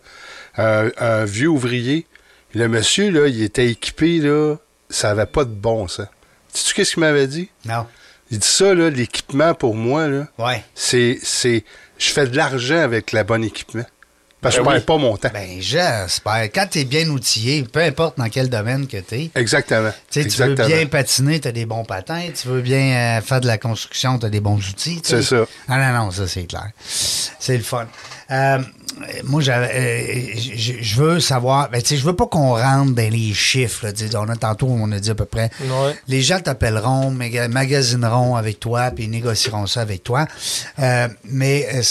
Un, 0.57 0.89
un 0.99 1.25
vieux 1.25 1.47
ouvrier. 1.47 2.05
Le 2.53 2.67
monsieur, 2.67 3.09
là, 3.09 3.27
il 3.27 3.41
était 3.41 3.67
équipé, 3.67 4.19
là, 4.19 4.57
ça 4.91 5.09
avait 5.09 5.25
pas 5.25 5.43
de 5.43 5.49
bon 5.49 5.87
sens. 5.87 6.05
Sais-tu 6.53 6.73
qu'est-ce 6.73 6.93
qu'il 6.93 7.01
m'avait 7.01 7.27
dit? 7.27 7.49
Non. 7.65 7.85
Il 8.31 8.39
dit 8.39 8.47
ça, 8.47 8.73
là, 8.73 8.89
l'équipement 8.89 9.53
pour 9.53 9.75
moi, 9.75 10.07
là, 10.07 10.27
Ouais. 10.37 10.63
c'est, 10.75 11.19
c'est, 11.23 11.63
je 11.97 12.09
fais 12.11 12.27
de 12.27 12.35
l'argent 12.35 12.79
avec 12.79 13.11
le 13.11 13.23
bon 13.23 13.43
équipement. 13.43 13.85
Parce 14.41 14.55
que 14.57 14.59
Ben 14.61 14.65
je 14.65 14.69
oui. 14.71 14.75
perds 14.79 14.85
pas 14.85 14.97
mon 14.97 15.15
temps. 15.15 15.29
Ben, 15.33 15.61
j'espère. 15.61 16.43
Quand 16.53 16.67
tu 16.69 16.79
es 16.79 16.83
bien 16.83 17.07
outillé, 17.07 17.63
peu 17.63 17.79
importe 17.79 18.17
dans 18.17 18.27
quel 18.27 18.49
domaine 18.49 18.87
que 18.87 18.97
tu 18.97 19.15
es, 19.15 19.31
Exactement. 19.35 19.91
tu 20.11 20.21
sais, 20.21 20.27
tu 20.27 20.37
veux 20.43 20.53
bien 20.55 20.85
patiner, 20.87 21.39
tu 21.39 21.47
as 21.47 21.53
des 21.53 21.65
bons 21.65 21.85
patins. 21.85 22.27
Tu 22.37 22.49
veux 22.49 22.59
bien 22.59 23.17
euh, 23.19 23.21
faire 23.21 23.39
de 23.39 23.47
la 23.47 23.57
construction, 23.57 24.19
tu 24.19 24.25
as 24.25 24.29
des 24.29 24.41
bons 24.41 24.57
outils. 24.57 24.99
C'est 25.01 25.21
ça. 25.21 25.45
Ah 25.69 25.77
non, 25.93 26.05
non, 26.05 26.11
ça, 26.11 26.27
c'est 26.27 26.43
clair. 26.43 26.71
C'est 26.85 27.55
le 27.55 27.63
fun. 27.63 27.87
Euh, 28.31 28.59
moi, 29.23 29.41
j'avais, 29.41 29.71
euh, 29.73 30.39
je 30.81 30.95
veux 31.01 31.19
savoir, 31.19 31.69
ben, 31.69 31.81
je 31.85 31.95
veux 31.97 32.15
pas 32.15 32.27
qu'on 32.27 32.55
rentre 32.55 32.91
dans 32.93 33.09
les 33.11 33.33
chiffres. 33.33 33.85
là. 33.87 33.91
On 34.19 34.29
a 34.29 34.35
tantôt, 34.35 34.67
on 34.67 34.91
a 34.91 34.99
dit 34.99 35.09
à 35.09 35.15
peu 35.15 35.25
près. 35.25 35.49
Ouais. 35.61 35.95
Les 36.07 36.21
gens 36.21 36.39
t'appelleront, 36.39 37.11
maga- 37.11 37.47
magasineront 37.47 38.35
avec 38.35 38.59
toi, 38.59 38.91
puis 38.91 39.05
ils 39.05 39.09
négocieront 39.09 39.67
ça 39.67 39.81
avec 39.81 40.03
toi. 40.03 40.25
Euh, 40.79 41.07
mais 41.23 41.67
euh, 41.73 41.81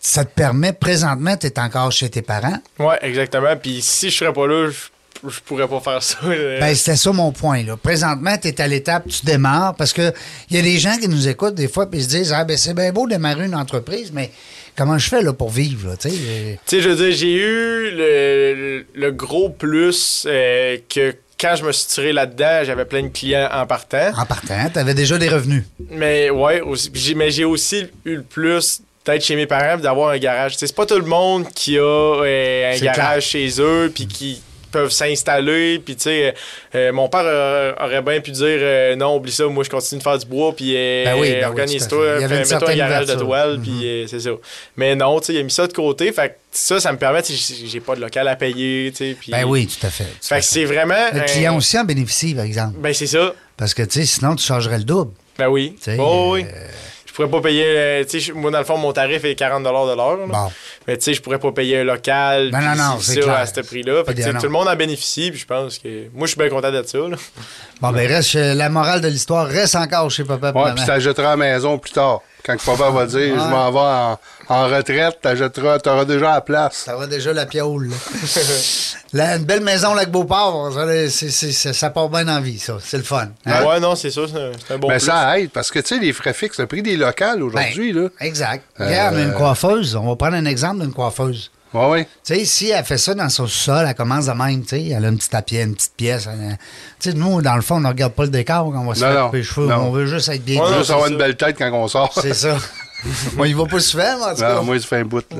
ça 0.00 0.24
te 0.24 0.32
permet, 0.34 0.72
présentement, 0.72 1.36
tu 1.36 1.46
es 1.46 1.58
encore 1.58 1.92
chez 1.92 2.08
tes 2.08 2.22
parents? 2.22 2.58
Ouais, 2.78 2.98
exactement. 3.02 3.54
Puis 3.60 3.82
si 3.82 4.10
je 4.10 4.16
serais 4.16 4.32
pas 4.32 4.46
là, 4.46 4.70
je, 4.70 5.28
je 5.28 5.40
pourrais 5.40 5.66
pas 5.66 5.80
faire 5.80 6.02
ça. 6.02 6.16
Ben, 6.22 6.74
c'était 6.74 6.96
ça 6.96 7.12
mon 7.12 7.32
point. 7.32 7.64
Là. 7.64 7.76
Présentement, 7.76 8.36
tu 8.40 8.48
es 8.48 8.60
à 8.60 8.68
l'étape, 8.68 9.08
tu 9.08 9.26
démarres, 9.26 9.74
parce 9.74 9.92
que 9.92 10.12
il 10.50 10.56
y 10.56 10.60
a 10.60 10.62
des 10.62 10.78
gens 10.78 10.96
qui 10.96 11.08
nous 11.08 11.26
écoutent 11.28 11.56
des 11.56 11.68
fois 11.68 11.86
et 11.92 12.00
se 12.00 12.08
disent 12.08 12.32
Ah, 12.32 12.44
ben 12.44 12.56
c'est 12.56 12.74
bien 12.74 12.92
beau 12.92 13.06
démarrer 13.08 13.46
une 13.46 13.54
entreprise, 13.56 14.12
mais 14.12 14.30
comment 14.78 14.96
je 14.96 15.08
fais 15.08 15.22
là, 15.22 15.32
pour 15.32 15.50
vivre? 15.50 15.96
tu 15.98 16.08
sais? 16.08 16.80
Je 16.80 16.88
veux 16.88 16.96
dire, 16.96 17.14
j'ai 17.14 17.34
eu 17.34 17.90
le, 18.94 19.10
gros 19.10 19.50
plus 19.50 20.24
euh, 20.28 20.78
que 20.88 21.16
quand 21.38 21.56
je 21.56 21.64
me 21.64 21.72
suis 21.72 21.88
tiré 21.88 22.12
là-dedans, 22.12 22.62
j'avais 22.64 22.84
plein 22.84 23.02
de 23.02 23.08
clients 23.08 23.48
en 23.52 23.66
partant. 23.66 24.12
En 24.16 24.24
partant, 24.24 24.70
tu 24.72 24.78
avais 24.78 24.94
déjà 24.94 25.18
des 25.18 25.28
revenus. 25.28 25.64
Mais 25.90 26.30
ouais, 26.30 26.60
aussi, 26.60 27.14
mais 27.16 27.30
j'ai 27.30 27.44
aussi 27.44 27.86
eu 28.04 28.16
le 28.16 28.22
plus 28.22 28.80
d'être 29.04 29.24
chez 29.24 29.36
mes 29.36 29.46
parents 29.46 29.78
d'avoir 29.78 30.10
un 30.10 30.18
garage. 30.18 30.56
C'est 30.56 30.74
pas 30.74 30.86
tout 30.86 30.98
le 30.98 31.06
monde 31.06 31.46
qui 31.54 31.78
a 31.78 31.82
euh, 31.82 32.74
un 32.74 32.78
garage 32.78 33.26
chez 33.26 33.48
eux 33.60 33.90
puis 33.92 34.06
qui 34.06 34.42
peuvent 34.70 34.90
s'installer 34.90 35.78
puis 35.78 35.96
tu 35.96 36.02
sais 36.04 36.34
euh, 36.74 36.92
mon 36.92 37.08
père 37.08 37.22
euh, 37.24 37.72
aurait 37.80 38.02
bien 38.02 38.20
pu 38.20 38.30
dire 38.30 38.44
euh, 38.60 38.96
non 38.96 39.16
oublie 39.16 39.32
ça 39.32 39.46
moi 39.46 39.64
je 39.64 39.70
continue 39.70 39.98
de 39.98 40.02
faire 40.02 40.18
du 40.18 40.26
bois 40.26 40.54
puis 40.54 40.74
euh, 40.76 41.04
Ben 41.04 41.14
oui, 41.18 41.30
ben 41.32 41.38
oui, 41.38 41.44
organise-toi 41.44 42.20
fais- 42.20 42.28
mets-toi 42.28 42.70
un 42.70 42.76
garage 42.76 43.06
de 43.06 43.14
toile 43.14 43.56
Mhm. 43.58 43.62
puis 43.62 43.88
euh, 43.88 44.06
c'est 44.06 44.20
ça 44.20 44.30
mais 44.76 44.94
non 44.94 45.18
tu 45.20 45.26
sais 45.26 45.34
il 45.34 45.38
a 45.40 45.42
mis 45.42 45.50
ça 45.50 45.66
de 45.66 45.72
côté 45.72 46.12
fait 46.12 46.28
que 46.28 46.34
ça 46.52 46.80
ça 46.80 46.92
me 46.92 46.98
permet 46.98 47.20
j'ai- 47.24 47.80
pas 47.80 47.94
de 47.96 48.00
local 48.00 48.26
à 48.28 48.36
payer 48.36 48.90
tu 48.92 48.96
sais 48.98 49.16
puis 49.18 49.32
Ben 49.32 49.44
oui, 49.44 49.66
tout 49.66 49.86
à 49.86 49.90
fait. 49.90 50.04
tout 50.04 50.10
fait 50.22 50.38
que 50.40 50.44
c'est 50.44 50.64
vraiment 50.64 50.94
Le 51.12 51.20
client 51.20 51.56
aussi 51.56 51.78
en 51.78 51.84
bénéficie, 51.84 52.34
par 52.34 52.44
exemple. 52.44 52.74
ben 52.78 52.92
c'est 52.92 53.06
ça 53.06 53.34
Parce 53.56 53.74
que, 53.74 53.82
tu 53.82 54.00
sais, 54.00 54.06
sinon, 54.06 54.36
tu 54.36 54.44
chargerais 54.44 54.78
le 54.78 54.84
double. 54.84 55.12
ben 55.38 55.48
oui 55.48 55.76
Oh, 55.98 56.30
oui 56.34 56.44
euh, 56.44 56.66
pourrais 57.26 57.30
pas 57.30 57.40
payer 57.48 57.64
euh, 57.66 58.04
tu 58.04 58.10
sais 58.10 58.20
je- 58.20 58.32
moi 58.32 58.50
dans 58.50 58.58
le 58.58 58.64
fond 58.64 58.76
mon 58.78 58.92
tarif 58.92 59.24
est 59.24 59.34
40 59.34 59.62
de 59.64 59.68
l'heure. 59.68 60.18
Bon. 60.26 60.52
Mais 60.86 60.96
tu 60.96 61.04
sais, 61.04 61.14
je 61.14 61.20
pourrais 61.20 61.38
pas 61.38 61.52
payer 61.52 61.80
un 61.80 61.84
local. 61.84 62.50
Ben 62.50 62.60
non, 62.60 62.74
non, 62.76 62.98
c'est 63.00 63.14
ça, 63.16 63.20
clair. 63.20 63.34
à 63.36 63.46
ce 63.46 63.60
prix-là. 63.60 64.02
Tout 64.04 64.46
le 64.46 64.48
monde 64.48 64.68
en 64.68 64.76
bénéficie, 64.76 65.30
puis 65.30 65.38
je 65.40 65.46
pense 65.46 65.78
que. 65.78 65.88
Moi, 66.14 66.26
je 66.26 66.28
suis 66.32 66.38
bien 66.38 66.48
content 66.48 66.70
d'être 66.70 66.88
ça. 66.88 66.98
Là. 66.98 67.16
Bon, 67.80 67.90
ben, 67.92 68.06
reste, 68.08 68.30
chez- 68.30 68.54
la 68.54 68.68
morale 68.70 69.00
de 69.00 69.08
l'histoire 69.08 69.46
reste 69.46 69.74
encore 69.76 70.10
chez 70.10 70.24
papa 70.24 70.52
et 70.54 70.58
Ouais, 70.58 70.74
puis 70.74 70.84
t'achèteras 70.86 71.26
à 71.26 71.30
la 71.30 71.36
maison 71.36 71.78
plus 71.78 71.92
tard. 71.92 72.20
Quand 72.44 72.56
papa 72.64 72.90
va 72.90 73.06
dire, 73.06 73.18
Ouais. 73.34 73.40
je 73.40 73.48
m'en 73.48 73.70
vais 73.70 73.78
en, 73.78 74.18
en 74.48 74.64
retraite, 74.68 75.18
t'auras 75.82 76.04
déjà 76.04 76.32
la 76.34 76.40
place. 76.40 76.76
Ça 76.86 76.96
va 76.96 77.06
déjà 77.06 77.32
la 77.32 77.44
piaule. 77.46 77.90
Là, 79.12 79.36
une 79.36 79.44
belle 79.44 79.62
maison, 79.62 79.94
lac 79.94 80.10
Beauport, 80.10 80.72
ça, 80.72 80.84
là, 80.86 81.08
c'est- 81.10 81.30
c'est- 81.30 81.52
ça, 81.52 81.72
ça 81.72 81.90
part 81.90 82.08
bien 82.08 82.26
en 82.28 82.40
vie, 82.40 82.58
ça. 82.58 82.78
C'est 82.82 82.96
le 82.96 83.02
fun. 83.02 83.28
hein? 83.46 83.64
Ouais, 83.64 83.80
non, 83.80 83.94
c'est 83.94 84.10
ça. 84.10 84.22
C'est 84.26 84.36
un, 84.40 84.52
c'est 84.66 84.74
un 84.74 84.78
bon 84.78 84.88
Mais 84.88 84.96
plus. 84.96 85.06
ça 85.06 85.38
aide, 85.38 85.50
parce 85.50 85.70
que, 85.70 85.78
tu 85.80 85.88
sais, 85.96 85.98
les 86.00 86.12
frais 86.12 86.32
fixes, 86.32 86.58
le 86.58 86.66
prix 86.66 86.82
des 86.82 86.96
locales 86.96 87.42
aujourd'hui, 87.42 87.92
Ben, 87.92 88.02
là. 88.04 88.08
Exact. 88.20 88.64
Euh, 88.80 88.86
Regarde, 88.86 89.16
une 89.18 89.34
coiffeuse. 89.34 89.96
On 89.96 90.06
va 90.08 90.16
prendre 90.16 90.36
un 90.36 90.44
exemple 90.46 90.80
d'une 90.80 90.92
coiffeuse. 90.92 91.50
Ouais, 91.74 91.86
ouais. 91.88 92.08
Tu 92.24 92.34
sais, 92.34 92.44
si 92.44 92.70
elle 92.70 92.84
fait 92.84 92.98
ça 92.98 93.14
dans 93.14 93.28
son 93.28 93.46
sol, 93.46 93.84
elle 93.88 93.94
commence 93.94 94.26
de 94.26 94.32
même, 94.32 94.62
tu 94.62 94.68
sais, 94.70 94.86
elle 94.88 95.04
a 95.04 95.08
une 95.08 95.16
petite, 95.18 95.32
tapie- 95.32 95.62
une 95.62 95.74
petite 95.74 95.92
pièce. 95.96 96.26
elle- 96.30 96.56
Tu 97.00 97.10
sais, 97.10 97.16
nous, 97.16 97.42
dans 97.42 97.56
le 97.56 97.62
fond, 97.62 97.76
on 97.76 97.80
ne 97.80 97.88
regarde 97.88 98.12
pas 98.14 98.24
le 98.24 98.30
décor 98.30 98.72
quand 98.72 98.80
on 98.80 98.88
va 98.88 98.94
se 98.94 99.00
Non, 99.04 99.06
faire 99.12 99.24
non, 99.26 99.30
les 99.32 99.42
cheveux. 99.42 99.66
non. 99.68 99.76
On 99.76 99.90
veut 99.90 100.06
juste 100.06 100.28
être 100.28 100.44
bien 100.44 100.60
On 100.62 100.66
veut 100.70 100.78
juste 100.78 100.90
avoir 100.90 101.08
une 101.08 101.18
belle 101.18 101.36
tête 101.36 101.56
quand 101.58 101.70
on 101.72 101.86
sort. 101.88 102.12
C'est 102.20 102.34
ça. 102.34 102.56
Moi, 103.36 103.46
il 103.46 103.54
va 103.54 103.64
pas 103.66 103.76
en 103.76 103.80
tout 104.34 104.40
cas. 104.40 104.54
Non, 104.56 104.64
moi, 104.64 104.76
je 104.76 104.84
fais 104.84 104.96
un 104.96 105.04
bout. 105.04 105.24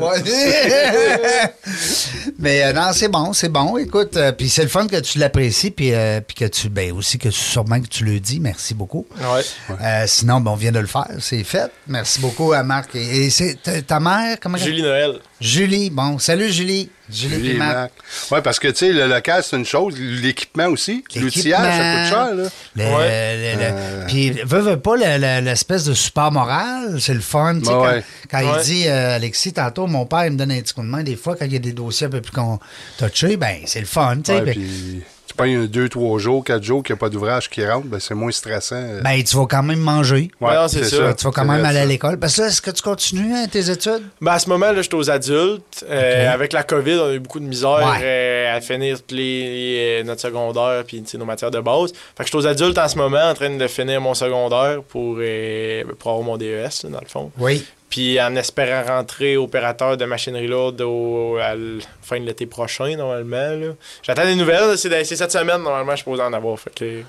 Mais 2.38 2.62
euh, 2.64 2.72
non, 2.72 2.90
c'est 2.92 3.08
bon, 3.08 3.32
c'est 3.32 3.48
bon. 3.48 3.76
Écoute, 3.78 4.16
euh, 4.16 4.30
puis 4.30 4.48
c'est 4.48 4.62
le 4.62 4.68
fun 4.68 4.86
que 4.86 5.00
tu 5.00 5.18
l'apprécies, 5.18 5.72
puis, 5.72 5.92
euh, 5.92 6.20
que 6.36 6.44
tu, 6.44 6.68
ben 6.68 6.92
aussi 6.92 7.18
que 7.18 7.28
tu, 7.28 7.34
sûrement 7.38 7.80
que 7.80 7.88
tu 7.88 8.04
le 8.04 8.20
dis. 8.20 8.38
Merci 8.38 8.74
beaucoup. 8.74 9.06
Ouais. 9.20 9.42
Euh, 9.82 10.04
sinon, 10.06 10.40
ben, 10.40 10.52
on 10.52 10.56
vient 10.56 10.70
de 10.70 10.78
le 10.78 10.86
faire, 10.86 11.08
c'est 11.20 11.42
fait. 11.42 11.70
Merci 11.88 12.20
beaucoup 12.20 12.52
à 12.52 12.62
Marc. 12.62 12.94
Et, 12.94 13.24
et 13.26 13.30
c'est 13.30 13.58
ta, 13.86 13.98
mère, 13.98 14.38
comment 14.40 14.56
elle- 14.56 14.62
Julie 14.64 14.82
Noël. 14.82 15.18
Julie. 15.40 15.90
Bon, 15.90 16.18
salut 16.18 16.50
Julie. 16.52 16.90
Julie, 17.10 17.34
Julie 17.34 17.40
puis 17.48 17.50
et 17.52 17.58
Marc. 17.58 17.74
Marc. 17.76 17.92
Ouais, 18.30 18.42
parce 18.42 18.58
que, 18.58 18.68
tu 18.68 18.76
sais, 18.76 18.92
le 18.92 19.06
local, 19.06 19.42
c'est 19.42 19.56
une 19.56 19.64
chose. 19.64 19.94
L'équipement 19.98 20.66
aussi. 20.66 21.04
L'outillage, 21.16 21.60
ça 21.76 21.94
coûte 21.94 22.10
cher, 22.10 22.34
là. 22.34 22.50
Le- 22.76 22.96
Ouais. 22.96 23.54
le- 23.56 23.60
le- 23.60 23.64
Euh. 23.72 24.04
Puis, 24.08 24.30
veut, 24.30 24.60
veut 24.60 24.78
pas, 24.80 24.96
le- 24.96 25.18
le- 25.18 25.44
l'espèce 25.44 25.84
de 25.84 25.94
support 25.94 26.32
moral, 26.32 27.00
c'est 27.00 27.14
le 27.14 27.20
fun. 27.20 27.54
tu 27.60 27.66
sais, 27.66 27.70
quand 27.70 27.82
ouais. 27.82 28.04
quand 28.30 28.40
il 28.58 28.62
dit, 28.64 28.88
euh, 28.88 29.16
Alexis, 29.16 29.52
tantôt, 29.52 29.86
mon 29.86 30.04
père, 30.06 30.26
il 30.26 30.32
me 30.32 30.36
donne 30.36 30.50
un 30.50 30.60
petit 30.60 30.74
coup 30.74 30.82
de 30.82 30.86
main. 30.86 31.02
Des 31.02 31.16
fois, 31.16 31.36
quand 31.36 31.44
il 31.46 31.52
y 31.52 31.56
a 31.56 31.60
des 31.60 31.72
dossiers 31.72 32.08
un 32.08 32.10
peu 32.10 32.20
plus 32.20 32.32
qu'on 32.32 32.58
touchés, 32.98 33.36
ben, 33.36 33.58
c'est 33.66 33.80
le 33.80 33.86
fun. 33.86 34.16
tu 34.16 34.32
sais. 34.32 34.40
Ouais, 34.40 34.52
Puis- 34.52 34.60
puis 34.60 35.02
un 35.44 35.64
deux, 35.66 35.88
trois 35.88 36.18
jours, 36.18 36.44
quatre 36.44 36.62
jours 36.62 36.82
qu'il 36.82 36.94
n'y 36.94 36.98
a 36.98 37.00
pas 37.00 37.08
d'ouvrage 37.08 37.48
qui 37.50 37.66
rentre, 37.66 37.86
ben, 37.86 38.00
c'est 38.00 38.14
moins 38.14 38.30
stressant. 38.30 38.82
Ben, 39.02 39.22
tu 39.22 39.36
vas 39.36 39.46
quand 39.46 39.62
même 39.62 39.80
manger. 39.80 40.30
Ouais, 40.40 40.54
non, 40.54 40.68
c'est 40.68 40.84
ça. 40.84 41.14
Tu 41.14 41.24
vas 41.24 41.30
quand 41.30 41.44
même 41.44 41.64
aller 41.64 41.78
à 41.78 41.84
l'école. 41.84 42.18
Parce 42.18 42.36
que 42.36 42.42
là, 42.42 42.48
est-ce 42.48 42.62
que 42.62 42.70
tu 42.70 42.82
continues 42.82 43.32
hein, 43.34 43.46
tes 43.50 43.70
études? 43.70 44.02
Ben, 44.20 44.32
à 44.32 44.38
ce 44.38 44.48
moment, 44.48 44.72
là, 44.72 44.82
j'étais 44.82 44.94
aux 44.96 45.10
adultes. 45.10 45.84
Euh. 45.88 46.32
Avec 46.32 46.52
la 46.52 46.62
COVID, 46.62 46.94
on 47.00 47.06
a 47.06 47.14
eu 47.14 47.18
beaucoup 47.20 47.40
de 47.40 47.44
misère 47.46 47.68
Ouais. 47.78 48.00
euh, 48.02 48.56
à 48.56 48.60
finir 48.60 48.98
tous 49.06 49.14
les, 49.14 50.00
euh, 50.00 50.04
notre 50.04 50.20
secondaire 50.20 50.84
puis 50.86 51.02
nos 51.18 51.24
matières 51.24 51.50
de 51.50 51.60
base. 51.60 51.92
Fait 52.16 52.22
que 52.22 52.24
j'étais 52.26 52.36
aux 52.36 52.46
adultes 52.46 52.78
en 52.78 52.88
ce 52.88 52.96
moment 52.96 53.30
en 53.30 53.34
train 53.34 53.50
de 53.56 53.66
finir 53.68 54.00
mon 54.00 54.14
secondaire 54.14 54.82
pour, 54.88 55.16
euh, 55.20 55.84
pour 55.98 56.10
avoir 56.12 56.24
mon 56.24 56.36
DES, 56.36 56.44
là, 56.84 56.90
dans 56.90 57.00
le 57.00 57.06
fond. 57.08 57.30
Oui. 57.38 57.64
Puis 57.90 58.20
en 58.20 58.36
espérant 58.36 58.86
rentrer 58.86 59.36
opérateur 59.38 59.96
de 59.96 60.04
machinerie 60.04 60.46
lourde 60.46 60.80
au, 60.82 61.36
à 61.38 61.54
la 61.54 61.80
fin 62.02 62.20
de 62.20 62.26
l'été 62.26 62.44
prochain, 62.46 62.94
normalement. 62.96 63.36
là. 63.56 63.68
J'attends 64.02 64.24
des 64.26 64.34
nouvelles. 64.34 64.76
C'est 64.76 65.04
cette 65.04 65.32
semaine, 65.32 65.62
normalement, 65.62 65.96
je 65.96 66.04
peux 66.04 66.10
en 66.20 66.32
avoir. 66.32 66.58
Fait 66.60 66.74
que, 66.74 67.02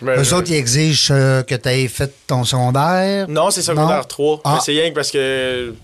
je 0.00 0.04
me- 0.06 0.16
Eux 0.18 0.34
autres, 0.34 0.50
ils 0.50 0.56
exigent 0.56 1.08
euh, 1.12 1.42
que 1.42 1.54
tu 1.54 1.68
aies 1.68 1.88
fait 1.88 2.10
ton 2.26 2.42
secondaire. 2.44 3.28
Non, 3.28 3.50
c'est 3.50 3.62
secondaire 3.62 3.98
Non? 3.98 4.04
3. 4.04 4.40
Ah. 4.44 4.58
C'est 4.64 4.72
rien 4.72 4.88
que 4.90 4.94
parce 4.94 5.10
que 5.10 5.74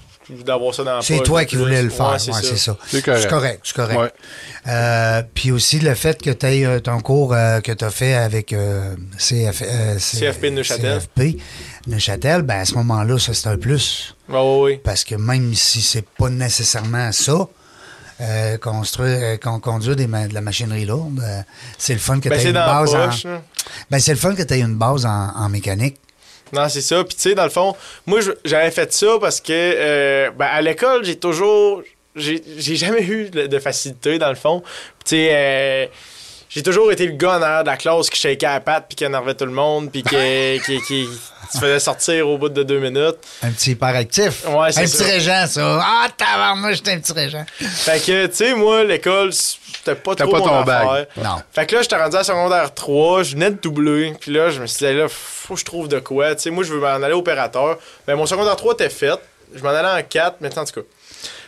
d'avoir 0.44 0.72
ça 0.72 0.84
dans 0.84 0.96
la 0.96 1.02
C'est 1.02 1.22
toi 1.24 1.44
qui 1.44 1.56
plus. 1.56 1.64
voulais 1.64 1.82
le 1.82 1.90
faire. 1.90 2.12
Ouais, 2.12 2.18
c'est 2.20 2.56
ça. 2.56 2.76
C'est 2.86 3.02
correct. 3.02 3.22
C'est 3.22 3.28
correct. 3.28 3.72
Correct. 3.74 3.98
Ouais. 4.00 4.10
Euh, 4.68 5.22
puis 5.34 5.50
aussi 5.50 5.80
le 5.80 5.94
fait 5.94 6.22
que 6.22 6.30
tu 6.30 6.46
aies 6.46 6.80
ton 6.80 7.00
cours 7.00 7.34
euh, 7.34 7.60
que 7.60 7.72
tu 7.72 7.84
as 7.84 7.90
fait 7.90 8.14
avec 8.14 8.52
euh, 8.52 8.94
CF, 9.18 9.62
euh, 9.62 9.96
CFP 9.98 10.44
de 10.44 10.50
Neuchâtel. 10.50 10.98
CFP 11.00 11.36
Neuchâtel, 11.86 12.42
ben 12.42 12.60
à 12.60 12.64
ce 12.64 12.74
moment-là, 12.74 13.18
ça 13.18 13.32
c'est 13.34 13.48
un 13.48 13.56
plus. 13.56 14.14
Ouais, 14.28 14.58
ouais. 14.60 14.80
Parce 14.84 15.04
que 15.04 15.14
même 15.14 15.54
si 15.54 15.80
c'est 15.80 16.06
pas 16.06 16.28
nécessairement 16.28 17.10
ça, 17.12 17.48
euh, 18.20 18.58
construire, 18.58 19.18
euh, 19.22 19.36
con- 19.38 19.60
conduire 19.60 19.96
des 19.96 20.06
ma- 20.06 20.28
de 20.28 20.34
la 20.34 20.42
machinerie 20.42 20.84
lourde, 20.84 21.20
euh, 21.24 21.40
c'est 21.78 21.94
le 21.94 21.98
fun 21.98 22.20
que 22.20 22.28
Ben, 22.28 22.38
tu 22.38 22.46
aies 22.46 22.50
une 22.50 22.54
base 22.54 22.94
en. 22.94 23.08
Ben, 23.90 23.98
c'est 23.98 24.12
le 24.12 24.18
fun 24.18 24.34
que 24.34 24.42
tu 24.42 24.54
une 24.58 24.76
base 24.76 25.06
en, 25.06 25.48
mécanique. 25.48 25.96
Non, 26.52 26.68
c'est 26.68 26.82
ça. 26.82 27.02
Puis, 27.04 27.14
tu 27.14 27.22
sais, 27.22 27.34
dans 27.34 27.44
le 27.44 27.50
fond, 27.50 27.74
moi, 28.06 28.18
j'avais 28.44 28.70
fait 28.72 28.92
ça 28.92 29.06
parce 29.20 29.40
que, 29.40 29.52
euh, 29.52 30.30
ben, 30.36 30.46
à 30.46 30.60
l'école, 30.60 31.04
j'ai 31.04 31.16
toujours. 31.16 31.82
J'ai 32.16 32.42
jamais 32.76 33.04
eu 33.04 33.30
de 33.30 33.58
facilité, 33.60 34.18
dans 34.18 34.28
le 34.28 34.34
fond. 34.34 34.62
Tu 35.04 35.10
sais, 35.16 35.90
j'ai 36.50 36.62
toujours 36.64 36.90
été 36.90 37.06
le 37.06 37.12
gars 37.12 37.36
en 37.36 37.62
de 37.62 37.66
la 37.68 37.76
classe 37.76 38.10
qui 38.10 38.18
shakeait 38.20 38.46
la 38.46 38.60
patte, 38.60 38.86
puis 38.88 38.96
qui 38.96 39.04
énervait 39.04 39.34
tout 39.34 39.46
le 39.46 39.52
monde, 39.52 39.90
puis 39.92 40.02
qui, 40.02 40.60
qui, 40.66 40.80
qui 40.82 41.08
se 41.52 41.58
faisait 41.58 41.80
sortir 41.80 42.28
au 42.28 42.38
bout 42.38 42.48
de 42.48 42.62
deux 42.62 42.78
minutes. 42.78 43.16
Un 43.42 43.50
petit 43.50 43.72
hyperactif. 43.72 44.46
Ouais, 44.46 44.72
c'est 44.72 44.82
un 44.82 44.86
ça. 44.86 44.98
petit 44.98 45.10
régent, 45.10 45.46
ça. 45.46 45.80
Ah, 45.82 46.08
tabarnak, 46.16 46.74
j'étais 46.74 46.92
un 46.92 46.98
petit 47.00 47.12
régent. 47.12 47.44
Fait 47.58 48.04
que, 48.04 48.26
tu 48.26 48.34
sais, 48.36 48.54
moi, 48.54 48.84
l'école, 48.84 49.32
c'était 49.32 49.94
pas 49.94 50.14
T'as 50.14 50.24
trop 50.24 50.32
pas 50.32 50.38
mon 50.38 50.44
ton 50.46 50.60
affaire. 50.60 50.86
bag. 50.86 51.06
Non. 51.16 51.36
Fait 51.52 51.66
que 51.66 51.76
là, 51.76 51.82
j'étais 51.82 51.96
rendu 51.96 52.16
à 52.16 52.24
secondaire 52.24 52.72
3, 52.74 53.22
je 53.24 53.32
venais 53.32 53.50
de 53.50 53.58
doubler. 53.60 54.14
Puis 54.20 54.32
là, 54.32 54.50
je 54.50 54.60
me 54.60 54.66
suis 54.66 54.86
dit, 54.86 54.92
là, 54.94 55.06
faut 55.08 55.54
que 55.54 55.60
je 55.60 55.64
trouve 55.64 55.88
de 55.88 55.98
quoi. 55.98 56.34
Tu 56.34 56.42
sais, 56.42 56.50
moi, 56.50 56.64
je 56.64 56.72
veux 56.72 56.80
m'en 56.80 56.86
aller 56.86 57.12
opérateur. 57.14 57.78
Mais 58.06 58.14
mon 58.14 58.26
secondaire 58.26 58.56
3 58.56 58.74
était 58.74 58.90
fait. 58.90 59.18
Je 59.54 59.62
m'en 59.62 59.70
allais 59.70 60.02
en 60.02 60.06
4, 60.06 60.36
mais 60.40 60.56
en 60.58 60.64
tout 60.64 60.80
cas. 60.80 60.86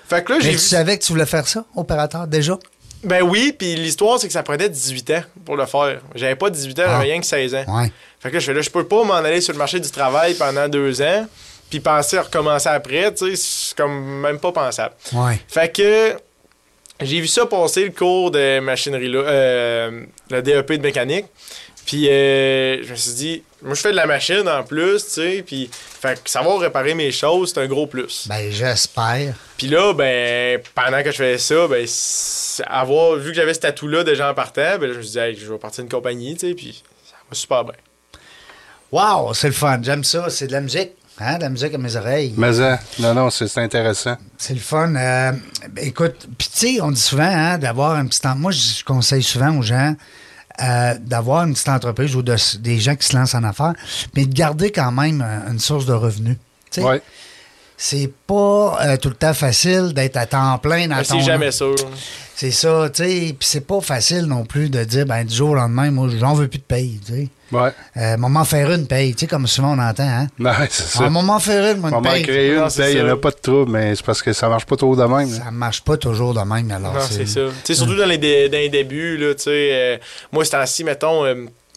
Fait 0.09 0.23
que 0.25 0.33
là, 0.33 0.39
j'ai 0.41 0.47
Mais 0.49 0.53
vu. 0.55 0.59
tu 0.59 0.65
savais 0.67 0.99
que 0.99 1.05
tu 1.05 1.13
voulais 1.13 1.25
faire 1.27 1.47
ça, 1.47 1.65
opérateur, 1.77 2.27
déjà? 2.27 2.59
Ben 3.05 3.23
oui, 3.23 3.53
puis 3.57 3.75
l'histoire, 3.75 4.19
c'est 4.19 4.27
que 4.29 4.33
ça 4.33 4.43
prenait 4.43 4.69
18 4.69 5.11
ans 5.11 5.23
pour 5.45 5.57
le 5.57 5.67
faire. 5.67 6.01
J'avais 6.15 6.37
pas 6.37 6.51
18 6.51 6.79
ans, 6.79 6.83
Ah. 6.87 6.91
j'avais 6.93 7.05
rien 7.13 7.21
que 7.21 7.27
16 7.27 7.55
ans. 7.55 7.65
Ouais. 7.81 7.91
Fait 8.21 8.29
que 8.29 8.35
là, 8.35 8.41
je 8.41 8.47
fais 8.47 8.55
là, 8.55 8.61
je 8.61 8.71
peux 8.71 8.85
pas 8.87 9.03
m'en 9.05 9.15
aller 9.15 9.41
sur 9.41 9.53
le 9.53 9.59
marché 9.59 9.81
du 9.81 9.91
travail 9.91 10.35
pendant 10.35 10.69
deux 10.69 11.03
ans, 11.03 11.27
puis 11.71 11.81
penser 11.81 12.17
à 12.19 12.23
recommencer 12.23 12.69
après, 12.69 13.13
tu 13.13 13.31
sais, 13.31 13.37
c'est 13.37 13.77
comme 13.77 14.21
même 14.21 14.39
pas 14.39 14.53
pensable. 14.53 14.95
Ouais. 15.15 15.41
Fait 15.49 15.73
que 15.75 16.17
j'ai 17.01 17.21
vu 17.21 17.27
ça 17.27 17.47
passer 17.47 17.85
le 17.87 17.91
cours 17.91 18.31
de 18.31 18.61
machinerie 18.61 19.09
là, 19.09 19.19
euh, 19.21 20.03
le 20.31 20.43
DEP 20.43 20.73
de 20.75 20.83
mécanique. 20.83 21.27
Puis 21.87 22.09
euh, 22.09 22.83
je 22.85 22.91
me 22.91 22.97
suis 22.97 23.13
dit, 23.15 23.43
moi 23.61 23.75
je 23.75 23.81
fais 23.81 23.91
de 23.91 23.97
la 23.97 24.07
machine 24.07 24.49
en 24.49 24.63
plus, 24.63 25.05
tu 25.05 25.11
sais, 25.11 25.45
puis 25.47 25.69
fait 25.73 26.23
que 26.23 26.31
savoir 26.31 26.59
réparer 26.61 26.95
mes 26.95 27.11
choses, 27.13 27.53
c'est 27.53 27.61
un 27.61 27.67
gros 27.67 27.87
plus. 27.87 28.27
Ben, 28.29 28.51
j'espère. 28.51 29.35
Puis 29.57 29.67
là, 29.69 29.93
ben, 29.93 30.61
pendant 30.75 31.03
que 31.03 31.11
je 31.11 31.17
faisais 31.17 31.39
ça, 31.39 31.67
ben, 31.69 31.87
avoir, 32.67 33.17
vu 33.17 33.31
que 33.31 33.37
j'avais 33.37 33.55
ce 33.55 33.67
atout-là 33.67 34.05
de 34.05 34.15
gens 34.15 34.33
partant, 34.35 34.79
ben, 34.79 34.87
là, 34.87 34.93
je 34.93 34.99
me 34.99 35.03
suis 35.03 35.13
dit, 35.13 35.19
hey, 35.19 35.37
je 35.37 35.53
vais 35.53 35.59
partir 35.59 35.85
d'une 35.85 35.91
compagnie, 35.91 36.35
tu 36.35 36.49
sais, 36.49 36.55
puis 36.55 36.83
ça 37.05 37.17
va 37.29 37.35
super 37.35 37.65
bien. 37.65 37.75
Wow, 38.91 39.33
c'est 39.35 39.47
le 39.49 39.55
fun. 39.55 39.81
J'aime 39.83 40.05
ça. 40.05 40.29
C'est 40.29 40.47
de 40.49 40.53
la 40.53 40.61
musique. 40.61 40.91
Hein, 41.19 41.37
de 41.37 41.43
la 41.43 41.51
musique 41.51 41.75
à 41.75 41.79
mes 41.79 41.95
oreilles. 41.97 42.35
Mais 42.37 42.59
hein, 42.61 42.79
non, 42.99 43.15
non, 43.15 43.31
c'est 43.31 43.59
intéressant. 43.59 44.17
C'est 44.39 44.55
le 44.55 44.61
fun. 44.61 44.95
Euh, 44.97 45.33
ben, 45.71 45.85
écoute, 45.87 46.27
puis 46.39 46.49
tu 46.53 46.59
sais, 46.77 46.81
on 46.81 46.91
dit 46.91 47.01
souvent 47.01 47.23
hein, 47.25 47.59
d'avoir 47.59 47.93
un 47.93 48.07
petit... 48.07 48.21
en- 48.27 48.35
Moi, 48.35 48.51
je 48.53 48.83
conseille 48.85 49.23
souvent 49.23 49.57
aux 49.59 49.63
gens 49.63 49.95
euh, 50.61 50.95
d'avoir 51.01 51.45
une 51.45 51.55
petite 51.55 51.69
entreprise 51.69 52.15
ou 52.17 52.23
de, 52.23 52.37
des 52.59 52.79
gens 52.79 52.95
qui 52.97 53.07
se 53.07 53.17
lancent 53.17 53.35
en 53.35 53.45
affaires, 53.45 53.75
mais 54.15 54.27
de 54.27 54.35
garder 54.35 54.71
quand 54.71 54.93
même 54.93 55.23
euh, 55.25 55.51
une 55.51 55.59
source 55.59 55.87
de 55.87 55.93
revenus. 55.93 56.37
C'est 57.85 58.13
pas 58.29 58.79
euh, 58.85 58.97
tout 58.97 59.09
le 59.09 59.17
temps 59.17 59.35
facile 59.35 59.93
d'être 59.93 60.17
à 60.17 60.25
temps 60.25 60.57
plein 60.59 60.87
dans 60.87 60.95
Mais 60.99 61.03
ton... 61.03 61.19
c'est 61.19 61.27
jamais 61.27 61.51
sûr. 61.51 61.75
C'est 62.37 62.53
ça, 62.53 62.89
tu 62.95 63.03
sais. 63.03 63.35
Puis 63.37 63.37
c'est 63.41 63.67
pas 63.67 63.81
facile 63.81 64.27
non 64.27 64.45
plus 64.45 64.71
de 64.71 64.85
dire, 64.85 65.05
ben, 65.05 65.25
du 65.25 65.35
jour 65.35 65.51
au 65.51 65.55
lendemain, 65.57 65.91
moi, 65.91 66.09
j'en 66.17 66.33
veux 66.35 66.47
plus 66.47 66.61
de 66.61 66.63
paye, 66.65 67.01
tu 67.05 67.13
sais. 67.13 67.29
Ouais. 67.51 67.71
Euh, 67.97 68.17
maman 68.19 68.45
faire 68.45 68.71
une 68.71 68.87
paye, 68.87 69.15
tu 69.15 69.23
sais, 69.23 69.27
comme 69.27 69.49
souvent 69.49 69.77
on 69.77 69.81
entend, 69.81 70.05
hein. 70.09 70.29
Non, 70.39 70.53
c'est 70.71 70.85
ça. 70.97 71.11
Maman 71.11 71.41
faire 71.41 71.75
une, 71.75 71.81
moi, 71.81 71.91
une 71.91 72.03
paye. 72.03 72.23
créer 72.23 72.55
une, 72.55 72.69
il 72.89 72.95
n'y 72.95 73.01
en 73.03 73.09
a 73.09 73.17
pas 73.17 73.31
de 73.33 73.37
trouble, 73.43 73.73
mais 73.73 73.97
c'est 73.97 74.07
parce 74.07 74.23
que 74.23 74.33
ça 74.33 74.49
marche 74.49 74.65
pas 74.65 74.77
trop 74.77 74.95
de 74.95 75.03
même. 75.03 75.29
Ça 75.29 75.51
marche 75.51 75.83
pas 75.83 75.97
toujours 75.97 76.35
de 76.35 76.41
même, 76.41 76.71
alors. 76.71 76.95
Non, 76.95 77.01
c'est 77.11 77.27
ça. 77.27 77.41
Tu 77.41 77.53
sais, 77.65 77.75
surtout 77.75 77.97
dans 77.97 78.07
les, 78.07 78.19
dé- 78.19 78.49
dans 78.49 78.59
les 78.59 78.69
débuts, 78.69 79.17
là, 79.17 79.35
tu 79.35 79.43
sais, 79.43 79.71
euh, 79.73 79.97
moi, 80.31 80.45
c'est 80.45 80.55
ainsi, 80.55 80.85
mettons. 80.85 81.25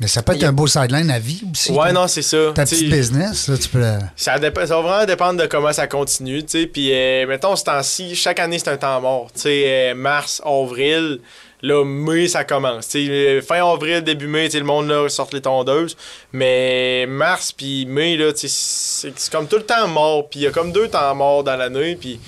Mais 0.01 0.07
ça 0.07 0.21
peut 0.21 0.33
être 0.33 0.43
un 0.43 0.51
beau 0.51 0.67
sideline 0.67 1.09
à 1.09 1.19
vie 1.19 1.41
aussi. 1.49 1.71
ouais, 1.71 1.93
non, 1.93 2.07
c'est 2.09 2.21
ça. 2.21 2.51
Ta 2.53 2.65
petite 2.65 2.89
business, 2.89 3.47
là, 3.47 3.57
tu 3.57 3.69
peux. 3.69 3.79
la- 3.79 3.99
Ça, 4.17 4.37
va 4.37 4.49
vraiment 4.49 5.05
dépendre 5.05 5.41
de 5.41 5.47
comment 5.47 5.71
ça 5.71 5.87
continue, 5.87 6.43
tu 6.43 6.59
sais. 6.61 6.67
Puis, 6.67 6.89
euh, 6.93 7.25
mettons, 7.27 7.55
ce 7.55 7.63
temps-ci, 7.63 8.13
chaque 8.13 8.39
année, 8.39 8.59
c'est 8.59 8.67
un 8.69 8.75
temps 8.77 8.99
mort. 8.99 9.27
Tu 9.33 9.41
sais, 9.43 9.63
euh, 9.67 9.95
mars, 9.95 10.41
avril, 10.43 11.21
là, 11.61 11.85
mai, 11.85 12.27
ça 12.27 12.43
commence. 12.43 12.89
Tu 12.89 13.05
sais, 13.07 13.09
euh, 13.09 13.41
fin 13.41 13.65
avril, 13.65 14.01
début 14.01 14.27
mai, 14.27 14.45
tu 14.47 14.51
sais, 14.51 14.59
le 14.59 14.65
monde, 14.65 14.89
là, 14.89 15.07
sort 15.07 15.29
les 15.31 15.39
tondeuses. 15.41 15.95
Mais 16.33 17.05
mars 17.07 17.53
puis 17.53 17.85
mai, 17.85 18.17
là, 18.17 18.33
tu 18.33 18.49
sais, 18.49 19.11
c'est 19.15 19.31
comme 19.31 19.47
tout 19.47 19.55
le 19.57 19.63
temps 19.65 19.87
mort. 19.87 20.27
Puis, 20.29 20.41
il 20.41 20.43
y 20.43 20.47
a 20.47 20.51
comme 20.51 20.73
deux 20.73 20.89
temps 20.89 21.15
morts 21.15 21.45
dans 21.45 21.55
l'année. 21.55 21.95
Puis, 21.95 22.19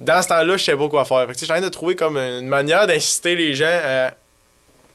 dans 0.00 0.22
ce 0.22 0.28
temps-là, 0.28 0.56
je 0.56 0.64
sais 0.64 0.74
pas 0.76 0.88
quoi 0.88 1.04
faire. 1.04 1.20
Fait 1.26 1.32
que, 1.34 1.38
tu 1.38 1.40
sais, 1.40 1.46
j'ai 1.46 1.52
envie 1.52 1.62
de 1.62 1.68
trouver 1.68 1.96
comme 1.96 2.16
une 2.16 2.48
manière 2.48 2.86
d'inciter 2.86 3.36
les 3.36 3.54
gens 3.54 3.66
à 3.84 4.12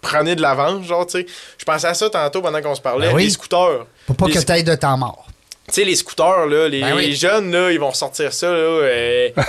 prendre 0.02 0.34
de 0.34 0.42
l'avance, 0.42 0.86
genre, 0.86 1.06
tu 1.06 1.20
sais. 1.20 1.26
Je 1.58 1.66
pensais 1.66 1.88
à 1.88 1.94
ça 1.94 2.10
tantôt 2.10 2.42
pendant 2.42 2.62
qu'on 2.62 2.76
se 2.76 2.82
parlait. 2.82 3.08
Ben 3.08 3.16
oui. 3.16 3.26
Les 3.26 3.30
scooters. 3.30 3.86
Faut 4.08 4.14
pas 4.14 4.28
Les 4.28 4.34
que 4.34 4.40
tu 4.40 4.52
aies 4.52 4.64
de 4.64 4.76
temps 4.76 4.98
mort. 4.98 5.28
Tu 5.70 5.76
sais, 5.82 5.84
les 5.86 5.96
scooters, 5.96 6.46
là, 6.48 6.68
les, 6.68 6.82
Ben 6.82 6.94
oui. 6.96 7.08
les 7.08 7.16
jeunes, 7.16 7.52
là, 7.52 7.72
ils 7.72 7.80
vont 7.80 7.94
sortir 7.94 8.34
ça, 8.34 8.48
là. 8.48 8.58
euh, 8.58 9.30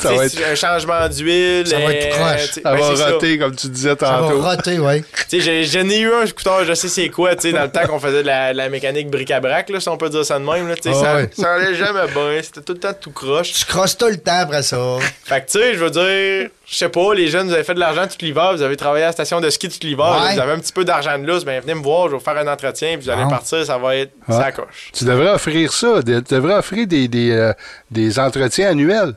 ça 0.00 0.12
va 0.12 0.26
être, 0.26 0.36
un 0.50 0.54
changement 0.54 1.08
d'huile. 1.08 1.66
Ça 1.66 1.78
va 1.78 1.92
être 1.92 2.08
tout 2.10 2.16
euh, 2.16 2.18
croche. 2.24 2.46
tu 2.48 2.52
sais, 2.54 2.60
ça 2.62 2.72
ben, 2.74 2.80
va 2.94 3.10
roter, 3.12 3.38
comme 3.38 3.56
tu 3.56 3.68
disais 3.68 3.88
Ça 3.90 3.96
tantôt. 3.96 4.38
va 4.40 4.50
roter, 4.50 4.78
oui. 4.78 5.02
Tu 5.28 5.40
sais, 5.40 5.40
j'ai- 5.40 5.64
j'en 5.64 5.88
ai 5.88 5.98
eu 5.98 6.12
un 6.12 6.26
scooter, 6.26 6.64
je 6.64 6.74
sais 6.74 6.88
c'est 6.88 7.08
quoi, 7.08 7.34
tu 7.34 7.42
sais, 7.42 7.52
dans 7.52 7.62
le 7.62 7.70
temps 7.70 7.86
qu'on 7.86 7.98
faisait 7.98 8.22
de 8.22 8.26
la, 8.26 8.52
la 8.52 8.68
mécanique 8.68 9.08
bric-à-brac, 9.10 9.68
là, 9.70 9.80
si 9.80 9.88
on 9.88 9.96
peut 9.96 10.10
dire 10.10 10.24
ça 10.24 10.38
de 10.38 10.44
même, 10.44 10.68
là, 10.68 10.74
tu 10.76 10.82
sais, 10.82 10.90
Ah 10.98 11.02
ça, 11.04 11.14
ouais. 11.16 11.30
ça 11.36 11.52
allait 11.54 11.74
jamais 11.74 12.06
bien, 12.12 12.40
c'était 12.42 12.60
tout 12.62 12.74
le 12.74 12.78
temps 12.80 12.92
tout 12.98 13.10
croche. 13.10 13.52
Tu 13.52 13.64
crosses 13.64 13.96
tout 13.96 14.06
le 14.08 14.16
temps 14.18 14.38
après 14.40 14.62
ça. 14.62 14.78
Fait 15.24 15.40
que, 15.44 15.50
tu 15.50 15.58
sais, 15.58 15.74
je 15.74 15.78
veux 15.78 15.90
dire, 15.90 16.50
je 16.66 16.74
sais 16.76 16.88
pas, 16.88 17.14
les 17.14 17.28
jeunes, 17.28 17.48
vous 17.48 17.54
avez 17.54 17.64
fait 17.64 17.74
de 17.74 17.80
l'argent 17.80 18.06
tout 18.06 18.16
l'hiver, 18.20 18.52
vous 18.54 18.62
avez 18.62 18.76
travaillé 18.76 19.04
à 19.04 19.08
la 19.08 19.12
station 19.12 19.40
de 19.40 19.48
ski 19.50 19.68
tout 19.68 19.78
l'hiver, 19.82 20.20
Ouais. 20.22 20.34
vous 20.34 20.40
avez 20.40 20.52
un 20.52 20.58
petit 20.58 20.72
peu 20.72 20.84
d'argent 20.84 21.18
de 21.18 21.26
lousse, 21.26 21.44
ben 21.44 21.60
venez 21.60 21.74
me 21.74 21.82
voir, 21.82 22.06
je 22.06 22.12
vais 22.12 22.18
vous 22.18 22.24
faire 22.24 22.36
un 22.36 22.46
entretien, 22.46 22.96
puis 22.96 23.04
vous 23.06 23.10
allez 23.10 23.28
partir, 23.28 23.64
ça 23.64 23.78
va 23.78 23.96
être 23.96 24.12
Ouais. 24.28 24.36
ça 24.36 24.52
coche. 24.52 24.90
Tu 24.92 25.04
devrais 25.04 25.30
offrir 25.30 25.63
ça. 25.72 26.02
Tu 26.04 26.12
devrais 26.34 26.54
offrir 26.54 26.86
des, 26.86 27.08
des, 27.08 27.30
euh, 27.30 27.52
des 27.90 28.18
entretiens 28.18 28.68
annuels. 28.70 29.14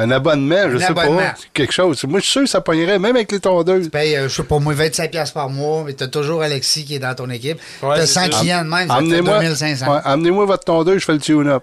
Un 0.00 0.10
abonnement, 0.10 0.70
je 0.70 0.76
Un 0.76 0.78
sais 0.80 0.84
abonnement. 0.86 1.18
pas. 1.18 1.34
Quelque 1.52 1.72
chose. 1.72 2.02
Moi, 2.04 2.18
je 2.18 2.24
suis 2.24 2.32
sûr 2.32 2.40
que 2.42 2.48
ça 2.48 2.60
pognerait, 2.60 2.98
même 2.98 3.14
avec 3.14 3.30
les 3.30 3.38
tondeuses. 3.38 3.84
Tu 3.84 3.90
payes, 3.90 4.16
euh, 4.16 4.28
je 4.28 4.34
sais 4.34 4.42
pas, 4.42 4.58
moi, 4.58 4.74
25$ 4.74 5.08
piastres 5.10 5.34
par 5.34 5.48
mois, 5.48 5.84
mais 5.86 5.92
t'as 5.92 6.08
toujours 6.08 6.42
Alexis 6.42 6.84
qui 6.84 6.96
est 6.96 6.98
dans 6.98 7.14
ton 7.14 7.30
équipe. 7.30 7.60
Ouais, 7.80 7.96
t'as 7.98 8.06
c'est 8.06 8.26
100 8.26 8.32
ça. 8.32 8.40
clients 8.40 8.64
de 8.64 8.70
même, 8.70 8.88
ça 8.88 8.94
fait 8.94 8.98
Amenez-moi 9.00 9.38
2500. 9.40 9.92
ouais, 9.94 10.00
amenez-moi 10.04 10.46
votre 10.46 10.64
tondeuse, 10.64 10.98
je 10.98 11.04
fais 11.04 11.12
le 11.12 11.20
tune-up. 11.20 11.62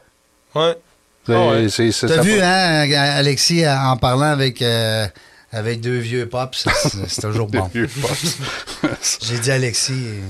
Ouais. 0.55 0.76
Ah 1.28 1.32
ouais. 1.49 1.68
T'as 1.70 2.22
vu, 2.22 2.39
hein, 2.41 2.89
Alexis, 3.18 3.64
en 3.68 3.97
parlant 3.97 4.32
avec, 4.32 4.62
euh, 4.62 5.05
avec 5.51 5.82
deux 5.82 5.97
vieux 5.97 6.28
pops, 6.30 6.66
c'est- 7.09 7.22
toujours 7.22 7.47
bon. 7.47 7.70
Vieux 7.74 7.88
pops. 8.01 8.38
J'ai 9.24 9.39
dit 9.39 9.51
Alexis, 9.51 9.91
euh, 9.93 10.22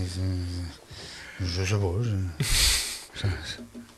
je 1.39 1.63
sais 1.63 1.75
pas. 1.75 1.93
je- 2.01 3.27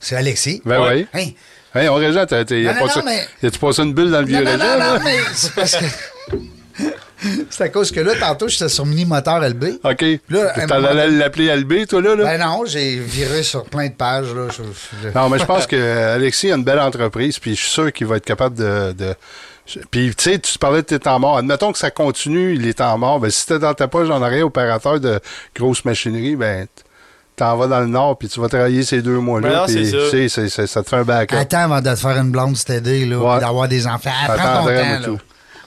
C'est 0.04 0.16
Alexis. 0.16 0.62
Ben 0.66 0.80
oui. 0.88 1.08
Hey, 1.14 1.36
Hey, 1.76 1.90
on 1.90 1.96
Régent, 1.96 2.28
t'as, 2.28 2.46
t'as, 2.46 2.54
a 2.56 2.60
Non, 2.60 2.74
pas 2.74 2.80
non, 2.82 2.86
non, 2.98 3.02
mais- 3.06 3.28
y 3.42 3.48
a-tu 3.48 3.58
passé 3.58 3.82
une 3.82 3.94
bulle 3.96 4.12
dans 4.12 4.20
le 4.20 4.28
vieux 4.28 4.44
non, 4.44 4.44
non, 4.44 4.52
Régent, 4.52 4.64
non, 4.74 4.78
là? 4.80 4.94
non, 4.94 5.04
mais 5.04 5.16
c'est 5.34 5.56
parce 5.56 5.76
que. 5.76 5.86
c'est 7.50 7.64
à 7.64 7.70
cause 7.70 7.92
que 7.92 8.00
là, 8.00 8.14
tantôt, 8.20 8.48
j'étais 8.48 8.70
sur 8.70 8.86
mini 8.86 9.06
moteur 9.06 9.40
LB. 9.42 9.80
OK. 9.84 10.06
Là, 10.30 10.66
T'en 10.68 10.84
allais 10.84 11.10
l'appeler 11.10 11.50
Albé, 11.50 11.88
toi, 11.88 12.02
là? 12.02 12.16
là? 12.16 12.24
Ben 12.26 12.38
non, 12.40 12.64
j'ai 12.66 12.98
viré 13.00 13.42
sur 13.44 13.64
plein 13.66 13.88
de 13.88 13.94
pages. 13.94 14.28
Là. 14.34 14.48
Non, 15.16 15.30
mais 15.30 15.40
je 15.40 15.46
pense 15.46 15.66
que 15.66 16.14
Alexis 16.14 16.52
a 16.52 16.56
une 16.58 16.64
belle 16.64 16.80
entreprise, 16.80 17.40
puis 17.40 17.56
je 17.56 17.62
suis 17.62 17.72
sûr 17.72 17.92
qu'il 17.94 18.08
va 18.08 18.18
être 18.18 18.26
capable 18.26 18.56
de. 18.58 18.92
de- 18.92 19.16
Puis, 19.90 20.14
tu 20.16 20.24
sais, 20.32 20.38
tu 20.40 20.60
parlais 20.60 20.82
de 20.82 20.88
tes 20.88 21.00
temps 21.00 21.18
morts. 21.20 21.38
Admettons 21.38 21.72
que 21.72 21.78
ça 21.80 21.90
continue, 21.90 22.54
il 22.54 22.68
est 22.68 22.74
temps 22.76 22.98
mort. 22.98 23.20
Ben, 23.20 23.32
si 23.32 23.46
t'es 23.48 23.58
dans 23.60 23.74
ta 23.74 23.88
poche 23.88 24.10
en 24.10 24.22
arrière, 24.22 24.46
opérateur 24.46 25.00
de 25.00 25.20
grosse 25.56 25.86
machinerie, 25.86 26.36
ben, 26.36 26.68
t'en 27.36 27.58
vas 27.58 27.68
dans 27.68 27.80
le 27.80 27.88
nord, 27.88 28.18
puis 28.18 28.28
tu 28.28 28.40
vas 28.40 28.48
travailler 28.50 28.84
ces 28.84 29.02
deux 29.02 29.18
mois-là. 29.20 29.66
Ben 29.68 29.74
puis, 29.74 29.86
ça. 29.90 29.98
tu 29.98 30.10
sais, 30.12 30.30
c'est- 30.30 30.50
c'est- 30.50 30.68
ça 30.68 30.84
te 30.84 30.90
fait 30.90 30.98
un 30.98 31.04
backup. 31.04 31.36
Attends 31.36 31.58
avant 31.64 31.82
de 31.82 31.90
te 31.90 31.96
faire 32.00 32.18
une 32.18 32.32
blonde 32.32 32.56
stédée, 32.58 33.06
là, 33.06 33.18
Ouais. 33.18 33.32
puis 33.38 33.46
d'avoir 33.46 33.68
des 33.68 33.88
enfants. 33.88 34.10
Prends 34.26 34.36
ton 34.36 34.66
temps, 34.66 34.66
là. 34.68 35.00
tout. 35.04 35.20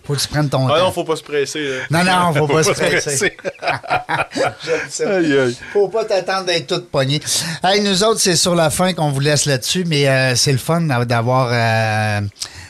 Faut 0.06 0.14
que 0.14 0.20
tu 0.20 0.28
prennes 0.28 0.48
ton 0.48 0.68
Ah 0.68 0.78
temps. 0.78 0.84
non, 0.84 0.92
faut 0.92 1.02
pas 1.02 1.16
se 1.16 1.22
presser, 1.24 1.64
là. 1.68 1.78
Non, 1.90 2.04
non, 2.04 2.32
faut 2.38 2.46
pas 2.46 2.62
se 2.62 2.72
Faut 2.72 2.80
pas 2.80 2.86
se 2.86 2.96
presser. 3.00 3.36
Aïe. 5.06 5.56
Faut 5.72 5.88
pas 5.88 6.04
t'attendre 6.04 6.46
d'être 6.46 6.66
toute 6.68 6.90
poignée. 6.90 7.20
Hey, 7.64 7.80
nous 7.80 8.04
autres, 8.04 8.20
c'est 8.20 8.36
sur 8.36 8.54
la 8.54 8.70
fin 8.70 8.92
qu'on 8.92 9.10
vous 9.10 9.18
laisse 9.20 9.46
là-dessus, 9.46 9.84
mais 9.86 10.08
euh, 10.08 10.34
c'est 10.36 10.52
le 10.52 10.58
fun 10.58 10.80
d'avoir 10.82 11.48
euh, 11.52 12.20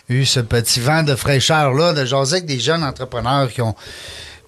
eu 0.09 0.25
ce 0.25 0.41
petit 0.41 0.81
vent 0.81 1.03
de 1.03 1.15
fraîcheur-là, 1.15 1.93
de 1.93 2.05
jaser 2.05 2.37
avec 2.37 2.47
des 2.47 2.59
jeunes 2.59 2.85
entrepreneurs 2.85 3.51
qui 3.53 3.61
ont. 3.63 3.75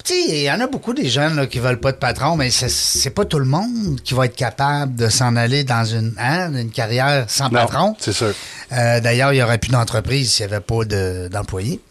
Tu 0.08 0.14
sais, 0.14 0.24
il 0.38 0.42
y 0.44 0.50
en 0.50 0.58
a 0.60 0.66
beaucoup 0.66 0.94
des 0.94 1.06
jeunes 1.10 1.36
là, 1.36 1.46
qui 1.46 1.58
veulent 1.58 1.80
pas 1.80 1.92
de 1.92 1.98
patron, 1.98 2.34
mais 2.34 2.48
c'est- 2.50 3.10
pas 3.10 3.26
tout 3.26 3.38
le 3.38 3.44
monde 3.44 4.00
qui 4.02 4.14
va 4.14 4.24
être 4.24 4.36
capable 4.36 4.94
de 4.96 5.10
s'en 5.10 5.36
aller 5.36 5.64
dans 5.64 5.84
une, 5.84 6.14
hein, 6.18 6.50
une 6.54 6.70
carrière 6.70 7.26
sans 7.28 7.44
Non, 7.50 7.66
patron. 7.66 7.94
c'est 7.98 8.14
sûr. 8.14 8.32
Euh, 8.72 9.00
D'ailleurs, 9.00 9.34
il 9.34 9.36
n'y 9.36 9.42
aurait 9.42 9.58
plus 9.58 9.70
d'entreprise 9.70 10.32
s'il 10.32 10.46
n'y 10.46 10.52
avait 10.54 10.62
pas 10.64 10.86
de- 10.86 11.28
d'employés. 11.30 11.82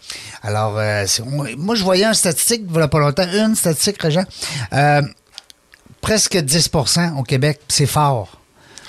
Alors, 0.42 0.80
euh, 0.80 1.06
moi, 1.58 1.76
je 1.76 1.84
voyais 1.84 2.06
une 2.06 2.16
statistique, 2.16 2.64
il 2.74 2.82
a 2.82 2.88
pas 2.88 2.98
longtemps, 3.00 3.28
une 3.32 3.56
statistique, 3.56 4.02
Régent. 4.02 4.26
Euh, 4.74 5.04
presque 6.02 6.38
10% 6.38 7.14
au 7.20 7.24
Québec, 7.24 7.60
c'est 7.68 7.86
fort. 7.86 8.37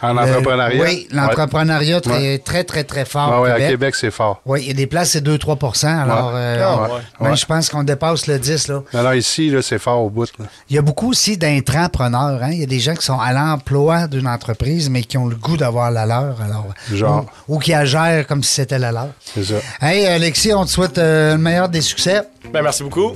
En 0.03 0.13
Le- 0.13 0.21
entrepreneuriat? 0.21 0.83
Oui, 0.83 1.09
l'entrepreneuriat 1.11 2.01
très, 2.01 2.13
Ouais. 2.13 2.39
très, 2.39 2.65
très, 2.65 2.85
très 2.85 3.05
fort 3.05 3.41
au 3.41 3.43
ouais, 3.45 3.51
à 3.51 3.59
Québec. 3.59 3.95
C'est 3.97 4.11
fort. 4.11 4.41
Oui, 4.47 4.61
il 4.63 4.69
y 4.69 4.71
a 4.71 4.75
des 4.75 4.87
places, 4.87 5.11
c'est 5.11 5.21
2-3 5.21 5.85
Alors, 6.03 6.29
Ouais. 6.29 6.35
euh, 6.37 6.65
Ah, 6.65 6.89
on- 7.21 7.25
ouais. 7.31 7.37
je 7.37 7.47
pense 7.47 7.69
qu'on 7.69 7.83
dépasse 7.83 8.27
le 8.27 8.39
10 8.39 8.69
là. 8.69 8.83
Non, 8.95 9.13
ici, 9.13 9.51
là, 9.51 9.61
c'est 9.63 9.79
fort 9.79 10.03
au 10.03 10.11
bout. 10.11 10.29
là. 10.39 10.45
Il 10.71 10.77
y 10.77 10.79
a 10.79 10.83
beaucoup 10.83 11.11
aussi 11.11 11.37
d'intrapreneurs. 11.37 12.43
Hein? 12.43 12.51
Il 12.53 12.61
y 12.61 12.63
a 12.63 12.67
des 12.67 12.81
gens 12.81 12.95
qui 12.95 13.05
sont 13.05 13.19
à 13.19 13.33
l'emploi 13.33 14.07
d'une 14.07 14.29
entreprise, 14.29 14.89
mais 14.91 15.03
qui 15.03 15.19
ont 15.19 15.27
le 15.27 15.37
goût 15.37 15.57
d'avoir 15.57 15.91
la 15.91 16.07
leur. 16.07 16.41
Alors, 16.43 16.67
Genre. 16.93 17.27
Ou, 17.49 17.57
ou 17.57 17.59
qui 17.59 17.71
la 17.73 17.85
gèrent 17.85 18.27
comme 18.27 18.43
si 18.43 18.55
c'était 18.55 18.79
la 18.79 18.93
leur. 18.93 19.09
C'est 19.35 19.45
ça. 19.45 19.55
Hey, 19.81 20.07
Alexis, 20.07 20.53
on 20.55 20.65
te 20.65 20.71
souhaite 20.71 20.99
euh, 20.99 21.33
le 21.33 21.39
meilleur 21.39 21.69
des 21.69 21.81
succès. 21.81 22.23
Ben, 22.53 22.63
merci 22.63 22.83
beaucoup. 22.83 23.13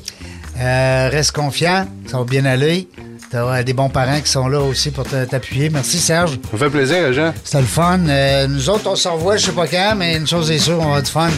Euh, 0.60 1.08
reste 1.10 1.32
confiant, 1.32 1.86
ça 2.06 2.18
va 2.18 2.24
bien 2.24 2.44
aller. 2.44 2.88
Tu 3.32 3.38
as 3.38 3.62
des 3.62 3.72
bons 3.72 3.88
parents 3.88 4.20
qui 4.20 4.30
sont 4.30 4.46
là 4.46 4.60
aussi 4.60 4.90
pour 4.90 5.04
t'appuyer. 5.04 5.70
Merci, 5.70 5.98
Serge. 5.98 6.32
Ça 6.32 6.48
me 6.52 6.58
fait 6.58 6.68
plaisir, 6.68 7.14
Jean. 7.14 7.32
C'était 7.42 7.62
le 7.62 7.66
fun. 7.66 7.98
Euh, 8.06 8.46
nous 8.46 8.68
autres, 8.68 8.82
on 8.90 8.94
se 8.94 9.08
revoit, 9.08 9.38
je 9.38 9.46
sais 9.46 9.52
pas 9.52 9.66
quand, 9.66 9.94
mais 9.96 10.18
une 10.18 10.26
chose 10.26 10.50
est 10.50 10.58
sûre, 10.58 10.74
on 10.74 10.80
va 10.80 10.84
avoir 10.98 11.02
du 11.02 11.10
fun. 11.10 11.30